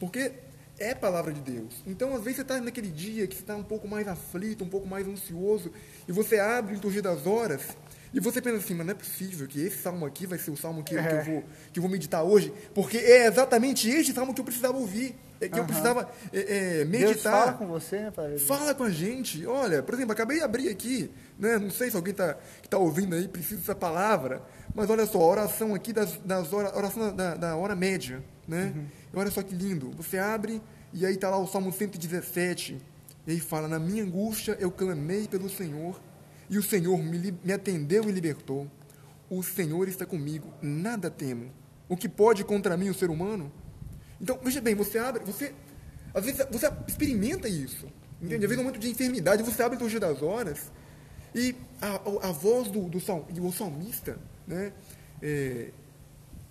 Porque 0.00 0.32
é 0.78 0.94
palavra 0.94 1.32
de 1.32 1.40
Deus. 1.40 1.82
Então, 1.86 2.14
às 2.14 2.22
vezes, 2.22 2.36
você 2.36 2.42
está 2.42 2.60
naquele 2.60 2.88
dia 2.88 3.26
que 3.26 3.34
você 3.34 3.42
está 3.42 3.56
um 3.56 3.62
pouco 3.62 3.86
mais 3.86 4.08
aflito, 4.08 4.64
um 4.64 4.68
pouco 4.68 4.86
mais 4.86 5.06
ansioso, 5.06 5.70
e 6.08 6.12
você 6.12 6.38
abre 6.38 6.72
a 6.72 6.74
liturgia 6.74 7.02
das 7.02 7.26
horas, 7.26 7.76
e 8.12 8.20
você 8.20 8.42
pensa 8.42 8.58
assim, 8.58 8.74
mas 8.74 8.86
não 8.86 8.92
é 8.92 8.96
possível 8.96 9.46
que 9.46 9.60
esse 9.60 9.78
salmo 9.78 10.04
aqui 10.04 10.26
vai 10.26 10.38
ser 10.38 10.50
o 10.50 10.56
salmo 10.56 10.82
que, 10.82 10.96
é. 10.96 11.02
que, 11.02 11.14
eu, 11.14 11.34
vou, 11.34 11.44
que 11.72 11.78
eu 11.78 11.82
vou 11.82 11.90
meditar 11.90 12.22
hoje, 12.22 12.52
porque 12.74 12.98
é 12.98 13.26
exatamente 13.26 13.88
este 13.88 14.12
salmo 14.12 14.34
que 14.34 14.40
eu 14.40 14.44
precisava 14.44 14.76
ouvir, 14.76 15.16
é 15.40 15.48
que 15.48 15.54
uhum. 15.54 15.60
eu 15.60 15.64
precisava 15.64 16.08
é, 16.32 16.80
é, 16.80 16.84
meditar. 16.84 17.12
Deus 17.12 17.22
fala 17.22 17.52
com 17.54 17.66
você, 17.66 18.00
né, 18.00 18.10
Padre? 18.10 18.38
Fala 18.38 18.74
com 18.74 18.84
a 18.84 18.90
gente. 18.90 19.44
Olha, 19.46 19.82
por 19.82 19.94
exemplo, 19.94 20.12
acabei 20.12 20.38
de 20.38 20.44
abrir 20.44 20.68
aqui, 20.68 21.10
né? 21.38 21.58
não 21.58 21.70
sei 21.70 21.90
se 21.90 21.96
alguém 21.96 22.12
está 22.12 22.36
tá 22.68 22.78
ouvindo 22.78 23.14
aí, 23.14 23.26
precisa 23.26 23.60
dessa 23.60 23.74
palavra, 23.74 24.42
mas 24.74 24.88
olha 24.88 25.06
só, 25.06 25.18
a 25.18 25.26
oração 25.26 25.74
aqui 25.74 25.92
das, 25.92 26.16
das 26.18 26.52
horas, 26.52 26.76
oração 26.76 27.14
da, 27.14 27.34
da 27.34 27.56
hora 27.56 27.74
média, 27.74 28.22
né? 28.46 28.72
Uhum. 28.74 28.86
Olha 29.20 29.30
só 29.30 29.42
que 29.42 29.54
lindo. 29.54 29.90
Você 29.96 30.18
abre 30.18 30.60
e 30.92 31.06
aí 31.06 31.14
está 31.14 31.30
lá 31.30 31.38
o 31.38 31.46
Salmo 31.46 31.72
117. 31.72 32.80
E 33.26 33.32
aí 33.32 33.40
fala: 33.40 33.68
Na 33.68 33.78
minha 33.78 34.02
angústia 34.02 34.56
eu 34.60 34.70
clamei 34.70 35.26
pelo 35.28 35.48
Senhor, 35.48 36.00
e 36.52 36.58
o 36.58 36.62
Senhor 36.62 36.98
me, 36.98 37.32
me 37.42 37.50
atendeu 37.50 38.06
e 38.10 38.12
libertou. 38.12 38.70
O 39.30 39.42
Senhor 39.42 39.88
está 39.88 40.04
comigo, 40.04 40.52
nada 40.60 41.10
temo. 41.10 41.50
O 41.88 41.96
que 41.96 42.06
pode 42.06 42.44
contra 42.44 42.76
mim 42.76 42.90
o 42.90 42.94
ser 42.94 43.08
humano? 43.08 43.50
Então, 44.20 44.38
veja 44.44 44.60
bem, 44.60 44.74
você 44.74 44.98
abre, 44.98 45.24
você. 45.24 45.54
Às 46.12 46.26
vezes 46.26 46.46
você 46.50 46.70
experimenta 46.86 47.48
isso. 47.48 47.86
Entende? 48.20 48.44
Às 48.44 48.50
vezes, 48.50 48.56
no 48.58 48.64
momento 48.64 48.78
de 48.78 48.90
enfermidade, 48.90 49.42
você 49.42 49.62
abre 49.62 49.82
o 49.82 49.88
dia 49.88 49.98
das 49.98 50.20
horas 50.20 50.70
e 51.34 51.56
a, 51.80 52.28
a 52.28 52.32
voz 52.32 52.68
do, 52.68 52.82
do, 52.86 53.00
sal, 53.00 53.26
do 53.30 53.50
salmista 53.50 54.18
né, 54.46 54.74
está 55.14 55.26
é, 55.26 55.70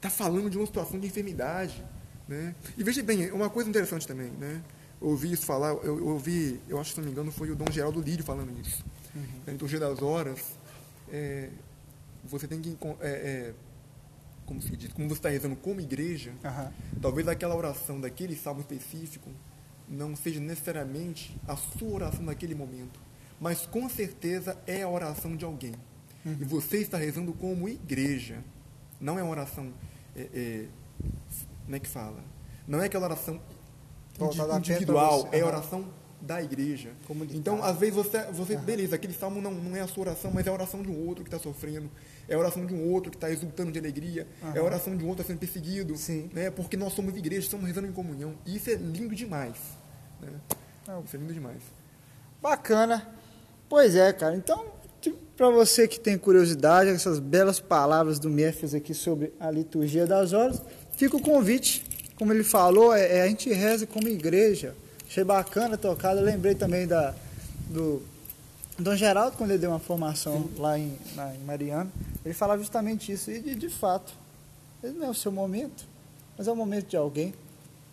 tá 0.01 0.09
falando 0.09 0.49
de 0.49 0.57
uma 0.57 0.65
situação 0.65 0.99
de 0.99 1.05
enfermidade. 1.05 1.85
Né? 2.27 2.55
E 2.75 2.83
veja 2.83 3.03
bem, 3.03 3.31
uma 3.31 3.51
coisa 3.51 3.69
interessante 3.69 4.07
também, 4.07 4.31
né? 4.31 4.63
Eu 4.99 5.09
ouvi 5.09 5.31
isso 5.31 5.45
falar, 5.45 5.69
eu, 5.69 5.99
eu 5.99 6.07
ouvi, 6.07 6.59
eu 6.67 6.79
acho 6.79 6.89
que 6.89 6.95
se 6.95 7.01
não 7.01 7.05
me 7.05 7.11
engano 7.11 7.31
foi 7.31 7.51
o 7.51 7.55
Dom 7.55 7.69
Geraldo 7.71 8.01
Lírio 8.01 8.25
falando 8.25 8.51
isso. 8.59 8.83
Uhum. 9.15 9.41
Na 9.45 9.53
liturgia 9.53 9.79
das 9.79 10.01
horas, 10.01 10.57
é, 11.11 11.49
você 12.23 12.47
tem 12.47 12.61
que, 12.61 12.77
é, 12.99 13.09
é, 13.09 13.53
como 14.45 14.61
se 14.61 14.75
diz, 14.75 14.91
como 14.93 15.07
você 15.07 15.15
está 15.15 15.29
rezando 15.29 15.55
como 15.55 15.81
igreja, 15.81 16.31
uhum. 16.43 16.99
talvez 17.01 17.27
aquela 17.27 17.55
oração 17.55 17.99
daquele 17.99 18.35
salmo 18.35 18.61
específico 18.61 19.29
não 19.87 20.15
seja 20.15 20.39
necessariamente 20.39 21.37
a 21.47 21.55
sua 21.55 21.89
oração 21.89 22.23
naquele 22.23 22.55
momento, 22.55 22.99
mas 23.39 23.65
com 23.65 23.89
certeza 23.89 24.57
é 24.65 24.83
a 24.83 24.89
oração 24.89 25.35
de 25.35 25.43
alguém. 25.43 25.73
Uhum. 26.25 26.37
E 26.39 26.45
você 26.45 26.77
está 26.77 26.97
rezando 26.97 27.33
como 27.33 27.67
igreja, 27.67 28.43
não 28.99 29.19
é 29.19 29.23
uma 29.23 29.31
oração 29.31 29.73
é, 30.15 30.27
é 30.33 30.67
como 31.65 31.75
é 31.75 31.79
que 31.79 31.87
fala? 31.87 32.23
Não 32.67 32.81
é 32.81 32.85
aquela 32.85 33.05
oração 33.05 33.41
individual, 34.57 35.29
é 35.31 35.43
oração 35.43 35.85
da 36.21 36.41
igreja. 36.41 36.91
Então, 37.31 37.63
às 37.63 37.77
vezes, 37.77 37.95
você, 37.95 38.23
você 38.31 38.55
beleza, 38.55 38.95
aquele 38.95 39.13
salmo 39.13 39.41
não, 39.41 39.51
não 39.51 39.75
é 39.75 39.81
a 39.81 39.87
sua 39.87 40.03
oração, 40.03 40.31
mas 40.31 40.45
é 40.45 40.49
a 40.49 40.53
oração 40.53 40.81
de 40.81 40.89
um 40.89 41.07
outro 41.07 41.23
que 41.23 41.29
está 41.29 41.39
sofrendo, 41.39 41.89
é 42.29 42.35
a 42.35 42.37
oração 42.37 42.65
de 42.65 42.73
um 42.73 42.91
outro 42.91 43.09
que 43.09 43.17
está 43.17 43.29
exultando 43.29 43.71
de 43.71 43.79
alegria, 43.79 44.27
uhum. 44.41 44.55
é 44.55 44.59
a 44.59 44.63
oração 44.63 44.95
de 44.95 45.03
um 45.03 45.07
outro 45.07 45.23
que 45.23 45.31
está 45.31 45.33
sendo 45.33 45.39
perseguido, 45.39 45.97
Sim. 45.97 46.29
Né? 46.33 46.51
porque 46.51 46.77
nós 46.77 46.93
somos 46.93 47.15
igreja, 47.15 47.41
estamos 47.41 47.65
rezando 47.65 47.87
em 47.87 47.91
comunhão. 47.91 48.35
E 48.45 48.55
isso 48.55 48.69
é 48.69 48.75
lindo 48.75 49.15
demais. 49.15 49.55
Né? 50.21 50.29
Isso 51.03 51.15
é 51.15 51.19
lindo 51.19 51.33
demais. 51.33 51.61
Bacana. 52.41 53.07
Pois 53.67 53.95
é, 53.95 54.11
cara. 54.13 54.35
Então, 54.35 54.65
para 55.35 55.49
você 55.49 55.87
que 55.87 55.99
tem 55.99 56.17
curiosidade, 56.17 56.89
essas 56.89 57.19
belas 57.19 57.59
palavras 57.59 58.19
do 58.19 58.29
Memphis 58.29 58.75
aqui 58.75 58.93
sobre 58.93 59.33
a 59.39 59.49
liturgia 59.49 60.05
das 60.05 60.33
horas, 60.33 60.61
fica 60.91 61.17
o 61.17 61.21
convite. 61.21 61.83
Como 62.15 62.31
ele 62.31 62.43
falou, 62.43 62.93
é, 62.93 63.17
é, 63.17 63.21
a 63.23 63.27
gente 63.27 63.51
reza 63.51 63.87
como 63.87 64.07
igreja. 64.07 64.75
Achei 65.11 65.25
bacana 65.25 65.77
tocado. 65.77 66.21
Eu 66.21 66.23
lembrei 66.23 66.55
também 66.55 66.87
da, 66.87 67.13
do 67.67 68.01
Dom 68.79 68.95
Geraldo, 68.95 69.35
quando 69.35 69.49
ele 69.49 69.59
deu 69.59 69.69
uma 69.69 69.77
formação 69.77 70.43
Sim. 70.43 70.55
lá 70.57 70.79
em, 70.79 70.97
na, 71.15 71.35
em 71.35 71.39
Mariana. 71.39 71.91
Ele 72.23 72.33
falava 72.33 72.61
justamente 72.61 73.11
isso. 73.11 73.29
E 73.29 73.41
de, 73.41 73.53
de 73.55 73.67
fato, 73.67 74.13
ele 74.81 74.97
não 74.97 75.07
é 75.07 75.09
o 75.09 75.13
seu 75.13 75.29
momento, 75.29 75.83
mas 76.37 76.47
é 76.47 76.51
o 76.53 76.55
momento 76.55 76.87
de 76.87 76.95
alguém. 76.95 77.33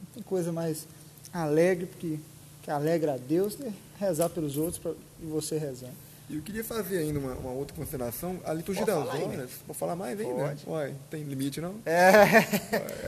Não 0.01 0.15
tem 0.15 0.23
coisa 0.23 0.53
mais 0.53 0.87
alegre, 1.33 1.87
porque, 1.87 2.21
que 2.63 2.71
alegra 2.71 3.15
a 3.15 3.17
Deus, 3.17 3.59
né? 3.59 3.73
rezar 3.99 4.29
pelos 4.29 4.57
outros 4.57 4.79
pra, 4.79 4.93
e 5.21 5.27
você 5.27 5.59
rezando. 5.59 5.95
E 6.31 6.37
eu 6.37 6.43
queria 6.43 6.63
fazer 6.63 6.99
ainda 6.99 7.19
uma, 7.19 7.33
uma 7.33 7.51
outra 7.51 7.75
consideração. 7.77 8.39
A 8.45 8.53
liturgia 8.53 8.87
das 8.87 8.97
horas. 8.97 9.15
Aí, 9.15 9.49
Vou 9.67 9.75
falar 9.75 9.97
mais 9.97 10.21
ainda? 10.21 10.35
Pode. 10.35 10.65
Uai, 10.69 10.95
tem 11.11 11.25
limite 11.25 11.61
não? 11.61 11.75
É. 11.85 11.99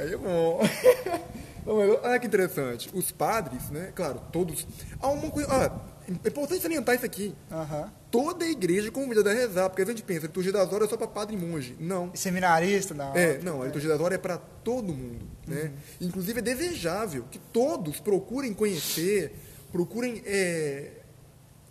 Aí 0.01 0.15
é 0.15 0.17
bom. 0.17 0.61
Olha 1.67 2.19
que 2.19 2.27
interessante. 2.27 2.91
Os 2.93 3.11
padres, 3.11 3.71
né? 3.71 3.93
Claro, 3.95 4.21
todos. 4.33 4.67
Há 5.01 5.09
uma 5.09 5.31
coisa. 5.31 5.49
Ah, 5.51 5.91
é 6.09 6.29
importante 6.29 6.63
salientar 6.63 6.95
isso 6.97 7.07
aqui. 7.07 7.35
Uhum. 7.51 7.89
Toda 8.11 8.45
a 8.45 8.49
igreja 8.49 8.91
convidada 8.91 9.31
a 9.31 9.35
rezar, 9.35 9.69
porque 9.69 9.83
a 9.83 9.87
gente 9.87 10.03
pensa, 10.03 10.27
a 10.27 10.29
liturgia 10.29 10.53
das 10.53 10.73
horas 10.73 10.89
é 10.89 10.91
só 10.91 10.97
para 10.97 11.07
padre 11.07 11.37
e 11.37 11.39
monge. 11.39 11.77
Não. 11.79 12.11
Seminarista, 12.15 12.95
não. 12.95 13.15
É, 13.15 13.39
não, 13.39 13.63
a 13.63 13.67
liturgia 13.67 13.89
das 13.89 14.01
horas 14.01 14.17
é 14.17 14.19
para 14.19 14.39
todo 14.39 14.93
mundo. 14.93 15.25
Né? 15.47 15.65
Uhum. 16.01 16.09
Inclusive 16.09 16.41
é 16.41 16.43
desejável 16.43 17.25
que 17.31 17.39
todos 17.39 18.01
procurem 18.01 18.53
conhecer, 18.53 19.35
procurem 19.71 20.23
é, 20.27 20.91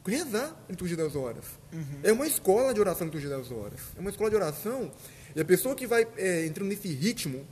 rezar 0.05 0.55
a 0.67 0.71
liturgia 0.71 0.95
das 0.95 1.15
horas. 1.15 1.45
Uhum. 1.73 1.99
É 2.03 2.11
uma 2.11 2.25
escola 2.25 2.73
de 2.73 2.79
oração 2.79 3.03
a 3.03 3.05
liturgia 3.05 3.29
das 3.29 3.51
horas. 3.51 3.79
É 3.97 3.99
uma 3.99 4.09
escola 4.09 4.29
de 4.29 4.35
oração 4.37 4.91
e 5.35 5.41
a 5.41 5.45
pessoa 5.45 5.75
que 5.75 5.85
vai 5.85 6.07
é, 6.17 6.45
entrando 6.45 6.69
nesse 6.69 6.87
ritmo 6.87 7.45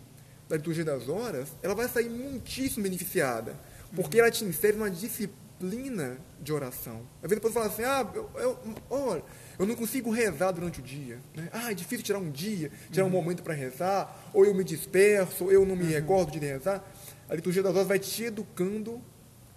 da 0.50 0.56
liturgia 0.56 0.86
das 0.86 1.10
horas, 1.10 1.50
ela 1.62 1.76
vai 1.76 1.88
sair 1.88 2.10
muitíssimo 2.10 2.84
beneficiada, 2.84 3.56
porque 3.96 4.18
uhum. 4.18 4.24
ela 4.24 4.32
te 4.32 4.46
insere 4.46 4.78
numa 4.78 4.90
disciplina 4.90 6.18
de 6.42 6.54
oração. 6.54 7.02
Às 7.22 7.30
vezes 7.30 7.36
depois 7.38 7.54
fala 7.54 7.68
assim, 7.68 7.84
ah, 7.84 8.10
eu, 8.14 8.30
eu, 8.36 8.60
olha, 8.90 9.24
eu 9.60 9.66
não 9.66 9.76
consigo 9.76 10.10
rezar 10.12 10.52
durante 10.52 10.80
o 10.80 10.84
dia. 10.84 11.20
Né? 11.36 11.50
Ah, 11.52 11.72
é 11.72 11.74
difícil 11.74 12.06
tirar 12.06 12.20
um 12.20 12.30
dia, 12.30 12.72
tirar 12.92 13.06
uhum. 13.06 13.10
um 13.10 13.14
momento 13.14 13.44
para 13.44 13.54
rezar, 13.54 14.30
ou 14.34 14.46
eu 14.46 14.54
me 14.54 14.64
disperso, 14.64 15.46
ou 15.46 15.52
eu 15.52 15.66
não 15.66 15.76
me 15.76 15.84
uhum. 15.84 15.90
recordo 15.90 16.32
de 16.32 16.40
rezar. 16.40 16.84
A 17.30 17.36
liturgia 17.36 17.62
das 17.62 17.76
horas 17.76 17.88
vai 17.88 18.00
te 18.00 18.24
educando, 18.24 19.02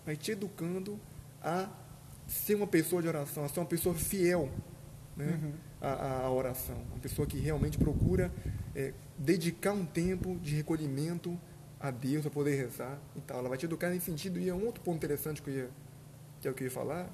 vai 0.05 0.16
te 0.16 0.33
educando 0.33 0.98
a 1.42 1.68
ser 2.26 2.55
uma 2.55 2.66
pessoa 2.66 3.03
de 3.03 3.09
oração, 3.09 3.44
a 3.44 3.48
ser 3.48 3.61
uma 3.61 3.66
pessoa 3.66 3.94
fiel 3.94 4.48
né, 5.16 5.38
uhum. 5.42 5.53
a, 5.81 6.22
a, 6.24 6.31
oração. 6.31 6.76
Uma 6.90 7.00
pessoa 7.00 7.26
que 7.26 7.38
realmente 7.38 7.79
procura 7.79 8.33
é, 8.74 8.92
dedicar 9.20 9.72
um 9.72 9.85
tempo 9.85 10.38
de 10.38 10.54
recolhimento 10.54 11.38
a 11.78 11.90
Deus 11.90 12.22
para 12.22 12.30
poder 12.30 12.56
rezar 12.56 12.98
e 13.14 13.20
tal. 13.20 13.38
Ela 13.38 13.50
vai 13.50 13.59
te 13.59 13.66
educar 13.66 13.90
nesse 13.90 14.06
sentido. 14.06 14.40
E 14.40 14.48
é 14.48 14.54
um 14.54 14.64
outro 14.64 14.83
ponto 14.83 14.96
interessante 14.96 15.42
que 15.42 15.50
eu 15.50 15.54
ia, 15.54 15.70
que 16.40 16.48
eu 16.48 16.54
queria 16.54 16.70
falar, 16.70 17.09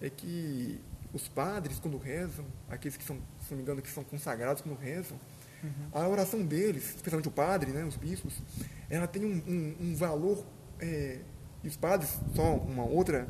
é 0.00 0.08
que 0.08 0.80
os 1.12 1.26
padres, 1.28 1.80
quando 1.80 1.98
rezam, 1.98 2.44
aqueles 2.68 2.96
que 2.96 3.02
são, 3.02 3.16
se 3.40 3.50
não 3.50 3.56
me 3.56 3.62
engano, 3.62 3.82
que 3.82 3.90
são 3.90 4.04
consagrados 4.04 4.62
quando 4.62 4.78
rezam, 4.78 5.18
uhum. 5.62 5.88
a 5.92 6.08
oração 6.08 6.44
deles, 6.44 6.94
especialmente 6.94 7.28
o 7.28 7.32
padre, 7.32 7.72
né, 7.72 7.84
os 7.84 7.96
bispos, 7.96 8.40
ela 8.88 9.08
tem 9.08 9.24
um, 9.24 9.42
um, 9.46 9.76
um 9.88 9.96
valor. 9.96 10.44
É, 10.78 11.18
e 11.62 11.68
os 11.68 11.76
padres, 11.76 12.16
só 12.34 12.56
uma 12.56 12.84
outra, 12.84 13.26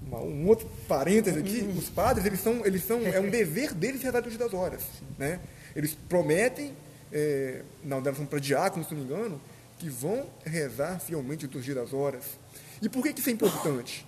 uma, 0.00 0.20
um 0.20 0.46
outro 0.46 0.68
parêntese 0.86 1.38
aqui, 1.38 1.62
uhum. 1.62 1.76
os 1.76 1.90
padres, 1.90 2.24
eles 2.24 2.40
são, 2.40 2.64
eles 2.64 2.84
são, 2.84 3.00
é 3.02 3.18
um 3.18 3.28
dever 3.30 3.74
deles 3.74 4.02
rezar 4.02 4.18
a 4.18 4.20
das 4.20 4.54
horas. 4.54 4.84
Né? 5.18 5.40
Eles 5.74 5.94
prometem, 6.08 6.72
é, 7.16 7.62
na 7.82 7.96
oração 7.96 8.26
para 8.26 8.38
diácono, 8.38 8.84
se 8.84 8.94
não 8.94 9.00
me 9.00 9.06
engano, 9.06 9.40
que 9.78 9.88
vão 9.88 10.28
rezar 10.44 11.00
fielmente 11.00 11.46
o 11.46 11.48
liturgia 11.48 11.74
das 11.74 11.94
horas. 11.94 12.38
E 12.82 12.90
por 12.90 13.02
que, 13.02 13.14
que 13.14 13.20
isso 13.20 13.30
é 13.30 13.32
importante? 13.32 14.06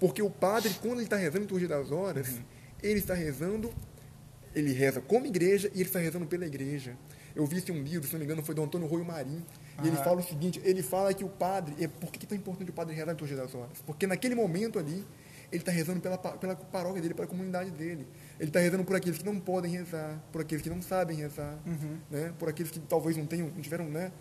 Porque 0.00 0.20
o 0.20 0.28
padre, 0.28 0.74
quando 0.82 0.94
ele 0.94 1.04
está 1.04 1.16
rezando 1.16 1.38
a 1.38 1.42
liturgia 1.42 1.68
das 1.68 1.92
horas, 1.92 2.28
uhum. 2.28 2.42
ele 2.82 2.98
está 2.98 3.14
rezando, 3.14 3.72
ele 4.56 4.72
reza 4.72 5.00
como 5.00 5.26
igreja 5.26 5.70
e 5.72 5.80
ele 5.80 5.88
está 5.88 6.00
rezando 6.00 6.26
pela 6.26 6.46
igreja. 6.46 6.96
Eu 7.34 7.46
vi 7.46 7.58
esse 7.58 7.70
um 7.70 7.80
livro, 7.80 8.08
se 8.08 8.12
não 8.12 8.18
me 8.18 8.24
engano, 8.24 8.42
foi 8.42 8.56
do 8.56 8.62
Antônio 8.62 8.88
Roio 8.88 9.04
Marim, 9.04 9.44
e 9.84 9.86
ele 9.86 9.96
fala 9.96 10.18
o 10.18 10.24
seguinte, 10.24 10.60
ele 10.64 10.82
fala 10.82 11.14
que 11.14 11.22
o 11.22 11.28
padre, 11.28 11.76
é, 11.80 11.86
por 11.86 12.10
que 12.10 12.24
é 12.24 12.28
tão 12.28 12.36
importante 12.36 12.70
o 12.70 12.74
padre 12.74 12.94
rezar 12.96 13.10
a 13.10 13.12
liturgia 13.12 13.36
das 13.36 13.54
horas? 13.54 13.78
Porque 13.86 14.04
naquele 14.04 14.34
momento 14.34 14.80
ali, 14.80 15.04
ele 15.52 15.62
está 15.62 15.70
rezando 15.70 16.00
pela, 16.00 16.18
pela 16.18 16.56
paróquia 16.56 17.00
dele, 17.00 17.14
pela 17.14 17.28
comunidade 17.28 17.70
dele. 17.70 18.06
Ele 18.38 18.50
está 18.50 18.60
rezando 18.60 18.84
por 18.84 18.94
aqueles 18.94 19.18
que 19.18 19.24
não 19.24 19.40
podem 19.40 19.70
rezar, 19.72 20.22
por 20.30 20.40
aqueles 20.40 20.62
que 20.62 20.70
não 20.70 20.80
sabem 20.80 21.16
rezar, 21.16 21.58
uhum. 21.66 21.98
né? 22.10 22.32
por 22.38 22.48
aqueles 22.48 22.70
que 22.70 22.78
talvez 22.78 23.16
não 23.16 23.26
tenham, 23.26 23.48
não 23.48 23.60
tiveram 23.60 23.86
né, 23.86 24.12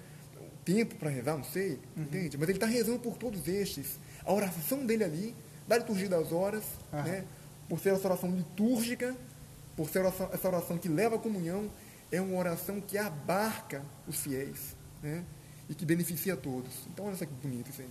tempo 0.65 0.95
para 0.95 1.09
rezar, 1.09 1.37
não 1.37 1.43
sei, 1.43 1.79
uhum. 1.95 2.03
entende? 2.03 2.37
Mas 2.37 2.49
ele 2.49 2.57
está 2.57 2.65
rezando 2.65 2.99
por 2.99 3.15
todos 3.17 3.47
estes. 3.47 3.99
A 4.25 4.33
oração 4.33 4.85
dele 4.85 5.03
ali, 5.03 5.35
da 5.67 5.77
liturgia 5.77 6.09
das 6.09 6.31
horas, 6.31 6.63
uhum. 6.91 7.03
né? 7.03 7.25
por 7.69 7.79
ser 7.79 7.93
essa 7.93 8.07
oração 8.07 8.31
litúrgica, 8.31 9.15
por 9.75 9.87
ser 9.89 9.99
oração, 9.99 10.29
essa 10.33 10.47
oração 10.47 10.77
que 10.77 10.89
leva 10.89 11.15
à 11.15 11.19
comunhão, 11.19 11.69
é 12.11 12.19
uma 12.19 12.37
oração 12.37 12.81
que 12.81 12.97
abarca 12.97 13.83
os 14.07 14.17
fiéis 14.17 14.75
né? 15.03 15.23
e 15.69 15.75
que 15.75 15.85
beneficia 15.85 16.33
a 16.33 16.37
todos. 16.37 16.73
Então, 16.91 17.05
olha 17.05 17.15
só 17.15 17.25
que 17.25 17.33
bonito 17.33 17.69
isso 17.69 17.81
aí. 17.81 17.89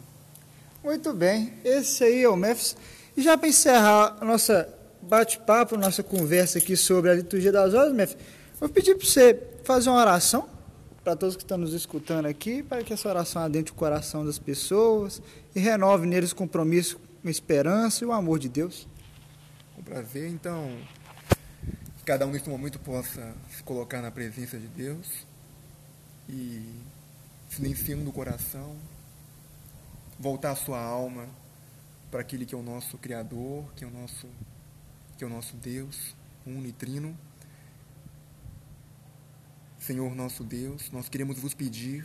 Muito 0.83 1.12
bem, 1.12 1.53
esse 1.65 2.03
aí 2.05 2.23
é 2.23 2.29
o 2.29 2.37
Memphis. 2.37 2.77
E 3.17 3.23
já 3.23 3.39
para 3.39 3.49
encerrar 3.49 4.17
a 4.21 4.25
nossa 4.25 4.73
bate-papo, 5.07 5.77
nossa 5.77 6.03
conversa 6.03 6.59
aqui 6.59 6.77
sobre 6.77 7.11
a 7.11 7.14
liturgia 7.14 7.53
das 7.53 7.75
horas, 7.75 7.92
Memphis, 7.92 8.16
vou 8.59 8.69
pedir 8.69 8.97
para 8.97 9.07
você 9.07 9.42
fazer 9.64 9.88
uma 9.88 10.01
oração 10.01 10.49
para 11.03 11.14
todos 11.14 11.37
que 11.37 11.45
estão 11.45 11.57
nos 11.57 11.73
escutando 11.73 12.27
aqui, 12.27 12.64
para 12.64 12.83
que 12.83 12.92
essa 12.92 13.09
oração 13.09 13.40
adentre 13.40 13.73
o 13.73 13.77
coração 13.77 14.27
das 14.27 14.40
pessoas 14.40 15.23
e 15.55 15.61
renove 15.61 16.05
neles 16.05 16.33
o 16.33 16.37
compromisso 16.37 16.99
com 17.23 17.29
a 17.29 17.31
esperança 17.31 18.03
e 18.03 18.07
o 18.07 18.12
amor 18.12 18.40
de 18.40 18.49
Deus. 18.49 18.88
Com 19.77 19.83
prazer, 19.83 20.29
então, 20.29 20.77
que 21.97 22.05
cada 22.05 22.27
um 22.27 22.33
nesse 22.33 22.49
momento 22.49 22.81
possa 22.81 23.35
se 23.57 23.62
colocar 23.62 24.03
na 24.03 24.11
presença 24.11 24.59
de 24.59 24.66
Deus 24.66 25.27
e 26.29 26.61
silenciando 27.49 28.11
o 28.11 28.12
coração, 28.12 28.75
voltar 30.19 30.51
a 30.51 30.57
sua 30.57 30.81
alma 30.81 31.29
para 32.11 32.21
aquele 32.21 32.45
que 32.45 32.55
é 32.55 32.59
o 32.59 32.62
nosso 32.62 32.99
Criador, 32.99 33.64
que 33.77 33.85
é 33.85 33.87
o 33.87 33.90
nosso, 33.90 34.27
que 35.16 35.24
é 35.24 35.26
o 35.26 35.31
nosso 35.31 35.57
Deus, 35.57 36.14
unitrino 36.46 37.16
Senhor 39.87 40.16
nosso 40.16 40.42
Deus, 40.42 40.90
nós 40.90 41.09
queremos 41.09 41.38
vos 41.38 41.55
pedir 41.55 42.05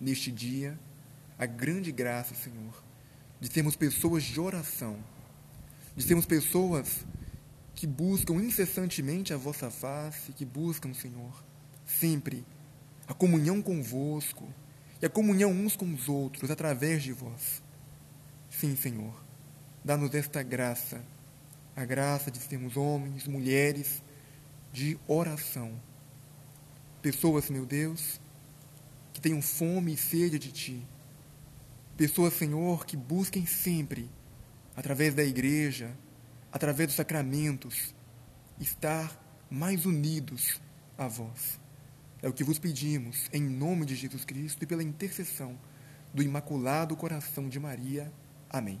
neste 0.00 0.32
dia 0.32 0.80
a 1.38 1.44
grande 1.44 1.92
graça, 1.92 2.34
Senhor, 2.34 2.82
de 3.38 3.52
sermos 3.52 3.76
pessoas 3.76 4.24
de 4.24 4.40
oração, 4.40 4.98
de 5.94 6.02
sermos 6.02 6.24
pessoas 6.24 7.04
que 7.74 7.86
buscam 7.86 8.36
incessantemente 8.36 9.34
a 9.34 9.36
vossa 9.36 9.70
face, 9.70 10.32
que 10.32 10.46
buscam, 10.46 10.94
Senhor, 10.94 11.44
sempre 11.84 12.46
a 13.06 13.12
comunhão 13.12 13.60
convosco 13.60 14.48
e 15.02 15.04
a 15.04 15.10
comunhão 15.10 15.50
uns 15.50 15.76
com 15.76 15.92
os 15.92 16.08
outros 16.08 16.50
através 16.50 17.02
de 17.02 17.12
vós. 17.12 17.62
Sim, 18.48 18.74
Senhor, 18.74 19.22
dá-nos 19.84 20.14
esta 20.14 20.42
graça, 20.42 21.04
a 21.80 21.84
graça 21.84 22.30
de 22.30 22.38
sermos 22.38 22.76
homens, 22.76 23.28
mulheres 23.28 24.02
de 24.72 24.98
oração 25.06 25.80
Pessoas, 27.00 27.48
meu 27.48 27.64
Deus, 27.64 28.20
que 29.12 29.20
tenham 29.20 29.40
fome 29.40 29.94
e 29.94 29.96
sede 29.96 30.38
de 30.38 30.50
Ti. 30.50 30.86
Pessoas, 31.96 32.34
Senhor, 32.34 32.84
que 32.84 32.96
busquem 32.96 33.46
sempre, 33.46 34.10
através 34.74 35.14
da 35.14 35.22
igreja, 35.22 35.96
através 36.52 36.88
dos 36.88 36.96
sacramentos, 36.96 37.94
estar 38.58 39.16
mais 39.48 39.86
unidos 39.86 40.60
a 40.96 41.06
vós. 41.06 41.60
É 42.20 42.28
o 42.28 42.32
que 42.32 42.42
vos 42.42 42.58
pedimos, 42.58 43.28
em 43.32 43.42
nome 43.42 43.86
de 43.86 43.94
Jesus 43.94 44.24
Cristo 44.24 44.64
e 44.64 44.66
pela 44.66 44.82
intercessão 44.82 45.56
do 46.12 46.20
Imaculado 46.20 46.96
Coração 46.96 47.48
de 47.48 47.60
Maria. 47.60 48.12
Amém. 48.50 48.80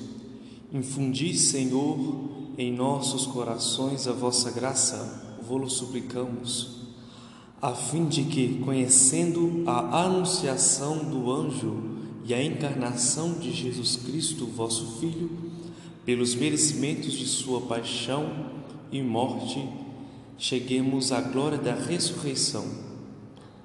Infundi, 0.73 1.37
Senhor, 1.37 2.29
em 2.57 2.71
nossos 2.71 3.25
corações 3.25 4.07
a 4.07 4.13
vossa 4.13 4.49
graça 4.51 5.31
vô-lo 5.45 5.69
suplicamos, 5.69 6.81
a 7.61 7.73
fim 7.73 8.05
de 8.05 8.23
que, 8.23 8.59
conhecendo 8.59 9.63
a 9.67 10.05
anunciação 10.05 10.99
do 10.99 11.29
anjo 11.29 11.83
e 12.23 12.33
a 12.33 12.41
encarnação 12.41 13.33
de 13.33 13.51
Jesus 13.51 13.97
Cristo, 13.97 14.45
vosso 14.45 14.99
Filho, 14.99 15.29
pelos 16.05 16.33
merecimentos 16.35 17.13
de 17.13 17.25
sua 17.25 17.61
paixão 17.61 18.49
e 18.91 19.01
morte, 19.01 19.67
cheguemos 20.37 21.11
à 21.11 21.19
glória 21.19 21.57
da 21.57 21.75
ressurreição. 21.75 22.65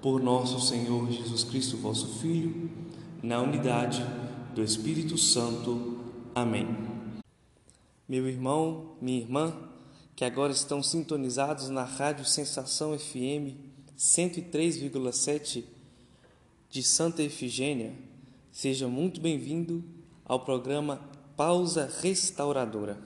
Por 0.03 0.21
nosso 0.21 0.61
Senhor 0.61 1.11
Jesus 1.11 1.45
Cristo, 1.45 1.77
vosso 1.77 2.19
Filho, 2.19 2.69
na 3.23 3.41
unidade 3.41 4.05
do 4.55 4.63
Espírito 4.63 5.17
Santo. 5.17 5.99
Amém. 6.35 6.86
Meu 8.09 8.29
irmão, 8.29 8.97
minha 9.01 9.19
irmã, 9.19 9.53
que 10.15 10.25
agora 10.25 10.53
estão 10.53 10.81
sintonizados 10.81 11.69
na 11.71 11.83
Rádio 11.83 12.25
Sensação 12.25 12.97
FM 12.97 13.59
103,7 13.99 15.65
de 16.71 16.85
Santa 16.85 17.25
Efigênia, 17.25 17.93
seja 18.53 18.87
muito 18.87 19.21
bem-vindo 19.21 19.83
ao 20.25 20.39
programa 20.39 21.01
Pausa 21.37 21.93
Restauradora. 22.01 22.97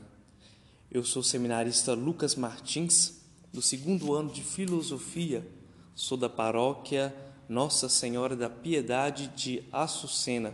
Eu 0.91 1.03
sou 1.03 1.23
o 1.23 1.25
seminarista 1.25 1.95
Lucas 1.95 2.35
Martins, 2.35 3.23
do 3.51 3.63
segundo 3.63 4.13
ano 4.13 4.31
de 4.31 4.43
Filosofia, 4.43 5.49
sou 5.95 6.19
da 6.19 6.29
paróquia 6.29 7.15
Nossa 7.49 7.89
Senhora 7.89 8.37
da 8.37 8.51
Piedade 8.51 9.29
de 9.29 9.65
Açucena 9.73 10.53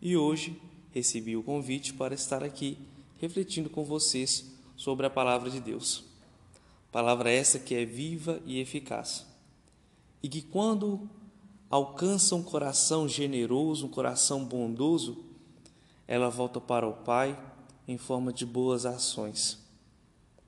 e 0.00 0.16
hoje 0.16 0.58
recebi 0.92 1.36
o 1.36 1.42
convite 1.42 1.92
para 1.92 2.14
estar 2.14 2.42
aqui 2.42 2.78
refletindo 3.18 3.70
com 3.70 3.84
vocês 3.84 4.52
sobre 4.76 5.06
a 5.06 5.10
palavra 5.10 5.50
de 5.50 5.60
Deus. 5.60 6.04
Palavra 6.92 7.30
essa 7.30 7.58
que 7.58 7.74
é 7.74 7.84
viva 7.84 8.40
e 8.46 8.58
eficaz. 8.58 9.26
E 10.22 10.28
que 10.28 10.42
quando 10.42 11.08
alcança 11.68 12.34
um 12.34 12.42
coração 12.42 13.08
generoso, 13.08 13.86
um 13.86 13.90
coração 13.90 14.44
bondoso, 14.44 15.24
ela 16.06 16.28
volta 16.28 16.60
para 16.60 16.86
o 16.86 16.92
Pai 16.92 17.38
em 17.86 17.98
forma 17.98 18.32
de 18.32 18.46
boas 18.46 18.86
ações. 18.86 19.58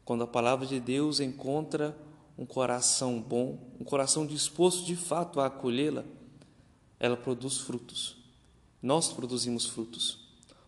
Quando 0.04 0.24
a 0.24 0.26
palavra 0.26 0.66
de 0.66 0.80
Deus 0.80 1.20
encontra 1.20 1.96
um 2.36 2.46
coração 2.46 3.20
bom, 3.20 3.58
um 3.80 3.84
coração 3.84 4.24
disposto 4.26 4.84
de 4.84 4.96
fato 4.96 5.40
a 5.40 5.46
acolhê-la, 5.46 6.04
ela 6.98 7.16
produz 7.16 7.58
frutos. 7.58 8.16
Nós 8.82 9.12
produzimos 9.12 9.66
frutos. 9.66 10.18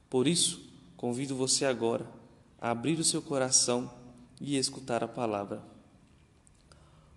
Por 0.08 0.26
isso, 0.26 0.69
convido 1.00 1.34
você 1.34 1.64
agora 1.64 2.06
abrir 2.60 3.00
o 3.00 3.04
seu 3.04 3.22
coração 3.22 3.90
e 4.38 4.58
escutar 4.58 5.02
a 5.02 5.08
palavra. 5.08 5.62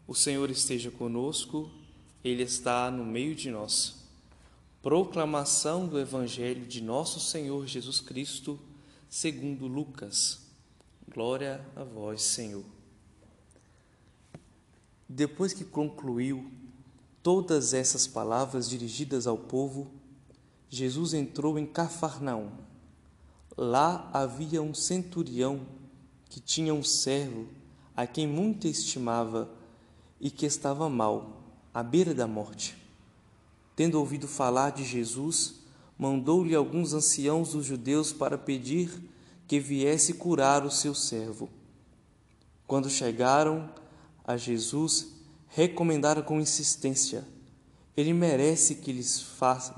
O 0.08 0.16
Senhor 0.16 0.50
esteja 0.50 0.90
conosco, 0.90 1.70
Ele 2.24 2.44
está 2.44 2.90
no 2.90 3.04
meio 3.04 3.36
de 3.36 3.52
nós. 3.52 3.96
Proclamação 4.82 5.86
do 5.86 6.00
Evangelho 6.00 6.66
de 6.66 6.80
Nosso 6.80 7.20
Senhor 7.20 7.68
Jesus 7.68 8.00
Cristo, 8.00 8.58
segundo 9.10 9.68
Lucas. 9.68 10.40
Glória 11.14 11.60
a 11.76 11.84
vós, 11.84 12.22
Senhor. 12.22 12.64
Depois 15.10 15.52
que 15.52 15.66
concluiu 15.66 16.50
todas 17.22 17.74
essas 17.74 18.08
palavras 18.08 18.70
dirigidas 18.70 19.28
ao 19.28 19.38
povo, 19.38 19.92
Jesus 20.70 21.14
entrou 21.14 21.60
em 21.60 21.66
Cafarnaum 21.66 22.72
Lá 23.56 24.10
havia 24.12 24.64
um 24.64 24.74
centurião 24.74 25.62
que 26.28 26.40
tinha 26.40 26.74
um 26.74 26.84
servo 26.84 27.48
a 27.96 28.08
quem 28.08 28.26
muito 28.26 28.68
estimava 28.68 29.48
e 30.20 30.32
que 30.32 30.48
estava 30.48 30.90
mal, 30.90 31.44
à 31.72 31.84
beira 31.84 32.16
da 32.16 32.26
morte. 32.26 32.76
Tendo 33.76 34.00
ouvido 34.00 34.28
falar 34.28 34.72
de 34.72 34.84
Jesus, 34.84 35.62
mandou-lhe 36.00 36.56
alguns 36.56 36.94
anciãos 36.94 37.52
dos 37.52 37.66
judeus 37.66 38.12
para 38.12 38.40
pedir 38.40 38.90
que 39.48 39.60
viesse 39.60 40.16
curar 40.16 40.66
o 40.66 40.72
seu 40.72 40.96
servo. 40.96 41.48
Quando 42.66 42.90
chegaram 42.90 43.70
a 44.24 44.36
Jesus, 44.36 45.10
recomendaram 45.50 46.24
com 46.24 46.42
insistência: 46.42 47.24
Ele 47.96 48.14
merece 48.14 48.76
que 48.76 48.92
lhe 48.92 49.04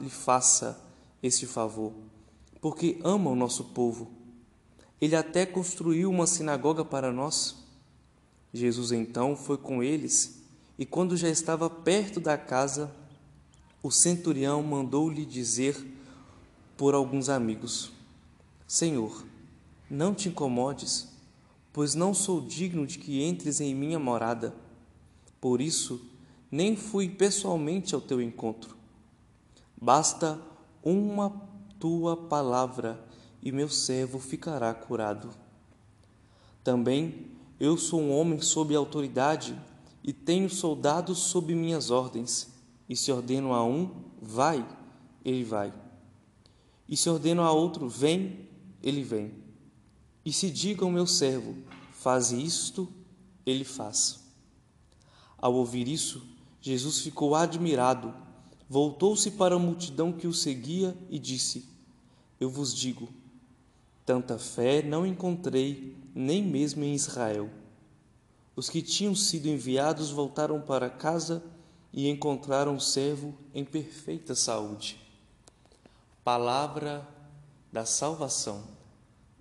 faça 0.10 0.80
este 1.22 1.46
favor 1.46 2.05
porque 2.66 2.98
ama 3.04 3.30
o 3.30 3.36
nosso 3.36 3.64
povo. 3.64 4.08
Ele 5.00 5.16
até 5.16 5.46
construiu 5.46 6.10
uma 6.10 6.26
sinagoga 6.26 6.84
para 6.84 7.12
nós. 7.12 7.58
Jesus 8.52 8.92
então 8.92 9.36
foi 9.36 9.56
com 9.56 9.84
eles, 9.84 10.42
e 10.76 10.84
quando 10.84 11.16
já 11.16 11.30
estava 11.30 11.70
perto 11.70 12.20
da 12.20 12.40
casa, 12.40 12.92
o 13.84 13.92
centurião 13.92 14.64
mandou-lhe 14.64 15.28
dizer 15.28 15.78
por 16.76 16.96
alguns 16.96 17.30
amigos: 17.30 17.92
Senhor, 18.68 19.24
não 19.88 20.16
te 20.16 20.30
incomodes, 20.30 21.08
pois 21.72 21.94
não 21.94 22.16
sou 22.16 22.42
digno 22.42 22.88
de 22.88 22.98
que 22.98 23.24
entres 23.24 23.62
em 23.62 23.76
minha 23.76 24.00
morada. 24.00 24.56
Por 25.40 25.62
isso, 25.62 26.02
nem 26.50 26.76
fui 26.76 27.10
pessoalmente 27.10 27.94
ao 27.94 28.02
teu 28.02 28.20
encontro. 28.20 28.76
Basta 29.80 30.42
uma 30.82 31.45
tua 31.80 32.16
palavra, 32.16 33.04
e 33.42 33.52
meu 33.52 33.70
servo 33.70 34.20
ficará 34.20 34.74
curado. 34.74 35.30
Também 36.64 37.28
eu 37.60 37.78
sou 37.78 38.02
um 38.02 38.12
homem 38.12 38.42
sob 38.42 38.76
autoridade 38.76 39.56
e 40.04 40.12
tenho 40.12 40.50
soldados 40.50 41.20
sob 41.20 41.54
minhas 41.54 41.90
ordens. 41.90 42.54
E 42.88 42.96
se 42.96 43.12
ordeno 43.12 43.54
a 43.54 43.64
um, 43.64 43.90
vai, 44.22 44.68
ele 45.24 45.44
vai. 45.44 45.74
E 46.88 46.98
se 46.98 47.10
ordeno 47.10 47.42
a 47.42 47.52
outro, 47.52 47.88
vem, 47.88 48.48
ele 48.82 49.04
vem. 49.04 49.34
E 50.24 50.34
se 50.34 50.50
diga 50.50 50.84
ao 50.84 50.92
meu 50.92 51.08
servo, 51.08 51.56
faz 51.92 52.32
isto, 52.32 52.88
ele 53.46 53.64
faz. 53.64 54.24
Ao 55.38 55.54
ouvir 55.54 55.88
isso, 55.88 56.22
Jesus 56.62 57.00
ficou 57.00 57.36
admirado 57.36 58.14
voltou-se 58.70 59.32
para 59.32 59.56
a 59.56 59.60
multidão 59.60 60.12
que 60.12 60.28
o 60.28 60.34
seguia 60.34 60.96
e 61.10 61.20
disse: 61.20 61.68
Eu 62.40 62.50
vos 62.50 62.74
digo, 62.74 63.10
tanta 64.06 64.38
fé 64.38 64.82
não 64.82 65.06
encontrei 65.06 65.96
nem 66.14 66.44
mesmo 66.44 66.84
em 66.84 66.94
Israel. 66.94 67.50
Os 68.56 68.70
que 68.70 68.82
tinham 68.82 69.14
sido 69.14 69.48
enviados 69.48 70.10
voltaram 70.12 70.62
para 70.62 70.90
casa 70.90 71.44
e 71.92 72.10
encontraram 72.10 72.76
o 72.76 72.82
servo 72.82 73.34
em 73.54 73.66
perfeita 73.66 74.34
saúde. 74.34 75.00
Palavra 76.24 77.08
da 77.72 77.86
salvação. 77.86 78.64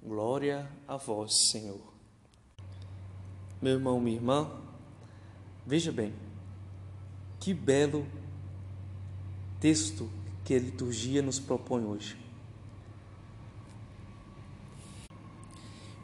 Glória 0.03 0.69
a 0.87 0.97
vós, 0.97 1.35
Senhor. 1.35 1.95
Meu 3.63 3.75
irmão, 3.75 3.99
minha 4.01 4.17
irmã, 4.17 4.51
veja 5.65 5.91
bem, 5.91 6.13
que 7.41 7.55
belo 7.55 8.07
texto 9.65 10.11
que 10.45 10.53
a 10.53 10.59
liturgia 10.59 11.23
nos 11.23 11.39
propõe 11.39 11.87
hoje. 11.87 12.19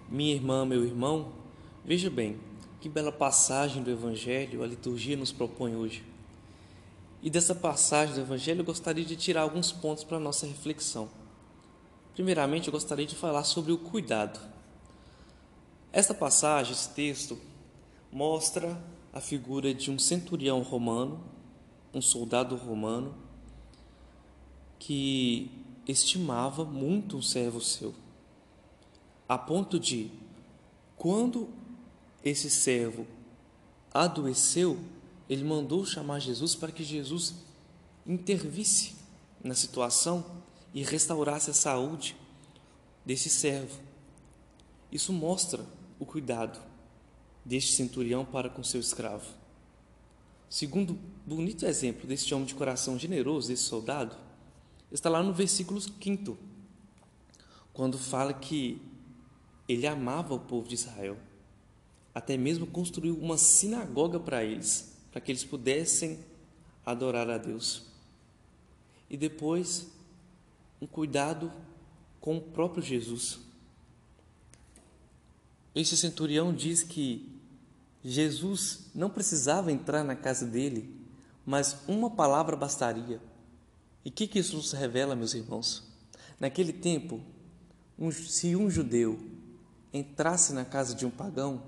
Minha 0.08 0.32
irmã, 0.32 0.64
meu 0.64 0.82
irmão, 0.82 1.30
veja 1.84 2.08
bem, 2.08 2.40
que 2.80 2.88
bela 2.88 3.12
passagem 3.12 3.82
do 3.82 3.90
Evangelho 3.90 4.62
a 4.62 4.66
liturgia 4.66 5.14
nos 5.14 5.30
propõe 5.30 5.76
hoje. 5.76 6.02
E 7.22 7.28
dessa 7.28 7.54
passagem 7.54 8.14
do 8.14 8.22
Evangelho 8.22 8.60
eu 8.60 8.64
gostaria 8.64 9.04
de 9.04 9.14
tirar 9.14 9.42
alguns 9.42 9.70
pontos 9.70 10.04
para 10.04 10.16
a 10.16 10.20
nossa 10.20 10.46
reflexão. 10.46 11.10
Primeiramente, 12.14 12.68
eu 12.68 12.72
gostaria 12.72 13.04
de 13.04 13.14
falar 13.14 13.44
sobre 13.44 13.72
o 13.72 13.76
cuidado. 13.76 14.40
Esta 15.92 16.14
passagem, 16.14 16.72
esse 16.72 16.88
texto, 16.94 17.38
mostra 18.10 18.82
a 19.12 19.20
figura 19.20 19.74
de 19.74 19.90
um 19.90 19.98
centurião 19.98 20.62
romano, 20.62 21.22
um 21.92 22.00
soldado 22.00 22.56
romano, 22.56 23.28
que 24.80 25.50
estimava 25.86 26.64
muito 26.64 27.16
um 27.16 27.22
servo 27.22 27.60
seu, 27.60 27.94
a 29.28 29.38
ponto 29.38 29.78
de, 29.78 30.10
quando 30.96 31.48
esse 32.24 32.50
servo 32.50 33.06
adoeceu, 33.92 34.80
ele 35.28 35.44
mandou 35.44 35.84
chamar 35.84 36.18
Jesus 36.18 36.54
para 36.56 36.72
que 36.72 36.82
Jesus 36.82 37.34
intervisse 38.04 38.96
na 39.44 39.54
situação 39.54 40.24
e 40.74 40.82
restaurasse 40.82 41.50
a 41.50 41.54
saúde 41.54 42.16
desse 43.04 43.28
servo. 43.28 43.78
Isso 44.90 45.12
mostra 45.12 45.64
o 45.98 46.06
cuidado 46.06 46.60
deste 47.44 47.74
centurião 47.74 48.24
para 48.24 48.48
com 48.48 48.64
seu 48.64 48.80
escravo. 48.80 49.26
Segundo 50.48 50.98
bonito 51.24 51.66
exemplo 51.66 52.08
deste 52.08 52.34
homem 52.34 52.46
de 52.46 52.54
coração 52.54 52.98
generoso, 52.98 53.48
desse 53.48 53.64
soldado, 53.64 54.16
está 54.90 55.08
lá 55.08 55.22
no 55.22 55.32
versículo 55.32 55.80
5, 55.80 56.36
quando 57.72 57.96
fala 57.96 58.34
que 58.34 58.80
ele 59.68 59.86
amava 59.86 60.34
o 60.34 60.40
povo 60.40 60.68
de 60.68 60.74
Israel, 60.74 61.16
até 62.14 62.36
mesmo 62.36 62.66
construiu 62.66 63.16
uma 63.16 63.38
sinagoga 63.38 64.18
para 64.18 64.44
eles, 64.44 64.96
para 65.12 65.20
que 65.20 65.30
eles 65.30 65.44
pudessem 65.44 66.18
adorar 66.84 67.30
a 67.30 67.38
Deus. 67.38 67.84
E 69.08 69.16
depois, 69.16 69.86
um 70.80 70.86
cuidado 70.86 71.52
com 72.20 72.36
o 72.36 72.40
próprio 72.40 72.82
Jesus. 72.82 73.38
Esse 75.74 75.96
centurião 75.96 76.52
diz 76.52 76.82
que 76.82 77.28
Jesus 78.02 78.90
não 78.94 79.08
precisava 79.08 79.70
entrar 79.70 80.02
na 80.02 80.16
casa 80.16 80.46
dele, 80.46 80.92
mas 81.46 81.76
uma 81.86 82.10
palavra 82.10 82.56
bastaria 82.56 83.20
e 84.04 84.08
o 84.08 84.12
que, 84.12 84.26
que 84.26 84.38
isso 84.38 84.56
nos 84.56 84.72
revela, 84.72 85.14
meus 85.14 85.34
irmãos? 85.34 85.82
Naquele 86.38 86.72
tempo, 86.72 87.20
um, 87.98 88.10
se 88.10 88.56
um 88.56 88.70
judeu 88.70 89.18
entrasse 89.92 90.52
na 90.52 90.64
casa 90.64 90.94
de 90.94 91.04
um 91.04 91.10
pagão, 91.10 91.62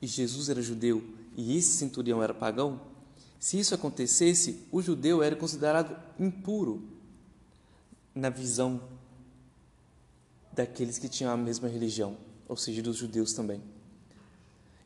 e 0.00 0.06
Jesus 0.06 0.48
era 0.48 0.62
judeu 0.62 1.02
e 1.36 1.56
esse 1.56 1.76
centurião 1.76 2.20
era 2.20 2.34
pagão, 2.34 2.80
se 3.38 3.60
isso 3.60 3.72
acontecesse, 3.74 4.66
o 4.72 4.82
judeu 4.82 5.22
era 5.22 5.36
considerado 5.36 5.96
impuro 6.18 6.82
na 8.12 8.28
visão 8.28 8.80
daqueles 10.52 10.98
que 10.98 11.08
tinham 11.08 11.32
a 11.32 11.36
mesma 11.36 11.68
religião, 11.68 12.16
ou 12.48 12.56
seja, 12.56 12.82
dos 12.82 12.96
judeus 12.96 13.32
também. 13.32 13.62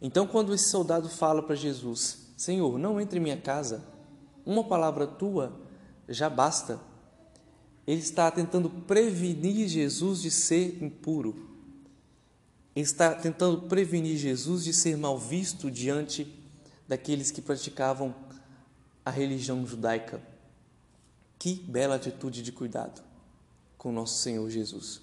Então, 0.03 0.27
quando 0.27 0.53
esse 0.53 0.69
soldado 0.69 1.09
fala 1.09 1.43
para 1.43 1.55
Jesus: 1.55 2.19
Senhor, 2.37 2.79
não 2.79 3.01
entre 3.01 3.19
em 3.19 3.23
minha 3.23 3.41
casa, 3.41 3.83
uma 4.45 4.65
palavra 4.65 5.07
tua 5.07 5.59
já 6.09 6.29
basta. 6.29 6.81
Ele 7.87 8.01
está 8.01 8.31
tentando 8.31 8.71
prevenir 8.71 9.69
Jesus 9.69 10.23
de 10.23 10.31
ser 10.31 10.83
impuro. 10.83 11.51
Ele 12.75 12.85
está 12.85 13.15
tentando 13.15 13.63
prevenir 13.63 14.17
Jesus 14.17 14.65
de 14.65 14.73
ser 14.73 14.97
mal 14.97 15.19
visto 15.19 15.71
diante 15.71 16.33
daqueles 16.89 17.31
que 17.31 17.43
praticavam 17.43 18.15
a 19.05 19.11
religião 19.11 19.67
judaica. 19.67 20.23
Que 21.39 21.55
bela 21.55 21.97
atitude 21.97 22.43
de 22.43 22.53
cuidado 22.53 23.03
com 23.77 23.91
nosso 23.91 24.23
Senhor 24.23 24.49
Jesus. 24.49 25.01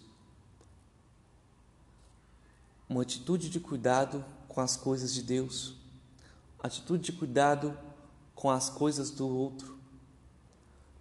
Uma 2.88 3.04
atitude 3.04 3.50
de 3.50 3.60
cuidado 3.60 4.26
com 4.48 4.62
as 4.62 4.76
coisas 4.76 5.14
de 5.14 5.22
Deus, 5.22 5.76
atitude 6.62 7.04
de 7.04 7.12
cuidado 7.12 7.78
com 8.34 8.50
as 8.50 8.70
coisas 8.70 9.12
do 9.12 9.28
outro, 9.28 9.79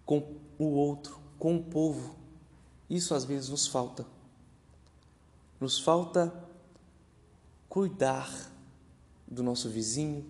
com 0.09 0.23
o 0.57 0.65
outro, 0.65 1.19
com 1.37 1.57
o 1.57 1.63
povo. 1.63 2.15
Isso 2.89 3.13
às 3.13 3.25
vezes 3.25 3.49
nos 3.49 3.67
falta. 3.67 4.07
Nos 5.59 5.79
falta 5.79 6.33
cuidar 7.69 8.27
do 9.27 9.43
nosso 9.43 9.69
vizinho, 9.69 10.25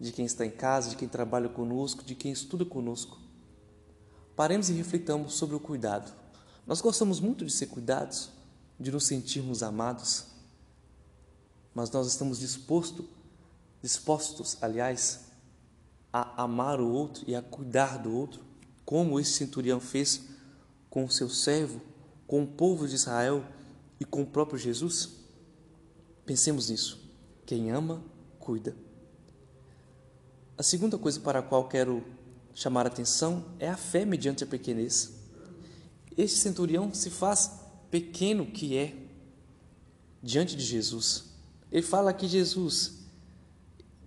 de 0.00 0.10
quem 0.12 0.24
está 0.24 0.46
em 0.46 0.50
casa, 0.50 0.88
de 0.88 0.96
quem 0.96 1.06
trabalha 1.06 1.46
conosco, 1.46 2.02
de 2.02 2.14
quem 2.14 2.32
estuda 2.32 2.64
conosco. 2.64 3.18
Paremos 4.34 4.70
e 4.70 4.72
reflitamos 4.72 5.34
sobre 5.34 5.54
o 5.54 5.60
cuidado. 5.60 6.10
Nós 6.66 6.80
gostamos 6.80 7.20
muito 7.20 7.44
de 7.44 7.52
ser 7.52 7.66
cuidados, 7.66 8.30
de 8.78 8.90
nos 8.90 9.04
sentirmos 9.04 9.62
amados, 9.62 10.24
mas 11.74 11.90
nós 11.90 12.06
estamos 12.06 12.38
disposto, 12.38 13.06
dispostos, 13.82 14.56
aliás, 14.62 15.26
a 16.10 16.44
amar 16.44 16.80
o 16.80 16.90
outro 16.90 17.28
e 17.28 17.34
a 17.36 17.42
cuidar 17.42 17.98
do 17.98 18.16
outro, 18.16 18.48
como 18.90 19.20
esse 19.20 19.34
centurião 19.34 19.78
fez 19.78 20.22
com 20.90 21.04
o 21.04 21.10
seu 21.12 21.28
servo, 21.28 21.80
com 22.26 22.42
o 22.42 22.46
povo 22.48 22.88
de 22.88 22.96
Israel 22.96 23.44
e 24.00 24.04
com 24.04 24.22
o 24.22 24.26
próprio 24.26 24.58
Jesus? 24.58 25.10
Pensemos 26.26 26.70
nisso. 26.70 27.00
Quem 27.46 27.70
ama, 27.70 28.02
cuida. 28.40 28.74
A 30.58 30.64
segunda 30.64 30.98
coisa 30.98 31.20
para 31.20 31.38
a 31.38 31.42
qual 31.42 31.68
quero 31.68 32.02
chamar 32.52 32.84
a 32.84 32.88
atenção 32.88 33.44
é 33.60 33.68
a 33.68 33.76
fé 33.76 34.04
mediante 34.04 34.42
a 34.42 34.46
pequenez. 34.48 35.12
Este 36.18 36.38
centurião 36.38 36.92
se 36.92 37.10
faz 37.10 37.60
pequeno 37.92 38.44
que 38.44 38.76
é 38.76 38.92
diante 40.20 40.56
de 40.56 40.64
Jesus. 40.64 41.26
Ele 41.70 41.86
fala 41.86 42.12
que 42.12 42.26
Jesus, 42.26 43.04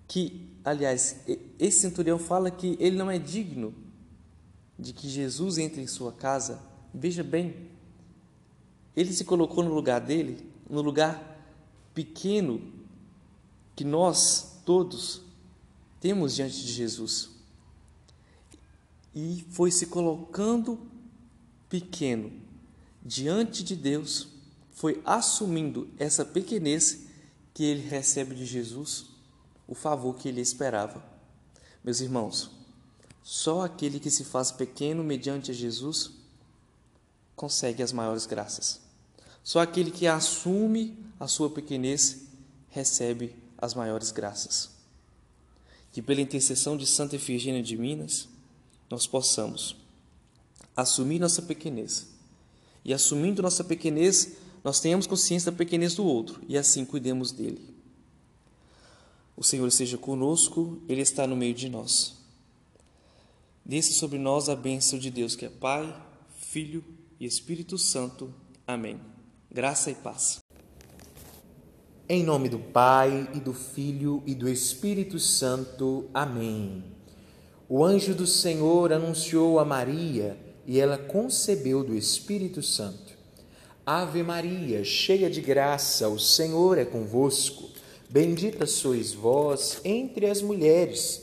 que 0.10 0.46
aliás, 0.62 1.22
esse 1.58 1.80
centurião 1.80 2.20
fala 2.20 2.52
que 2.52 2.76
ele 2.82 2.98
não 2.98 3.10
é 3.10 3.18
digno 3.18 3.82
de 4.84 4.92
que 4.92 5.08
Jesus 5.08 5.58
entre 5.58 5.82
em 5.82 5.88
sua 5.88 6.12
casa. 6.12 6.62
Veja 6.94 7.24
bem, 7.24 7.70
ele 8.96 9.14
se 9.14 9.24
colocou 9.24 9.64
no 9.64 9.74
lugar 9.74 10.02
dele, 10.02 10.46
no 10.70 10.82
lugar 10.82 11.40
pequeno 11.94 12.62
que 13.76 13.86
nós 13.86 14.60
todos 14.66 15.22
temos 16.02 16.36
diante 16.36 16.62
de 16.62 16.72
Jesus. 16.72 17.32
E 19.16 19.46
foi 19.50 19.72
se 19.72 19.88
colocando 19.88 20.80
pequeno 21.70 22.32
diante 23.02 23.64
de 23.64 23.76
Deus, 23.76 24.28
foi 24.72 25.02
assumindo 25.06 25.90
essa 25.98 26.26
pequenez 26.26 27.06
que 27.54 27.64
ele 27.64 27.88
recebe 27.88 28.36
de 28.36 28.46
Jesus 28.46 29.06
o 29.66 29.74
favor 29.74 30.16
que 30.16 30.28
ele 30.28 30.42
esperava. 30.42 31.04
Meus 31.84 32.02
irmãos, 32.02 32.52
só 33.24 33.62
aquele 33.62 34.02
que 34.02 34.12
se 34.12 34.26
faz 34.26 34.52
pequeno 34.52 35.02
mediante 35.02 35.54
Jesus 35.54 36.12
consegue 37.36 37.82
as 37.82 37.94
maiores 37.94 38.26
graças. 38.26 38.82
Só 39.42 39.62
aquele 39.62 39.92
que 39.92 40.06
assume 40.06 40.98
a 41.20 41.28
sua 41.28 41.50
pequenez 41.50 42.24
recebe 42.70 43.34
as 43.58 43.74
maiores 43.74 44.12
graças. 44.12 44.72
Que 45.92 46.02
pela 46.02 46.22
intercessão 46.22 46.76
de 46.76 46.86
Santa 46.86 47.16
Efigênia 47.16 47.64
de 47.64 47.78
Minas, 47.78 48.28
nós 48.90 49.08
possamos 49.08 49.78
assumir 50.76 51.20
nossa 51.20 51.42
pequenez. 51.42 52.08
E 52.84 52.94
assumindo 52.94 53.42
nossa 53.42 53.64
pequenez, 53.64 54.34
nós 54.64 54.82
tenhamos 54.82 55.08
consciência 55.08 55.50
da 55.52 55.58
pequenez 55.58 55.96
do 55.96 56.04
outro 56.04 56.42
e 56.48 56.58
assim 56.58 56.84
cuidemos 56.84 57.32
dele. 57.32 57.74
O 59.36 59.44
Senhor 59.44 59.68
esteja 59.68 59.98
conosco, 59.98 60.82
Ele 60.90 61.02
está 61.02 61.26
no 61.26 61.36
meio 61.36 61.54
de 61.54 61.70
nós. 61.70 62.23
Desça 63.66 63.94
sobre 63.94 64.20
nós 64.20 64.50
a 64.50 64.56
bênção 64.58 65.00
de 65.00 65.10
Deus, 65.10 65.38
que 65.38 65.46
é 65.46 65.50
Pai, 65.50 65.96
Filho 66.36 66.84
e 67.18 67.26
Espírito 67.26 67.78
Santo. 67.78 68.34
Amém. 68.68 69.00
Graça 69.50 69.90
e 69.90 69.96
paz. 69.96 70.40
Em 72.10 72.24
nome 72.24 72.50
do 72.50 72.60
Pai, 72.60 73.30
e 73.34 73.40
do 73.40 73.54
Filho 73.54 74.22
e 74.26 74.36
do 74.36 74.50
Espírito 74.50 75.18
Santo. 75.18 76.10
Amém. 76.14 76.84
O 77.70 77.86
anjo 77.86 78.14
do 78.14 78.28
Senhor 78.28 78.92
anunciou 78.92 79.58
a 79.58 79.64
Maria 79.64 80.38
e 80.68 80.78
ela 80.78 80.98
concebeu 80.98 81.86
do 81.86 81.96
Espírito 81.96 82.62
Santo. 82.62 83.14
Ave 83.86 84.24
Maria, 84.24 84.84
cheia 84.84 85.30
de 85.30 85.40
graça, 85.40 86.10
o 86.10 86.20
Senhor 86.20 86.78
é 86.78 86.84
convosco. 86.84 87.70
Bendita 88.10 88.66
sois 88.66 89.14
vós 89.14 89.80
entre 89.86 90.26
as 90.26 90.42
mulheres, 90.42 91.23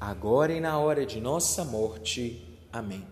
agora 0.00 0.52
e 0.52 0.60
na 0.60 0.78
hora 0.78 1.04
de 1.04 1.20
nossa 1.20 1.64
morte. 1.64 2.40
Amém. 2.72 3.04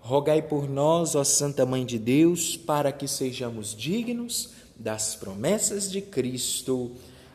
Rogai 0.00 0.40
por 0.42 0.68
nós, 0.68 1.14
ó 1.14 1.22
Santa 1.22 1.64
Mãe 1.64 1.86
de 1.86 1.96
Deus, 1.98 2.56
para 2.56 2.90
que 2.90 3.06
sejamos 3.06 3.76
dignos 3.76 4.50
das 4.74 5.14
promessas 5.14 5.88
de 5.90 6.00
Cristo. 6.00 6.92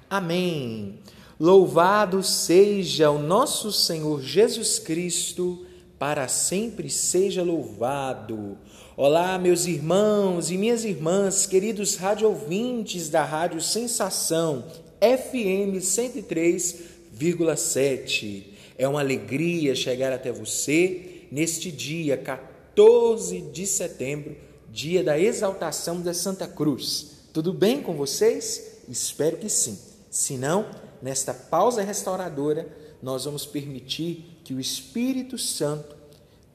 Amém. 0.10 1.00
Louvado 1.40 2.22
seja 2.22 3.10
o 3.10 3.20
nosso 3.20 3.72
Senhor 3.72 4.22
Jesus 4.22 4.80
Cristo, 4.80 5.66
para 5.98 6.28
sempre 6.28 6.90
seja 6.90 7.42
louvado. 7.42 8.58
Olá, 8.98 9.40
meus 9.40 9.66
irmãos 9.66 10.52
e 10.52 10.58
minhas 10.58 10.84
irmãs, 10.84 11.46
queridos 11.46 11.96
rádio 11.96 12.28
ouvintes 12.28 13.08
da 13.10 13.24
Rádio 13.24 13.62
Sensação 13.62 14.66
FM 15.00 15.80
103,7. 15.82 18.53
É 18.84 18.88
uma 18.90 19.00
alegria 19.00 19.74
chegar 19.76 20.12
até 20.12 20.30
você 20.30 21.26
neste 21.32 21.72
dia 21.72 22.18
14 22.18 23.40
de 23.40 23.66
setembro, 23.66 24.36
dia 24.70 25.02
da 25.02 25.18
exaltação 25.18 26.02
da 26.02 26.14
Santa 26.14 26.50
Cruz. 26.50 27.12
Tudo 27.32 27.54
bem 27.54 27.82
com 27.82 27.96
vocês? 27.96 28.82
Espero 28.90 29.38
que 29.38 29.48
sim. 29.48 29.80
Se 30.10 30.38
não, 30.38 30.70
nesta 31.02 31.34
pausa 31.34 31.82
restauradora, 31.82 32.68
nós 33.02 33.24
vamos 33.24 33.46
permitir 33.46 34.42
que 34.44 34.54
o 34.54 34.60
Espírito 34.60 35.38
Santo 35.38 35.96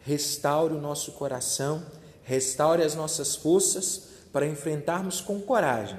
restaure 0.01 0.75
o 0.75 0.81
nosso 0.83 1.13
coração, 1.13 1.83
restaure 2.25 2.83
as 2.83 2.95
nossas 2.95 3.37
forças 3.37 4.03
para 4.31 4.47
enfrentarmos 4.47 5.23
com 5.23 5.41
coragem 5.41 5.97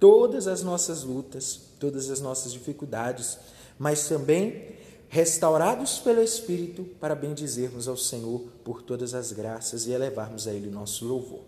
todas 0.00 0.48
as 0.48 0.64
nossas 0.64 1.04
lutas, 1.04 1.60
todas 1.78 2.10
as 2.10 2.20
nossas 2.20 2.52
dificuldades, 2.52 3.38
mas 3.78 4.08
também 4.08 4.81
restaurados 5.12 5.98
pelo 5.98 6.22
Espírito 6.22 6.84
para 6.98 7.14
bendizermos 7.14 7.86
ao 7.86 7.98
Senhor 7.98 8.44
por 8.64 8.80
todas 8.80 9.12
as 9.12 9.30
graças 9.30 9.86
e 9.86 9.90
elevarmos 9.90 10.48
a 10.48 10.54
Ele 10.54 10.68
o 10.68 10.72
nosso 10.72 11.06
louvor. 11.06 11.42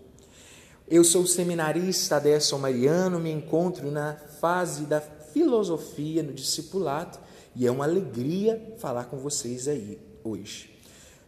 Eu 0.87 1.03
sou 1.03 1.23
o 1.23 1.27
seminarista 1.27 2.17
Aderson 2.17 2.59
Mariano, 2.59 3.19
me 3.19 3.31
encontro 3.31 3.89
na 3.89 4.17
fase 4.39 4.83
da 4.83 5.01
filosofia 5.01 6.21
no 6.21 6.31
discipulado 6.31 7.17
e 7.55 7.65
é 7.65 7.71
uma 7.71 7.85
alegria 7.85 8.75
falar 8.77 9.05
com 9.05 9.17
vocês 9.17 9.67
aí 9.67 9.97
hoje. 10.23 10.69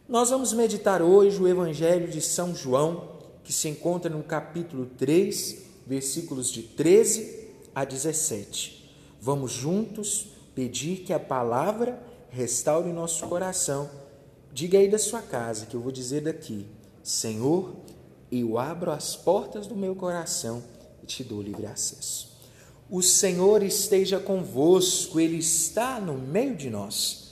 Nós 0.08 0.30
vamos 0.30 0.52
meditar 0.52 1.02
hoje 1.02 1.42
o 1.42 1.48
Evangelho 1.48 2.06
de 2.06 2.20
São 2.20 2.54
João, 2.54 3.18
que 3.42 3.52
se 3.52 3.68
encontra 3.68 4.08
no 4.08 4.22
capítulo 4.22 4.86
3, 4.96 5.56
versículos 5.84 6.52
de 6.52 6.62
13 6.62 7.48
a 7.74 7.84
17. 7.84 8.94
Vamos 9.20 9.50
juntos 9.50 10.28
pedir 10.54 10.98
que 10.98 11.12
a 11.12 11.18
palavra 11.18 12.06
restaure 12.30 12.92
nosso 12.92 13.26
coração. 13.26 13.90
Diga 14.52 14.78
aí 14.78 14.88
da 14.88 14.98
sua 14.98 15.22
casa 15.22 15.66
que 15.66 15.74
eu 15.74 15.80
vou 15.80 15.92
dizer 15.92 16.22
daqui: 16.22 16.66
Senhor, 17.02 17.76
eu 18.30 18.58
abro 18.58 18.90
as 18.90 19.16
portas 19.16 19.66
do 19.66 19.76
meu 19.76 19.94
coração 19.94 20.62
e 21.02 21.06
te 21.06 21.24
dou 21.24 21.40
livre 21.40 21.66
acesso. 21.66 22.36
O 22.90 23.02
Senhor 23.02 23.62
esteja 23.62 24.18
convosco, 24.18 25.20
Ele 25.20 25.36
está 25.36 26.00
no 26.00 26.14
meio 26.14 26.56
de 26.56 26.70
nós. 26.70 27.28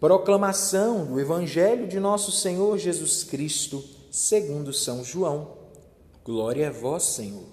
Proclamação 0.00 1.06
do 1.06 1.20
Evangelho 1.20 1.86
de 1.86 2.00
nosso 2.00 2.32
Senhor 2.32 2.78
Jesus 2.78 3.22
Cristo, 3.24 3.84
segundo 4.10 4.72
São 4.72 5.04
João. 5.04 5.56
Glória 6.24 6.68
a 6.68 6.72
vós, 6.72 7.02
Senhor. 7.02 7.44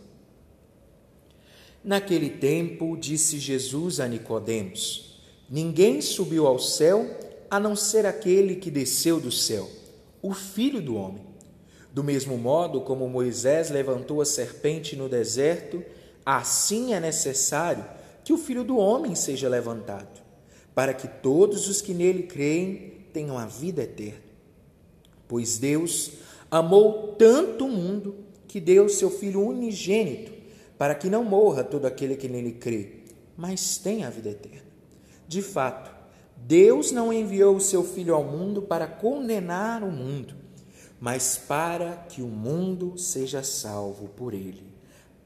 Naquele 1.83 2.29
tempo, 2.29 2.95
disse 2.95 3.37
Jesus 3.37 3.99
a 3.99 4.07
Nicodemos: 4.07 5.10
Ninguém 5.51 5.99
subiu 5.99 6.47
ao 6.47 6.57
céu 6.57 7.05
a 7.49 7.59
não 7.59 7.75
ser 7.75 8.05
aquele 8.05 8.55
que 8.55 8.71
desceu 8.71 9.19
do 9.19 9.29
céu, 9.29 9.69
o 10.21 10.33
Filho 10.33 10.81
do 10.81 10.95
Homem. 10.95 11.25
Do 11.93 12.01
mesmo 12.01 12.37
modo 12.37 12.79
como 12.79 13.09
Moisés 13.09 13.69
levantou 13.69 14.21
a 14.21 14.25
serpente 14.25 14.95
no 14.95 15.09
deserto, 15.09 15.83
assim 16.25 16.93
é 16.93 17.01
necessário 17.01 17.83
que 18.23 18.31
o 18.31 18.37
Filho 18.37 18.63
do 18.63 18.77
Homem 18.77 19.13
seja 19.13 19.49
levantado, 19.49 20.21
para 20.73 20.93
que 20.93 21.09
todos 21.09 21.67
os 21.67 21.81
que 21.81 21.93
nele 21.93 22.23
creem 22.23 22.93
tenham 23.11 23.37
a 23.37 23.45
vida 23.45 23.83
eterna. 23.83 24.21
Pois 25.27 25.57
Deus 25.57 26.11
amou 26.49 27.13
tanto 27.17 27.65
o 27.65 27.69
mundo 27.69 28.15
que 28.47 28.61
deu 28.61 28.87
seu 28.87 29.11
Filho 29.11 29.45
unigênito, 29.45 30.31
para 30.77 30.95
que 30.95 31.09
não 31.09 31.25
morra 31.25 31.61
todo 31.61 31.87
aquele 31.87 32.15
que 32.15 32.29
nele 32.29 32.53
crê, 32.53 33.01
mas 33.35 33.77
tenha 33.77 34.07
a 34.07 34.09
vida 34.09 34.29
eterna. 34.29 34.70
De 35.31 35.41
fato, 35.41 35.89
Deus 36.35 36.91
não 36.91 37.13
enviou 37.13 37.55
o 37.55 37.61
seu 37.61 37.85
Filho 37.85 38.13
ao 38.13 38.21
mundo 38.21 38.63
para 38.63 38.85
condenar 38.85 39.81
o 39.81 39.89
mundo, 39.89 40.35
mas 40.99 41.37
para 41.37 42.05
que 42.09 42.21
o 42.21 42.27
mundo 42.27 42.97
seja 42.97 43.41
salvo 43.41 44.09
por 44.09 44.33
ele. 44.33 44.75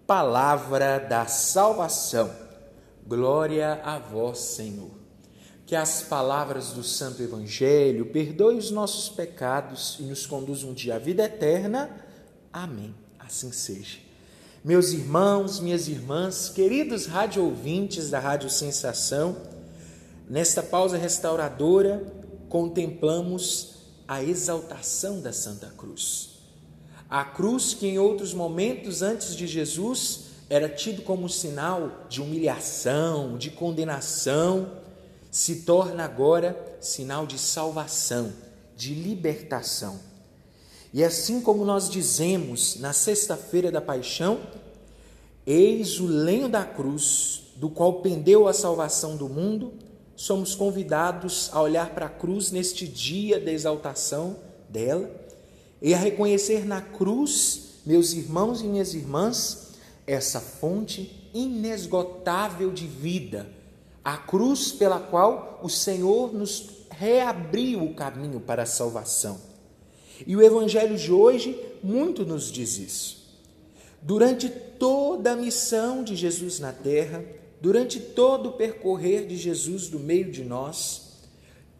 Palavra 0.05 0.99
da 0.99 1.25
salvação. 1.25 2.31
Glória 3.07 3.81
a 3.83 3.97
vós, 3.97 4.37
Senhor. 4.37 4.91
Que 5.65 5.75
as 5.75 6.03
palavras 6.03 6.69
do 6.73 6.83
Santo 6.83 7.23
Evangelho 7.23 8.05
perdoem 8.05 8.59
os 8.59 8.69
nossos 8.69 9.09
pecados 9.09 9.97
e 9.99 10.03
nos 10.03 10.27
conduzam 10.27 10.69
um 10.69 10.73
dia 10.75 10.97
à 10.97 10.99
vida 10.99 11.23
eterna. 11.23 11.89
Amém. 12.53 12.93
Assim 13.17 13.51
seja. 13.51 13.97
Meus 14.63 14.91
irmãos, 14.91 15.59
minhas 15.59 15.87
irmãs, 15.87 16.47
queridos 16.47 17.07
rádio 17.07 17.43
ouvintes 17.43 18.11
da 18.11 18.19
Rádio 18.19 18.51
Sensação, 18.51 19.54
Nesta 20.27 20.63
pausa 20.63 20.97
restauradora, 20.97 22.03
contemplamos 22.49 23.75
a 24.07 24.23
exaltação 24.23 25.21
da 25.21 25.31
Santa 25.31 25.67
Cruz. 25.77 26.39
A 27.07 27.23
cruz 27.23 27.75
que 27.75 27.87
em 27.87 27.99
outros 27.99 28.33
momentos 28.33 29.03
antes 29.03 29.35
de 29.35 29.45
Jesus 29.45 30.25
era 30.49 30.67
tido 30.67 31.03
como 31.03 31.29
sinal 31.29 32.05
de 32.09 32.21
humilhação, 32.21 33.37
de 33.37 33.51
condenação, 33.51 34.71
se 35.29 35.57
torna 35.57 36.03
agora 36.03 36.77
sinal 36.79 37.27
de 37.27 37.37
salvação, 37.37 38.33
de 38.75 38.95
libertação. 38.95 39.99
E 40.91 41.03
assim 41.03 41.41
como 41.41 41.65
nós 41.65 41.89
dizemos 41.89 42.77
na 42.79 42.93
sexta-feira 42.93 43.71
da 43.71 43.81
paixão, 43.81 44.39
eis 45.45 45.99
o 45.99 46.07
lenho 46.07 46.49
da 46.49 46.63
cruz, 46.63 47.43
do 47.57 47.69
qual 47.69 48.01
pendeu 48.01 48.47
a 48.47 48.53
salvação 48.53 49.15
do 49.15 49.29
mundo, 49.29 49.73
somos 50.15 50.55
convidados 50.55 51.49
a 51.51 51.61
olhar 51.61 51.89
para 51.89 52.05
a 52.05 52.09
cruz 52.09 52.51
neste 52.51 52.87
dia 52.87 53.39
da 53.39 53.51
exaltação 53.51 54.37
dela 54.69 55.09
e 55.81 55.93
a 55.93 55.97
reconhecer 55.97 56.65
na 56.65 56.81
cruz, 56.81 57.81
meus 57.85 58.13
irmãos 58.13 58.61
e 58.61 58.65
minhas 58.65 58.93
irmãs, 58.93 59.73
essa 60.07 60.39
fonte 60.39 61.29
inesgotável 61.33 62.71
de 62.71 62.87
vida, 62.87 63.47
a 64.03 64.17
cruz 64.17 64.71
pela 64.71 64.99
qual 64.99 65.59
o 65.61 65.69
Senhor 65.69 66.33
nos 66.33 66.69
reabriu 66.89 67.83
o 67.83 67.93
caminho 67.93 68.39
para 68.39 68.63
a 68.63 68.67
salvação. 68.67 69.39
E 70.25 70.35
o 70.35 70.41
Evangelho 70.41 70.97
de 70.97 71.11
hoje 71.11 71.59
muito 71.83 72.25
nos 72.25 72.51
diz 72.51 72.77
isso. 72.77 73.25
Durante 74.01 74.47
toda 74.49 75.31
a 75.31 75.35
missão 75.35 76.03
de 76.03 76.15
Jesus 76.15 76.59
na 76.59 76.71
terra, 76.71 77.23
Durante 77.65 77.99
todo 77.99 78.49
o 78.49 78.51
percorrer 78.51 79.25
de 79.25 79.35
Jesus 79.35 79.87
do 79.87 79.99
meio 79.99 80.31
de 80.31 80.43
nós, 80.43 81.13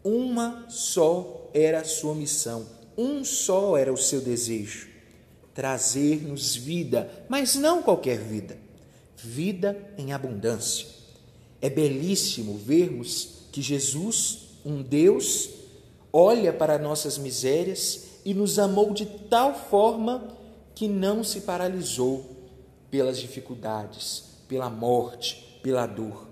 uma 0.02 0.66
só 0.68 1.48
era 1.54 1.82
a 1.82 1.84
sua 1.84 2.12
missão, 2.12 2.66
um 2.98 3.24
só 3.24 3.76
era 3.76 3.92
o 3.92 3.96
seu 3.96 4.20
desejo: 4.20 4.88
trazer-nos 5.54 6.56
vida, 6.56 7.24
mas 7.28 7.54
não 7.54 7.84
qualquer 7.84 8.18
vida, 8.18 8.58
vida 9.16 9.80
em 9.96 10.12
abundância. 10.12 10.88
É 11.62 11.70
belíssimo 11.70 12.58
vermos 12.58 13.44
que 13.52 13.62
Jesus, 13.62 14.56
um 14.64 14.82
Deus, 14.82 15.50
olha 16.12 16.52
para 16.52 16.78
nossas 16.78 17.16
misérias 17.16 18.06
e 18.24 18.34
nos 18.34 18.58
amou 18.58 18.92
de 18.92 19.06
tal 19.06 19.54
forma 19.54 20.36
que 20.74 20.88
não 20.88 21.22
se 21.22 21.42
paralisou 21.42 22.26
pelas 22.90 23.20
dificuldades, 23.20 24.24
pela 24.48 24.68
morte, 24.68 25.45
pela 25.66 25.84
dor. 25.84 26.28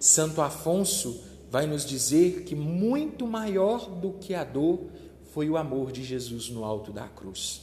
Santo 0.00 0.42
Afonso 0.42 1.22
vai 1.48 1.68
nos 1.68 1.86
dizer 1.86 2.42
que 2.42 2.56
muito 2.56 3.28
maior 3.28 3.88
do 3.88 4.14
que 4.14 4.34
a 4.34 4.42
dor 4.42 4.88
foi 5.32 5.48
o 5.48 5.56
amor 5.56 5.92
de 5.92 6.02
Jesus 6.02 6.50
no 6.50 6.64
alto 6.64 6.90
da 6.90 7.06
cruz. 7.06 7.60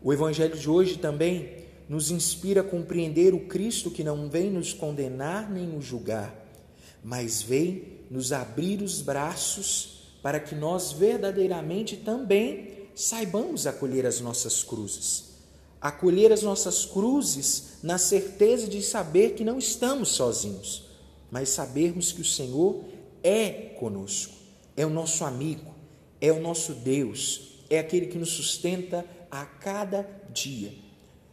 O 0.00 0.12
Evangelho 0.12 0.56
de 0.56 0.70
hoje 0.70 0.98
também 0.98 1.64
nos 1.88 2.12
inspira 2.12 2.60
a 2.60 2.64
compreender 2.64 3.34
o 3.34 3.48
Cristo 3.48 3.90
que 3.90 4.04
não 4.04 4.30
vem 4.30 4.52
nos 4.52 4.72
condenar 4.72 5.50
nem 5.50 5.66
nos 5.66 5.84
julgar, 5.84 6.32
mas 7.02 7.42
vem 7.42 7.98
nos 8.08 8.32
abrir 8.32 8.82
os 8.82 9.02
braços 9.02 10.12
para 10.22 10.38
que 10.38 10.54
nós 10.54 10.92
verdadeiramente 10.92 11.96
também 11.96 12.86
saibamos 12.94 13.66
acolher 13.66 14.06
as 14.06 14.20
nossas 14.20 14.62
cruzes 14.62 15.29
acolher 15.80 16.32
as 16.32 16.42
nossas 16.42 16.84
cruzes 16.84 17.78
na 17.82 17.96
certeza 17.96 18.68
de 18.68 18.82
saber 18.82 19.34
que 19.34 19.44
não 19.44 19.58
estamos 19.58 20.10
sozinhos, 20.10 20.84
mas 21.30 21.48
sabermos 21.48 22.12
que 22.12 22.20
o 22.20 22.24
Senhor 22.24 22.84
é 23.22 23.50
conosco, 23.78 24.34
é 24.76 24.84
o 24.84 24.90
nosso 24.90 25.24
amigo, 25.24 25.74
é 26.20 26.30
o 26.30 26.40
nosso 26.40 26.74
Deus, 26.74 27.60
é 27.70 27.78
aquele 27.78 28.06
que 28.06 28.18
nos 28.18 28.30
sustenta 28.30 29.06
a 29.30 29.46
cada 29.46 30.06
dia. 30.32 30.74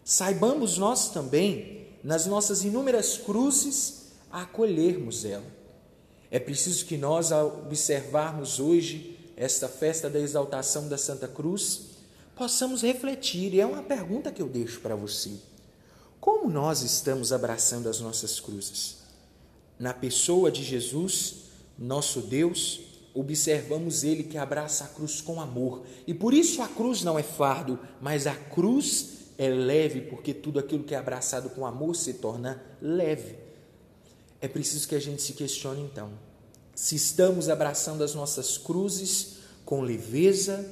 Saibamos 0.04 0.78
nós 0.78 1.10
também, 1.10 1.88
nas 2.04 2.26
nossas 2.26 2.64
inúmeras 2.64 3.18
cruzes, 3.18 4.14
acolhermos 4.32 5.26
ela. 5.26 5.58
É 6.30 6.39
preciso 6.39 6.86
que 6.86 6.98
nós, 6.98 7.32
observarmos 7.32 8.60
hoje 8.60 9.18
esta 9.36 9.68
festa 9.68 10.10
da 10.10 10.20
exaltação 10.20 10.88
da 10.88 10.98
Santa 10.98 11.28
Cruz, 11.28 11.97
possamos 12.38 12.81
refletir. 12.81 13.53
E 13.53 13.59
é 13.59 13.65
uma 13.65 13.83
pergunta 13.83 14.31
que 14.31 14.41
eu 14.41 14.47
deixo 14.47 14.79
para 14.81 14.95
você. 14.95 15.31
Como 16.19 16.49
nós 16.49 16.81
estamos 16.81 17.33
abraçando 17.33 17.89
as 17.89 17.99
nossas 17.99 18.39
cruzes? 18.39 18.97
Na 19.79 19.93
pessoa 19.93 20.51
de 20.51 20.63
Jesus, 20.63 21.45
nosso 21.77 22.21
Deus, 22.21 22.81
observamos 23.13 24.03
ele 24.03 24.23
que 24.23 24.38
abraça 24.38 24.83
a 24.83 24.88
cruz 24.88 25.21
com 25.21 25.41
amor. 25.41 25.85
E 26.05 26.13
por 26.13 26.33
isso 26.33 26.61
a 26.61 26.67
cruz 26.67 27.03
não 27.03 27.17
é 27.17 27.23
fardo, 27.23 27.79
mas 28.01 28.27
a 28.27 28.35
cruz 28.35 29.17
é 29.38 29.49
leve, 29.49 30.01
porque 30.01 30.33
tudo 30.33 30.59
aquilo 30.59 30.83
que 30.83 30.95
é 30.95 30.97
abraçado 30.97 31.49
com 31.49 31.65
amor 31.65 31.95
se 31.95 32.15
torna 32.15 32.61
leve. 32.81 33.35
É 34.41 34.47
preciso 34.47 34.88
que 34.88 34.95
a 34.95 35.01
gente 35.01 35.21
se 35.21 35.33
questione 35.33 35.81
então 35.81 36.27
se 36.77 36.95
estamos 36.95 37.49
abraçando 37.49 38.03
as 38.03 38.13
nossas 38.13 38.55
cruzes 38.55 39.38
com 39.65 39.81
leveza, 39.81 40.63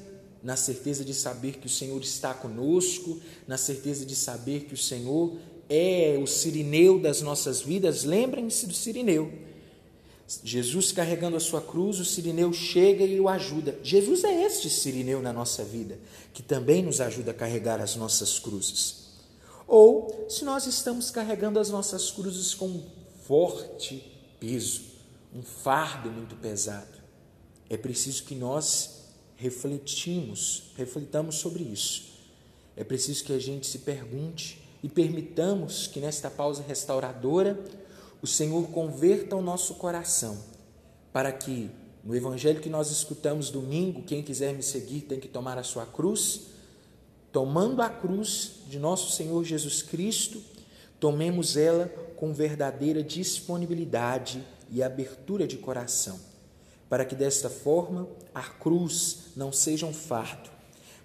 na 0.45 0.55
certeza 0.55 1.03
de 1.03 1.11
saber 1.11 1.53
que 1.53 1.65
o 1.65 1.69
Senhor 1.69 1.99
está 2.03 2.31
conosco, 2.31 3.19
na 3.47 3.57
certeza 3.57 4.05
de 4.05 4.15
saber 4.15 4.65
que 4.65 4.75
o 4.75 4.77
Senhor 4.77 5.33
é 5.67 6.19
o 6.21 6.27
sirineu 6.27 6.99
das 6.99 7.19
nossas 7.19 7.61
vidas. 7.61 8.03
Lembrem-se 8.03 8.67
do 8.67 8.73
sirineu. 8.73 9.33
Jesus 10.43 10.91
carregando 10.91 11.35
a 11.35 11.39
sua 11.39 11.61
cruz, 11.61 11.99
o 11.99 12.05
sirineu 12.05 12.53
chega 12.53 13.03
e 13.03 13.19
o 13.19 13.27
ajuda. 13.27 13.75
Jesus 13.81 14.23
é 14.23 14.43
este 14.43 14.69
sirineu 14.69 15.19
na 15.19 15.33
nossa 15.33 15.63
vida, 15.63 15.97
que 16.31 16.43
também 16.43 16.83
nos 16.83 17.01
ajuda 17.01 17.31
a 17.31 17.33
carregar 17.33 17.81
as 17.81 17.95
nossas 17.95 18.37
cruzes. 18.37 18.97
Ou 19.67 20.27
se 20.29 20.45
nós 20.45 20.67
estamos 20.67 21.09
carregando 21.09 21.59
as 21.59 21.71
nossas 21.71 22.11
cruzes 22.11 22.53
com 22.53 22.83
forte 23.27 24.13
peso, 24.39 24.83
um 25.33 25.41
fardo 25.41 26.11
muito 26.11 26.35
pesado, 26.35 26.99
é 27.67 27.75
preciso 27.75 28.25
que 28.25 28.35
nós 28.35 28.94
refletimos, 29.37 30.71
reflitamos 30.77 31.35
sobre 31.35 31.63
isso. 31.63 32.13
É 32.75 32.83
preciso 32.83 33.23
que 33.23 33.33
a 33.33 33.39
gente 33.39 33.67
se 33.67 33.79
pergunte 33.79 34.61
e 34.83 34.89
permitamos 34.89 35.87
que 35.87 35.99
nesta 35.99 36.29
pausa 36.29 36.63
restauradora 36.67 37.59
o 38.21 38.27
Senhor 38.27 38.67
converta 38.69 39.35
o 39.35 39.41
nosso 39.41 39.75
coração, 39.75 40.37
para 41.13 41.31
que 41.31 41.69
no 42.03 42.15
evangelho 42.15 42.61
que 42.61 42.69
nós 42.69 42.91
escutamos 42.91 43.49
domingo, 43.49 44.03
quem 44.03 44.21
quiser 44.21 44.53
me 44.53 44.61
seguir 44.61 45.01
tem 45.01 45.19
que 45.19 45.27
tomar 45.27 45.57
a 45.57 45.63
sua 45.63 45.85
cruz, 45.85 46.47
tomando 47.31 47.81
a 47.81 47.89
cruz 47.89 48.61
de 48.67 48.77
nosso 48.77 49.11
Senhor 49.11 49.43
Jesus 49.43 49.81
Cristo, 49.81 50.41
tomemos 50.99 51.57
ela 51.57 51.87
com 52.15 52.31
verdadeira 52.33 53.03
disponibilidade 53.03 54.43
e 54.69 54.83
abertura 54.83 55.47
de 55.47 55.57
coração, 55.57 56.19
para 56.89 57.05
que 57.05 57.15
desta 57.15 57.49
forma 57.49 58.07
a 58.33 58.43
cruz 58.43 59.31
não 59.35 59.51
seja 59.51 59.85
um 59.85 59.93
fardo, 59.93 60.49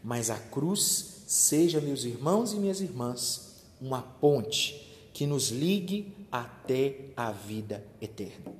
mas 0.03 0.31
a 0.31 0.37
cruz 0.37 1.25
seja, 1.27 1.81
meus 1.81 2.05
irmãos 2.05 2.53
e 2.53 2.57
minhas 2.57 2.81
irmãs, 2.81 3.63
uma 3.81 4.03
ponte 4.03 4.87
que 5.13 5.27
nos 5.27 5.49
ligue 5.49 6.13
até 6.31 7.07
a 7.17 7.31
vida 7.31 7.85
eterna. 8.01 8.53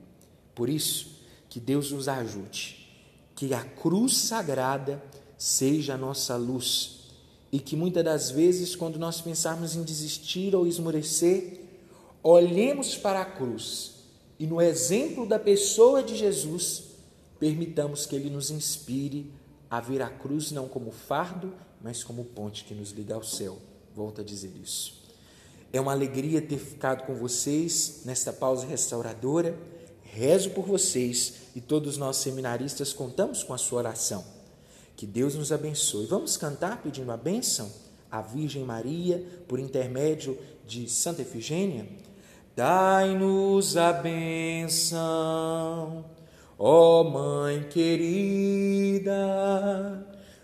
Por 0.55 0.69
isso, 0.69 1.21
que 1.49 1.59
Deus 1.59 1.91
nos 1.91 2.09
ajude, 2.09 2.89
que 3.35 3.53
a 3.53 3.63
cruz 3.63 4.17
sagrada 4.17 5.03
seja 5.37 5.95
a 5.95 5.99
nossa 5.99 6.37
luz 6.37 7.01
e 7.51 7.59
que 7.59 7.75
muitas 7.75 8.05
das 8.05 8.31
vezes, 8.31 8.77
quando 8.77 8.99
nós 8.99 9.21
pensarmos 9.21 9.75
em 9.75 9.83
desistir 9.83 10.55
ou 10.55 10.67
esmorecer, 10.67 11.61
olhemos 12.23 12.97
para 12.97 13.23
a 13.23 13.25
cruz 13.25 13.95
e, 14.39 14.47
no 14.47 14.61
exemplo 14.61 15.27
da 15.27 15.39
pessoa 15.39 16.03
de 16.03 16.17
Jesus, 16.17 16.90
permitamos 17.41 18.07
que 18.07 18.15
Ele 18.15 18.31
nos 18.31 18.51
inspire 18.51 19.33
a 19.69 19.81
ver 19.81 20.03
a 20.03 20.09
cruz 20.09 20.53
não 20.53 20.69
como 20.69 20.93
fardo, 20.93 21.53
mas 21.83 22.05
como 22.05 22.25
ponte 22.25 22.65
que 22.65 22.75
nos 22.75 22.91
liga 22.91 23.15
ao 23.15 23.25
céu. 23.25 23.59
Volto 23.97 24.21
a 24.21 24.25
dizer 24.25 24.53
isso. 24.63 25.01
É 25.73 25.81
uma 25.81 25.93
alegria 25.93 26.43
ter 26.43 26.59
ficado 26.59 27.07
com 27.07 27.15
vocês 27.15 28.03
nesta 28.05 28.33
pausa 28.33 28.67
restauradora. 28.67 29.59
Rezo 30.03 30.51
por 30.51 30.67
vocês 30.67 31.35
e 31.55 31.61
todos 31.61 31.97
nós 31.97 32.17
seminaristas 32.17 32.93
contamos 32.93 33.43
com 33.43 33.55
a 33.55 33.59
sua 33.59 33.79
oração. 33.79 34.25
Que 34.97 35.07
Deus 35.07 35.35
nos 35.37 35.53
abençoe. 35.53 36.07
Vamos 36.07 36.37
cantar 36.37 36.83
pedindo 36.83 37.11
a 37.11 37.17
bênção 37.17 37.73
à 38.11 38.21
Virgem 38.21 38.65
Maria 38.65 39.25
por 39.47 39.61
intermédio 39.61 40.37
de 40.67 40.89
Santa 40.89 41.23
Efigênia? 41.23 41.89
Dai-nos 42.57 43.77
a 43.77 43.93
bênção, 43.93 44.99
ó 46.63 47.03
Mãe 47.03 47.63
querida, 47.71 49.15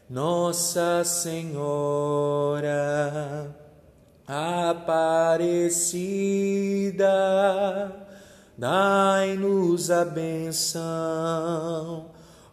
Nossa 0.09 1.05
Senhora 1.05 2.65
Aparecida, 4.27 5.93
dai-nos 8.57 9.91
a 9.91 10.07
benção, 10.07 12.07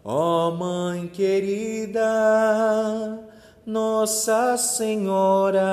ó 0.03 0.51
Mãe 0.51 1.07
querida, 1.07 2.03
Nossa 3.65 4.57
Senhora 4.57 5.63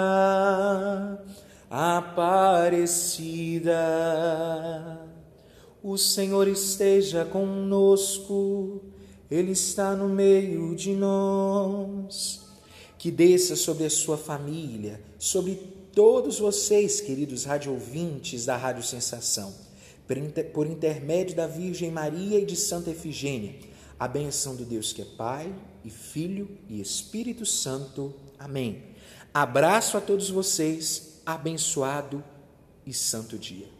Aparecida. 1.69 3.81
O 5.83 5.97
Senhor 5.97 6.47
esteja 6.47 7.25
conosco, 7.25 8.83
Ele 9.31 9.53
está 9.53 9.97
no 9.97 10.11
meio 10.11 10.77
de 10.77 10.95
nós. 10.95 12.43
Que 12.99 13.11
desça 13.11 13.57
sobre 13.57 13.87
a 13.87 13.91
sua 13.91 14.19
família, 14.19 15.01
sobre 15.19 15.55
todos 15.95 16.39
vocês, 16.39 17.01
queridos 17.01 17.45
radiovintes 17.45 18.45
da 18.45 18.59
Rádio 18.59 18.83
Sensação, 18.83 19.55
por 20.53 20.67
intermédio 20.67 21.35
da 21.35 21.47
Virgem 21.47 21.91
Maria 21.91 22.39
e 22.39 22.45
de 22.45 22.57
Santa 22.57 22.91
Efigênia, 22.91 23.55
a 23.99 24.07
benção 24.07 24.55
do 24.55 24.67
Deus 24.67 24.93
que 24.93 25.01
é 25.01 25.07
Pai 25.07 25.51
e 25.83 25.89
Filho 25.89 26.59
e 26.69 26.79
Espírito 26.79 27.47
Santo. 27.47 28.15
Amém. 28.39 28.83
Abraço 29.33 29.97
a 29.97 30.01
todos 30.01 30.29
vocês, 30.29 31.23
abençoado 31.25 32.23
e 32.85 32.93
santo 32.93 33.39
dia. 33.39 33.80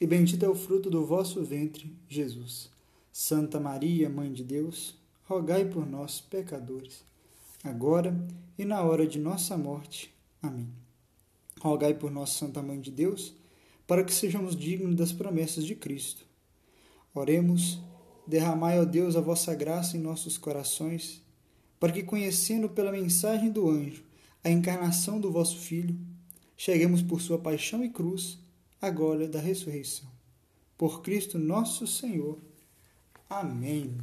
e 0.00 0.06
bendito 0.06 0.44
é 0.44 0.48
o 0.48 0.54
fruto 0.54 0.88
do 0.88 1.04
vosso 1.04 1.42
ventre, 1.44 1.94
Jesus. 2.08 2.70
Santa 3.12 3.58
Maria, 3.58 4.08
Mãe 4.08 4.32
de 4.32 4.44
Deus, 4.44 4.96
rogai 5.24 5.64
por 5.64 5.84
nós, 5.86 6.20
pecadores 6.20 7.08
agora 7.62 8.16
e 8.56 8.64
na 8.64 8.82
hora 8.82 9.06
de 9.06 9.18
nossa 9.18 9.56
morte. 9.56 10.14
Amém. 10.42 10.68
Rogai 11.60 11.94
por 11.94 12.10
nós, 12.10 12.30
Santa 12.30 12.62
Mãe 12.62 12.80
de 12.80 12.90
Deus, 12.90 13.34
para 13.86 14.04
que 14.04 14.14
sejamos 14.14 14.54
dignos 14.54 14.94
das 14.94 15.12
promessas 15.12 15.64
de 15.64 15.74
Cristo. 15.74 16.24
Oremos, 17.14 17.80
derramai, 18.26 18.78
ó 18.80 18.84
Deus, 18.84 19.16
a 19.16 19.20
vossa 19.20 19.54
graça 19.54 19.96
em 19.96 20.00
nossos 20.00 20.38
corações, 20.38 21.22
para 21.80 21.92
que, 21.92 22.02
conhecendo 22.02 22.68
pela 22.68 22.92
mensagem 22.92 23.50
do 23.50 23.68
anjo 23.68 24.04
a 24.44 24.50
encarnação 24.50 25.20
do 25.20 25.32
vosso 25.32 25.58
Filho, 25.58 25.96
cheguemos 26.56 27.02
por 27.02 27.20
sua 27.20 27.38
paixão 27.38 27.84
e 27.84 27.88
cruz 27.88 28.38
glória 28.86 29.28
da 29.28 29.40
ressurreição. 29.40 30.08
Por 30.76 31.02
Cristo 31.02 31.38
nosso 31.38 31.86
Senhor. 31.86 32.38
Amém. 33.28 33.98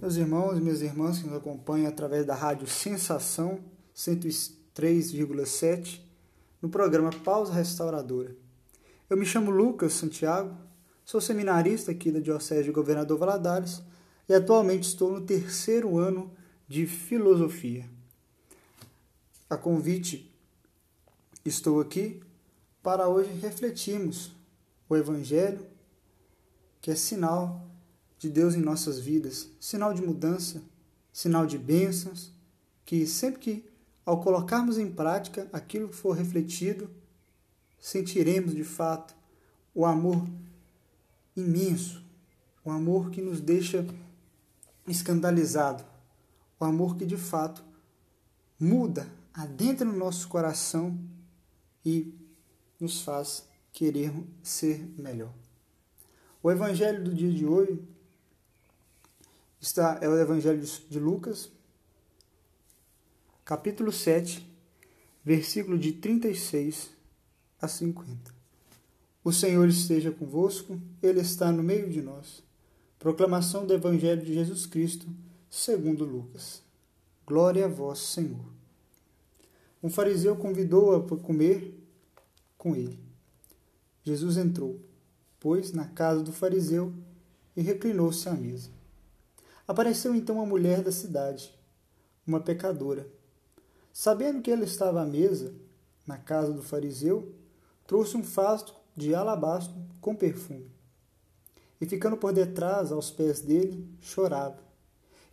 Meus 0.00 0.16
irmãos 0.16 0.58
e 0.58 0.60
minhas 0.60 0.82
irmãs 0.82 1.18
que 1.18 1.26
nos 1.26 1.38
acompanham 1.38 1.88
através 1.88 2.26
da 2.26 2.34
rádio 2.34 2.66
Sensação 2.66 3.58
103,7 3.96 6.00
no 6.60 6.68
programa 6.68 7.08
Pausa 7.10 7.54
Restauradora. 7.54 8.36
Eu 9.08 9.16
me 9.16 9.24
chamo 9.24 9.50
Lucas 9.50 9.94
Santiago, 9.94 10.54
sou 11.06 11.22
seminarista 11.22 11.90
aqui 11.90 12.10
da 12.10 12.20
Diocese 12.20 12.64
de 12.64 12.70
Governador 12.70 13.18
Valadares 13.18 13.80
e 14.28 14.34
atualmente 14.34 14.88
estou 14.88 15.10
no 15.10 15.22
terceiro 15.22 15.96
ano 15.96 16.30
de 16.68 16.86
Filosofia. 16.86 17.88
A 19.48 19.56
convite, 19.56 20.30
estou 21.44 21.80
aqui 21.80 22.20
para 22.84 23.08
hoje 23.08 23.32
refletirmos 23.40 24.30
o 24.86 24.94
Evangelho 24.94 25.66
que 26.82 26.90
é 26.90 26.94
sinal 26.94 27.66
de 28.18 28.28
Deus 28.28 28.54
em 28.54 28.60
nossas 28.60 29.00
vidas, 29.00 29.48
sinal 29.58 29.94
de 29.94 30.02
mudança, 30.02 30.62
sinal 31.10 31.46
de 31.46 31.56
bênçãos, 31.56 32.30
que 32.84 33.06
sempre 33.06 33.40
que, 33.40 33.64
ao 34.04 34.20
colocarmos 34.22 34.76
em 34.76 34.90
prática 34.90 35.48
aquilo 35.50 35.88
que 35.88 35.96
for 35.96 36.14
refletido, 36.14 36.90
sentiremos 37.80 38.54
de 38.54 38.64
fato 38.64 39.16
o 39.74 39.86
amor 39.86 40.22
imenso, 41.34 42.04
o 42.62 42.70
amor 42.70 43.10
que 43.10 43.22
nos 43.22 43.40
deixa 43.40 43.86
escandalizado, 44.86 45.82
o 46.60 46.66
amor 46.66 46.98
que 46.98 47.06
de 47.06 47.16
fato 47.16 47.64
muda, 48.60 49.08
adentra 49.32 49.86
no 49.86 49.96
nosso 49.96 50.28
coração 50.28 50.98
e 51.82 52.12
nos 52.84 53.00
faz 53.00 53.48
querer 53.72 54.12
ser 54.42 54.86
melhor. 54.98 55.32
O 56.42 56.50
evangelho 56.50 57.02
do 57.02 57.14
dia 57.14 57.32
de 57.32 57.46
hoje 57.46 57.82
está 59.58 59.98
é 60.02 60.08
o 60.08 60.18
evangelho 60.18 60.60
de 60.60 61.00
Lucas, 61.00 61.50
capítulo 63.42 63.90
7, 63.90 64.46
versículo 65.24 65.78
de 65.78 65.92
36 65.92 66.90
a 67.58 67.66
50. 67.66 68.34
O 69.24 69.32
Senhor 69.32 69.66
esteja 69.66 70.12
convosco, 70.12 70.78
ele 71.02 71.20
está 71.20 71.50
no 71.50 71.62
meio 71.62 71.88
de 71.88 72.02
nós. 72.02 72.42
Proclamação 72.98 73.66
do 73.66 73.72
evangelho 73.72 74.22
de 74.22 74.34
Jesus 74.34 74.66
Cristo, 74.66 75.06
segundo 75.48 76.04
Lucas. 76.04 76.62
Glória 77.26 77.64
a 77.64 77.68
vós, 77.68 78.00
Senhor. 78.00 78.44
Um 79.82 79.88
fariseu 79.88 80.36
convidou-a 80.36 81.02
para 81.02 81.16
comer 81.16 81.83
com 82.64 82.74
ele. 82.74 82.98
Jesus 84.02 84.38
entrou, 84.38 84.80
pôs 85.38 85.70
na 85.70 85.84
casa 85.84 86.22
do 86.22 86.32
fariseu 86.32 86.94
e 87.54 87.60
reclinou-se 87.60 88.26
à 88.26 88.32
mesa. 88.32 88.70
Apareceu 89.68 90.14
então 90.14 90.36
uma 90.36 90.46
mulher 90.46 90.82
da 90.82 90.90
cidade, 90.90 91.54
uma 92.26 92.40
pecadora. 92.40 93.06
Sabendo 93.92 94.40
que 94.40 94.50
ela 94.50 94.64
estava 94.64 95.02
à 95.02 95.04
mesa, 95.04 95.54
na 96.06 96.16
casa 96.16 96.54
do 96.54 96.62
fariseu, 96.62 97.34
trouxe 97.86 98.16
um 98.16 98.24
fasto 98.24 98.74
de 98.96 99.14
alabastro 99.14 99.76
com 100.00 100.16
perfume. 100.16 100.72
E 101.78 101.84
ficando 101.84 102.16
por 102.16 102.32
detrás, 102.32 102.90
aos 102.90 103.10
pés 103.10 103.42
dele, 103.42 103.86
chorava 104.00 104.64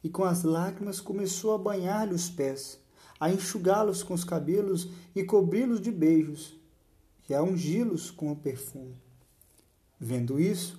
e 0.03 0.09
com 0.09 0.25
as 0.25 0.43
lágrimas 0.43 0.99
começou 0.99 1.53
a 1.53 1.57
banhar-lhe 1.57 2.13
os 2.13 2.29
pés, 2.29 2.77
a 3.17 3.31
enxugá-los 3.31 4.03
com 4.03 4.13
os 4.13 4.25
cabelos 4.25 4.89
e 5.15 5.23
cobri-los 5.23 5.79
de 5.79 5.91
beijos, 5.91 6.59
e 7.31 7.33
a 7.33 7.41
ungí-los 7.41 8.11
com 8.11 8.29
o 8.29 8.35
perfume. 8.35 8.93
Vendo 9.97 10.37
isso, 10.37 10.77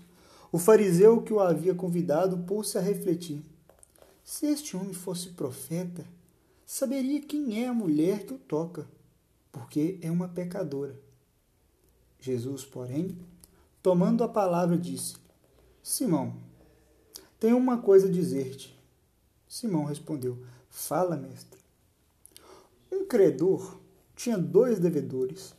o 0.51 0.59
fariseu 0.59 1.23
que 1.23 1.33
o 1.33 1.41
havia 1.41 1.75
convidado 1.75 2.37
pôs-se 2.41 2.77
a 2.77 2.81
refletir. 2.81 3.43
Se 4.23 4.45
este 4.47 4.77
homem 4.77 4.93
fosse 4.93 5.31
profeta, 5.31 6.05
saberia 6.67 7.23
quem 7.23 7.65
é 7.65 7.69
a 7.69 7.73
mulher 7.73 8.27
que 8.27 8.35
o 8.35 8.39
toca, 8.39 8.87
porque 9.51 9.99
é 10.03 10.11
uma 10.11 10.29
pecadora. 10.29 10.95
Jesus, 12.21 12.67
porém, 12.67 13.17
tomando 13.83 14.23
a 14.23 14.29
palavra, 14.29 14.77
disse: 14.77 15.17
Simão, 15.83 16.37
tenho 17.41 17.57
uma 17.57 17.79
coisa 17.79 18.09
a 18.09 18.13
dizer-te. 18.13 18.79
Simão 19.49 19.85
respondeu: 19.85 20.39
Fala, 20.69 21.17
mestre. 21.17 21.59
Um 22.91 23.07
credor 23.07 23.79
tinha 24.15 24.37
dois 24.37 24.79
devedores. 24.79 25.55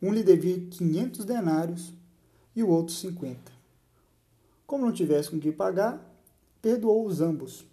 Um 0.00 0.12
lhe 0.12 0.22
devia 0.22 0.60
quinhentos 0.66 1.24
denários 1.24 1.92
e 2.54 2.62
o 2.62 2.68
outro 2.68 2.94
cinquenta. 2.94 3.52
Como 4.66 4.84
não 4.84 4.92
tivesse 4.92 5.30
com 5.30 5.40
que 5.40 5.50
pagar, 5.50 6.04
perdoou-os 6.60 7.20
ambos. 7.20 7.64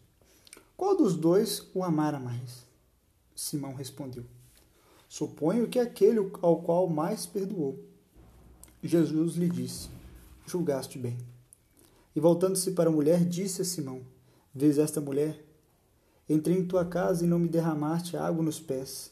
Qual 0.77 0.95
dos 0.95 1.15
dois 1.15 1.67
o 1.73 1.83
amara 1.83 2.19
mais? 2.19 2.65
Simão 3.35 3.73
respondeu: 3.73 4.25
Suponho 5.07 5.67
que 5.67 5.79
aquele 5.79 6.19
ao 6.41 6.61
qual 6.61 6.87
mais 6.89 7.25
perdoou. 7.25 7.79
Jesus 8.83 9.35
lhe 9.35 9.49
disse: 9.49 9.89
Julgaste 10.45 10.97
bem. 10.97 11.17
E 12.15 12.19
voltando-se 12.19 12.71
para 12.71 12.89
a 12.89 12.93
mulher, 12.93 13.25
disse 13.25 13.61
a 13.61 13.65
Simão: 13.65 14.01
Vês 14.53 14.77
esta 14.77 15.01
mulher? 15.01 15.43
Entrei 16.29 16.57
em 16.57 16.65
tua 16.65 16.85
casa 16.85 17.23
e 17.23 17.27
não 17.27 17.39
me 17.39 17.47
derramaste 17.47 18.17
água 18.17 18.43
nos 18.43 18.59
pés. 18.59 19.11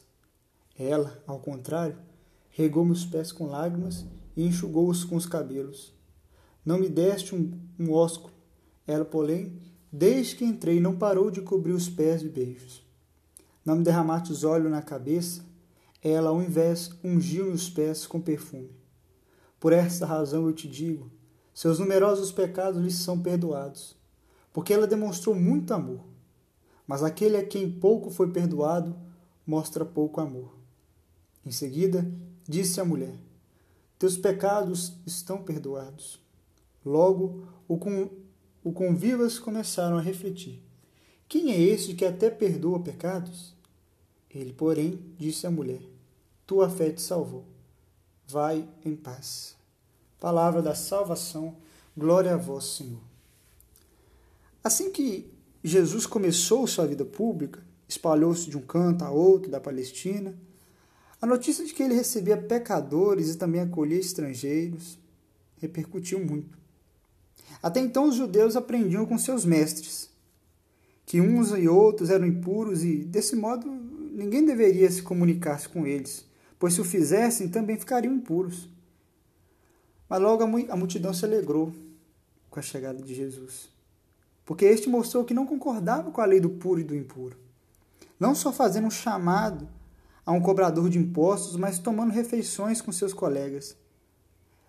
Ela, 0.78 1.22
ao 1.26 1.38
contrário, 1.38 1.96
regou 2.54 2.84
meus 2.84 3.04
pés 3.04 3.30
com 3.30 3.46
lágrimas 3.46 4.06
e 4.36 4.46
enxugou-os 4.46 5.04
com 5.04 5.16
os 5.16 5.26
cabelos. 5.26 5.92
Não 6.64 6.78
me 6.78 6.88
deste 6.88 7.34
um, 7.34 7.52
um 7.78 7.92
ósculo. 7.92 8.32
Ela, 8.86 9.04
porém, 9.04 9.60
desde 9.92 10.36
que 10.36 10.44
entrei, 10.44 10.80
não 10.80 10.96
parou 10.96 11.30
de 11.30 11.42
cobrir 11.42 11.72
os 11.72 11.88
pés 11.88 12.22
de 12.22 12.28
beijos. 12.28 12.82
Não 13.64 13.76
me 13.76 13.84
derramaste 13.84 14.32
os 14.32 14.44
olhos 14.44 14.70
na 14.70 14.80
cabeça. 14.80 15.44
Ela, 16.02 16.30
ao 16.30 16.42
invés, 16.42 16.90
ungiu 17.04 17.50
os 17.50 17.68
pés 17.68 18.06
com 18.06 18.20
perfume. 18.20 18.70
Por 19.60 19.72
esta 19.72 20.06
razão 20.06 20.46
eu 20.46 20.52
te 20.52 20.66
digo: 20.68 21.10
seus 21.52 21.78
numerosos 21.78 22.32
pecados 22.32 22.82
lhes 22.82 22.94
são 22.94 23.20
perdoados 23.20 23.96
porque 24.54 24.72
ela 24.72 24.86
demonstrou 24.86 25.34
muito 25.34 25.74
amor. 25.74 26.00
Mas 26.86 27.02
aquele 27.02 27.36
a 27.36 27.44
quem 27.44 27.68
pouco 27.68 28.08
foi 28.08 28.30
perdoado 28.30 28.96
mostra 29.44 29.84
pouco 29.84 30.20
amor. 30.20 30.54
Em 31.44 31.50
seguida, 31.50 32.08
disse 32.48 32.80
a 32.80 32.84
mulher: 32.84 33.14
Teus 33.98 34.16
pecados 34.16 34.92
estão 35.06 35.42
perdoados. 35.42 36.20
Logo, 36.84 37.46
o, 37.66 37.78
com, 37.78 38.10
o 38.62 38.72
convivas 38.72 39.38
começaram 39.38 39.96
a 39.96 40.02
refletir: 40.02 40.62
Quem 41.28 41.52
é 41.52 41.60
esse 41.60 41.94
que 41.94 42.04
até 42.04 42.30
perdoa 42.30 42.80
pecados? 42.80 43.54
Ele, 44.30 44.52
porém, 44.52 45.00
disse 45.18 45.46
à 45.46 45.50
mulher: 45.50 45.82
Tua 46.46 46.68
fé 46.68 46.90
te 46.90 47.00
salvou. 47.00 47.44
Vai 48.26 48.68
em 48.84 48.96
paz. 48.96 49.56
Palavra 50.18 50.60
da 50.62 50.74
salvação. 50.74 51.56
Glória 51.96 52.34
a 52.34 52.36
vós, 52.36 52.64
Senhor. 52.64 53.00
Assim 54.62 54.90
que 54.90 55.30
Jesus 55.62 56.06
começou 56.06 56.66
sua 56.66 56.86
vida 56.86 57.04
pública, 57.04 57.62
espalhou-se 57.88 58.50
de 58.50 58.56
um 58.56 58.62
canto 58.62 59.04
a 59.04 59.10
outro 59.10 59.50
da 59.50 59.60
Palestina, 59.60 60.36
a 61.24 61.26
notícia 61.26 61.64
de 61.64 61.72
que 61.72 61.82
ele 61.82 61.94
recebia 61.94 62.36
pecadores 62.36 63.30
e 63.30 63.38
também 63.38 63.62
acolhia 63.62 63.98
estrangeiros 63.98 64.98
repercutiu 65.56 66.22
muito. 66.22 66.58
Até 67.62 67.80
então 67.80 68.08
os 68.10 68.14
judeus 68.14 68.56
aprendiam 68.56 69.06
com 69.06 69.16
seus 69.16 69.42
mestres 69.42 70.10
que 71.06 71.22
uns 71.22 71.48
e 71.52 71.66
outros 71.66 72.10
eram 72.10 72.26
impuros 72.26 72.84
e, 72.84 73.04
desse 73.04 73.34
modo, 73.34 73.70
ninguém 73.70 74.44
deveria 74.44 74.90
se 74.90 75.02
comunicar-se 75.02 75.66
com 75.66 75.86
eles, 75.86 76.26
pois 76.58 76.74
se 76.74 76.82
o 76.82 76.84
fizessem 76.84 77.48
também 77.48 77.78
ficariam 77.78 78.12
impuros. 78.12 78.68
Mas 80.06 80.20
logo 80.20 80.42
a 80.42 80.76
multidão 80.76 81.14
se 81.14 81.24
alegrou 81.24 81.72
com 82.50 82.60
a 82.60 82.62
chegada 82.62 83.02
de 83.02 83.14
Jesus 83.14 83.72
porque 84.44 84.66
este 84.66 84.90
mostrou 84.90 85.24
que 85.24 85.32
não 85.32 85.46
concordava 85.46 86.10
com 86.10 86.20
a 86.20 86.26
lei 86.26 86.38
do 86.38 86.50
puro 86.50 86.80
e 86.80 86.84
do 86.84 86.94
impuro. 86.94 87.34
Não 88.20 88.34
só 88.34 88.52
fazendo 88.52 88.88
um 88.88 88.90
chamado 88.90 89.66
a 90.24 90.32
um 90.32 90.40
cobrador 90.40 90.88
de 90.88 90.98
impostos, 90.98 91.56
mas 91.56 91.78
tomando 91.78 92.12
refeições 92.12 92.80
com 92.80 92.90
seus 92.90 93.12
colegas. 93.12 93.76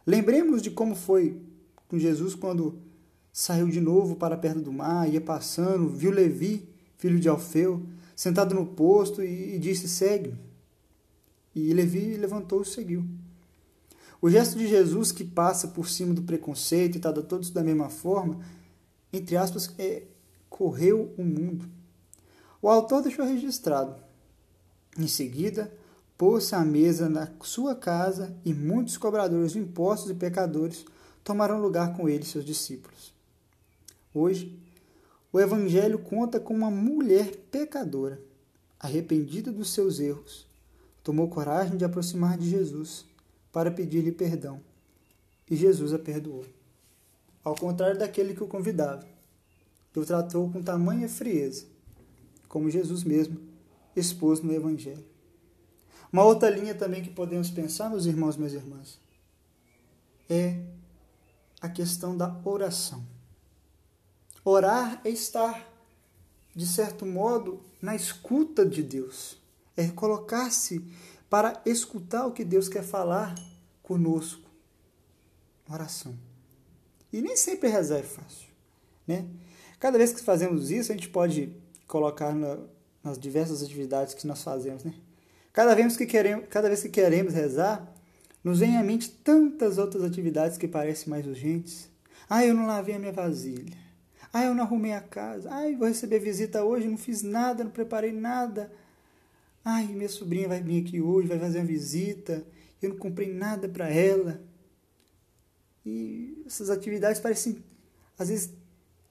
Lembremos 0.06 0.62
de 0.62 0.70
como 0.70 0.96
foi 0.96 1.42
com 1.88 1.98
Jesus 1.98 2.36
quando 2.36 2.80
saiu 3.32 3.68
de 3.70 3.82
novo 3.82 4.16
para 4.16 4.38
perto 4.38 4.62
do 4.62 4.72
mar, 4.72 5.12
ia 5.12 5.22
passando, 5.22 5.90
viu 5.90 6.12
Levi, 6.12 6.68
filho 6.98 7.20
de 7.20 7.30
Alfeu, 7.30 7.86
sentado 8.16 8.54
no 8.54 8.66
posto 8.66 9.24
e, 9.24 9.58
disse: 9.60 9.88
Segue-me. 9.88 10.38
E 11.56 11.74
Levi 11.74 12.18
levantou 12.18 12.62
e 12.62 12.66
seguiu. 12.66 13.06
O 14.22 14.30
gesto 14.30 14.58
de 14.58 14.68
Jesus 14.68 15.12
que 15.12 15.24
passa 15.24 15.70
por 15.70 15.88
cima 15.88 16.14
do 16.14 16.24
preconceito 16.24 16.98
e 16.98 17.00
trata 17.00 17.22
todos 17.22 17.50
da 17.50 17.64
mesma 17.64 17.90
forma 17.90 18.40
entre 19.16 19.38
aspas, 19.38 19.74
é, 19.78 20.04
correu 20.50 21.14
o 21.18 21.24
mundo. 21.24 21.70
O 22.62 22.70
autor 22.70 23.02
deixou 23.02 23.26
registrado. 23.26 23.96
Em 24.98 25.08
seguida, 25.08 25.72
pôs-se 26.18 26.56
à 26.56 26.64
mesa 26.64 27.10
na 27.10 27.30
sua 27.42 27.76
casa 27.76 28.36
e 28.46 28.54
muitos 28.54 28.98
cobradores 28.98 29.52
de 29.52 29.60
impostos 29.60 30.10
e 30.10 30.14
pecadores 30.14 30.86
tomaram 31.24 31.62
lugar 31.62 31.96
com 31.96 32.08
ele 32.08 32.24
e 32.24 32.28
seus 32.28 32.46
discípulos. 32.46 33.14
Hoje, 34.14 34.58
o 35.34 35.40
Evangelho 35.40 36.00
conta 36.00 36.40
com 36.40 36.54
uma 36.54 36.72
mulher 36.72 37.36
pecadora, 37.52 38.22
arrependida 38.80 39.52
dos 39.52 39.74
seus 39.74 40.00
erros, 40.00 40.48
tomou 41.04 41.28
coragem 41.28 41.76
de 41.76 41.84
aproximar 41.84 42.38
de 42.38 42.50
Jesus 42.50 43.06
para 43.52 43.72
pedir-lhe 43.72 44.12
perdão, 44.12 44.62
e 45.50 45.56
Jesus 45.56 45.94
a 45.94 46.00
perdoou 46.00 46.46
ao 47.46 47.54
contrário 47.54 48.00
daquele 48.00 48.34
que 48.34 48.44
o 48.44 48.48
convidava, 48.48 49.06
que 49.94 50.00
o 50.00 50.06
tratou 50.06 50.50
com 50.52 50.64
tamanha 50.64 51.08
frieza, 51.08 51.68
como 52.50 52.72
Jesus 52.72 53.04
mesmo 53.04 53.38
expôs 53.96 54.42
no 54.42 54.54
Evangelho. 54.54 55.06
Uma 56.12 56.24
outra 56.24 56.50
linha 56.50 56.74
também 56.74 57.04
que 57.04 57.10
podemos 57.10 57.50
pensar, 57.50 57.90
meus 57.90 58.06
irmãos 58.06 58.36
e 58.36 58.38
minhas 58.38 58.54
irmãs, 58.54 59.00
é 60.30 60.62
a 61.62 61.70
questão 61.70 62.16
da 62.16 62.40
oração. 62.44 63.06
Orar 64.44 65.02
é 65.04 65.10
estar, 65.10 65.68
de 66.56 66.66
certo 66.66 67.06
modo, 67.06 67.62
na 67.82 67.96
escuta 67.96 68.66
de 68.66 68.84
Deus. 68.84 69.38
É 69.76 69.88
colocar-se 69.90 70.86
para 71.30 71.62
escutar 71.66 72.26
o 72.28 72.32
que 72.32 72.46
Deus 72.46 72.70
quer 72.70 72.84
falar 72.84 73.36
conosco. 73.82 74.50
Oração. 75.70 76.18
E 77.12 77.22
nem 77.22 77.36
sempre 77.36 77.70
rezar 77.70 77.98
é 77.98 78.04
fácil. 78.04 78.48
Né? 79.08 79.28
Cada 79.80 79.98
vez 79.98 80.14
que 80.14 80.22
fazemos 80.22 80.70
isso, 80.70 80.92
a 80.92 80.96
gente 80.96 81.10
pode 81.10 81.56
colocar 81.88 82.34
na, 82.34 82.58
nas 83.06 83.20
diversas 83.20 83.62
atividades 83.62 84.16
que 84.16 84.26
nós 84.26 84.44
fazemos. 84.44 84.84
Né? 84.84 84.94
Cada, 85.54 85.76
vez 85.76 85.96
que 85.96 86.06
queremos, 86.06 86.46
cada 86.50 86.68
vez 86.68 86.82
que 86.82 86.90
queremos 86.90 87.34
rezar, 87.34 87.90
nos 88.44 88.60
vem 88.60 88.78
à 88.78 88.84
mente 88.84 89.10
tantas 89.10 89.78
outras 89.78 90.04
atividades 90.04 90.58
que 90.58 90.68
parecem 90.68 91.10
mais 91.10 91.26
urgentes. 91.26 91.88
Ah, 92.30 92.46
eu 92.46 92.54
não 92.54 92.66
lavei 92.66 92.96
a 92.96 93.00
minha 93.00 93.14
vasilha. 93.14 93.78
Ah, 94.34 94.44
eu 94.44 94.54
não 94.54 94.64
arrumei 94.64 94.92
a 94.92 95.00
casa. 95.00 95.50
Ah, 95.50 95.64
vou 95.78 95.88
receber 95.88 96.20
visita 96.20 96.64
hoje, 96.64 96.88
não 96.88 96.98
fiz 96.98 97.22
nada, 97.22 97.64
não 97.64 97.72
preparei 97.72 98.12
nada. 98.12 98.72
Ai, 99.64 99.88
minha 99.88 100.10
sobrinha 100.10 100.48
vai 100.48 100.62
vir 100.62 100.86
aqui 100.86 101.00
hoje, 101.00 101.28
vai 101.28 101.40
fazer 101.40 101.60
uma 101.60 101.66
visita. 101.66 102.46
Eu 102.82 102.90
não 102.90 102.98
comprei 102.98 103.34
nada 103.34 103.70
para 103.70 103.88
ela. 103.88 104.42
E 105.86 106.44
essas 106.46 106.70
atividades 106.70 107.22
parecem, 107.22 107.64
às 108.18 108.30
vezes, 108.30 108.52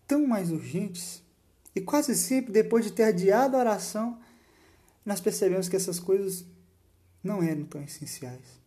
tão 0.07 0.26
mais 0.26 0.51
urgentes. 0.51 1.24
E 1.75 1.81
quase 1.81 2.14
sempre, 2.14 2.53
depois 2.53 2.85
de 2.85 2.93
ter 2.93 3.05
adiado 3.05 3.57
a 3.57 3.61
oração, 3.61 4.18
nós 5.05 5.20
percebemos 5.20 5.68
que 5.68 5.77
essas 5.77 5.99
coisas 5.99 6.45
não 7.22 7.43
eram 7.43 7.64
tão 7.64 7.83
essenciais. 7.83 8.62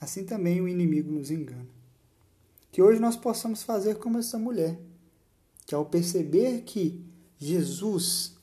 Assim 0.00 0.24
também 0.24 0.60
o 0.60 0.68
inimigo 0.68 1.10
nos 1.10 1.30
engana. 1.30 1.68
Que 2.70 2.80
hoje 2.80 3.00
nós 3.00 3.16
possamos 3.16 3.62
fazer 3.62 3.96
como 3.96 4.18
essa 4.18 4.38
mulher, 4.38 4.78
que 5.66 5.74
ao 5.74 5.84
perceber 5.84 6.62
que 6.62 7.04
Jesus, 7.38 8.36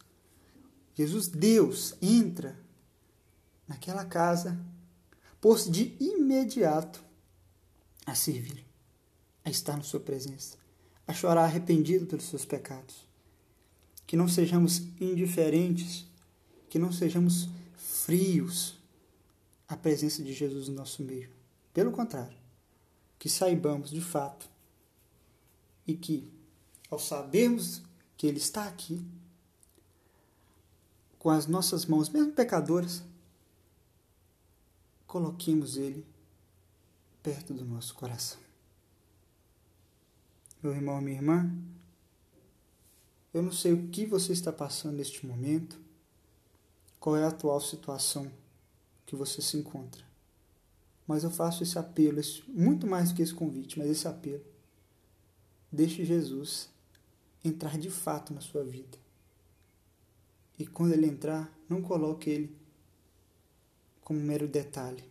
Jesus 0.93 1.27
Deus, 1.27 1.95
entra 2.01 2.59
naquela 3.67 4.03
casa, 4.03 4.59
pôs 5.39 5.69
de 5.69 5.95
imediato 5.99 7.03
a 8.05 8.13
servir, 8.13 8.65
a 9.43 9.49
estar 9.49 9.77
na 9.77 9.83
sua 9.83 9.99
presença, 9.99 10.57
a 11.07 11.13
chorar 11.13 11.43
arrependido 11.43 12.05
pelos 12.05 12.25
seus 12.25 12.45
pecados. 12.45 13.07
Que 14.05 14.15
não 14.15 14.27
sejamos 14.27 14.83
indiferentes, 14.99 16.05
que 16.69 16.77
não 16.77 16.91
sejamos 16.91 17.49
frios 17.75 18.77
à 19.67 19.75
presença 19.75 20.23
de 20.23 20.33
Jesus 20.33 20.67
no 20.67 20.75
nosso 20.75 21.03
meio. 21.03 21.29
Pelo 21.73 21.91
contrário, 21.91 22.37
que 23.17 23.29
saibamos 23.29 23.89
de 23.89 24.01
fato 24.01 24.49
e 25.87 25.95
que, 25.95 26.31
ao 26.89 26.99
sabermos 26.99 27.81
que 28.15 28.27
Ele 28.27 28.37
está 28.37 28.67
aqui, 28.67 29.03
com 31.17 31.29
as 31.29 31.47
nossas 31.47 31.85
mãos, 31.85 32.07
mesmo 32.09 32.33
pecadoras, 32.33 33.03
coloquemos 35.07 35.75
Ele 35.75 36.05
perto 37.23 37.53
do 37.53 37.65
nosso 37.65 37.95
coração. 37.95 38.39
Meu 40.61 40.73
irmão, 40.73 41.01
minha 41.01 41.17
irmã, 41.17 41.51
eu 43.35 43.41
não 43.41 43.51
sei 43.51 43.73
o 43.73 43.89
que 43.89 44.05
você 44.05 44.31
está 44.31 44.49
passando 44.49 44.95
neste 44.95 45.25
momento, 45.25 45.77
qual 47.01 47.17
é 47.17 47.25
a 47.25 47.27
atual 47.27 47.59
situação 47.59 48.31
que 49.05 49.13
você 49.13 49.41
se 49.41 49.57
encontra. 49.57 50.05
Mas 51.05 51.25
eu 51.25 51.29
faço 51.29 51.61
esse 51.61 51.77
apelo, 51.77 52.21
esse, 52.21 52.49
muito 52.49 52.87
mais 52.87 53.09
do 53.09 53.15
que 53.15 53.21
esse 53.21 53.33
convite, 53.33 53.77
mas 53.77 53.89
esse 53.89 54.07
apelo. 54.07 54.41
Deixe 55.69 56.05
Jesus 56.05 56.69
entrar 57.43 57.77
de 57.77 57.89
fato 57.89 58.33
na 58.33 58.39
sua 58.39 58.63
vida. 58.63 58.97
E 60.57 60.65
quando 60.65 60.93
ele 60.93 61.05
entrar, 61.05 61.53
não 61.67 61.81
coloque 61.81 62.29
ele 62.29 62.55
como 64.01 64.17
um 64.17 64.23
mero 64.23 64.47
detalhe, 64.47 65.03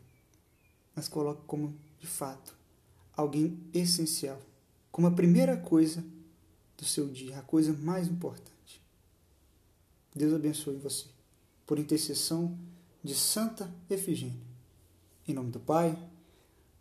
mas 0.97 1.09
coloque 1.09 1.43
como, 1.47 1.77
de 2.01 2.07
fato, 2.07 2.57
alguém 3.15 3.61
essencial, 3.75 4.41
como 4.91 5.09
a 5.09 5.11
primeira 5.11 5.59
coisa 5.59 6.03
do 6.77 6.85
seu 6.85 7.09
dia, 7.09 7.39
a 7.39 7.43
coisa 7.43 7.73
mais 7.73 8.09
importante. 8.09 8.83
Deus 10.15 10.33
abençoe 10.33 10.77
você, 10.77 11.07
por 11.67 11.79
intercessão 11.79 12.59
de 13.03 13.15
Santa 13.15 13.73
Efigênia. 13.91 14.47
Em 15.27 15.35
nome 15.35 15.51
do 15.51 15.61
Pai, 15.61 15.97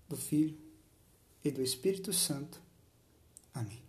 do 0.08 0.16
Filho 0.16 0.58
e 1.44 1.52
do 1.52 1.62
Espírito 1.62 2.14
Santo. 2.14 2.62
Amém. 3.54 3.82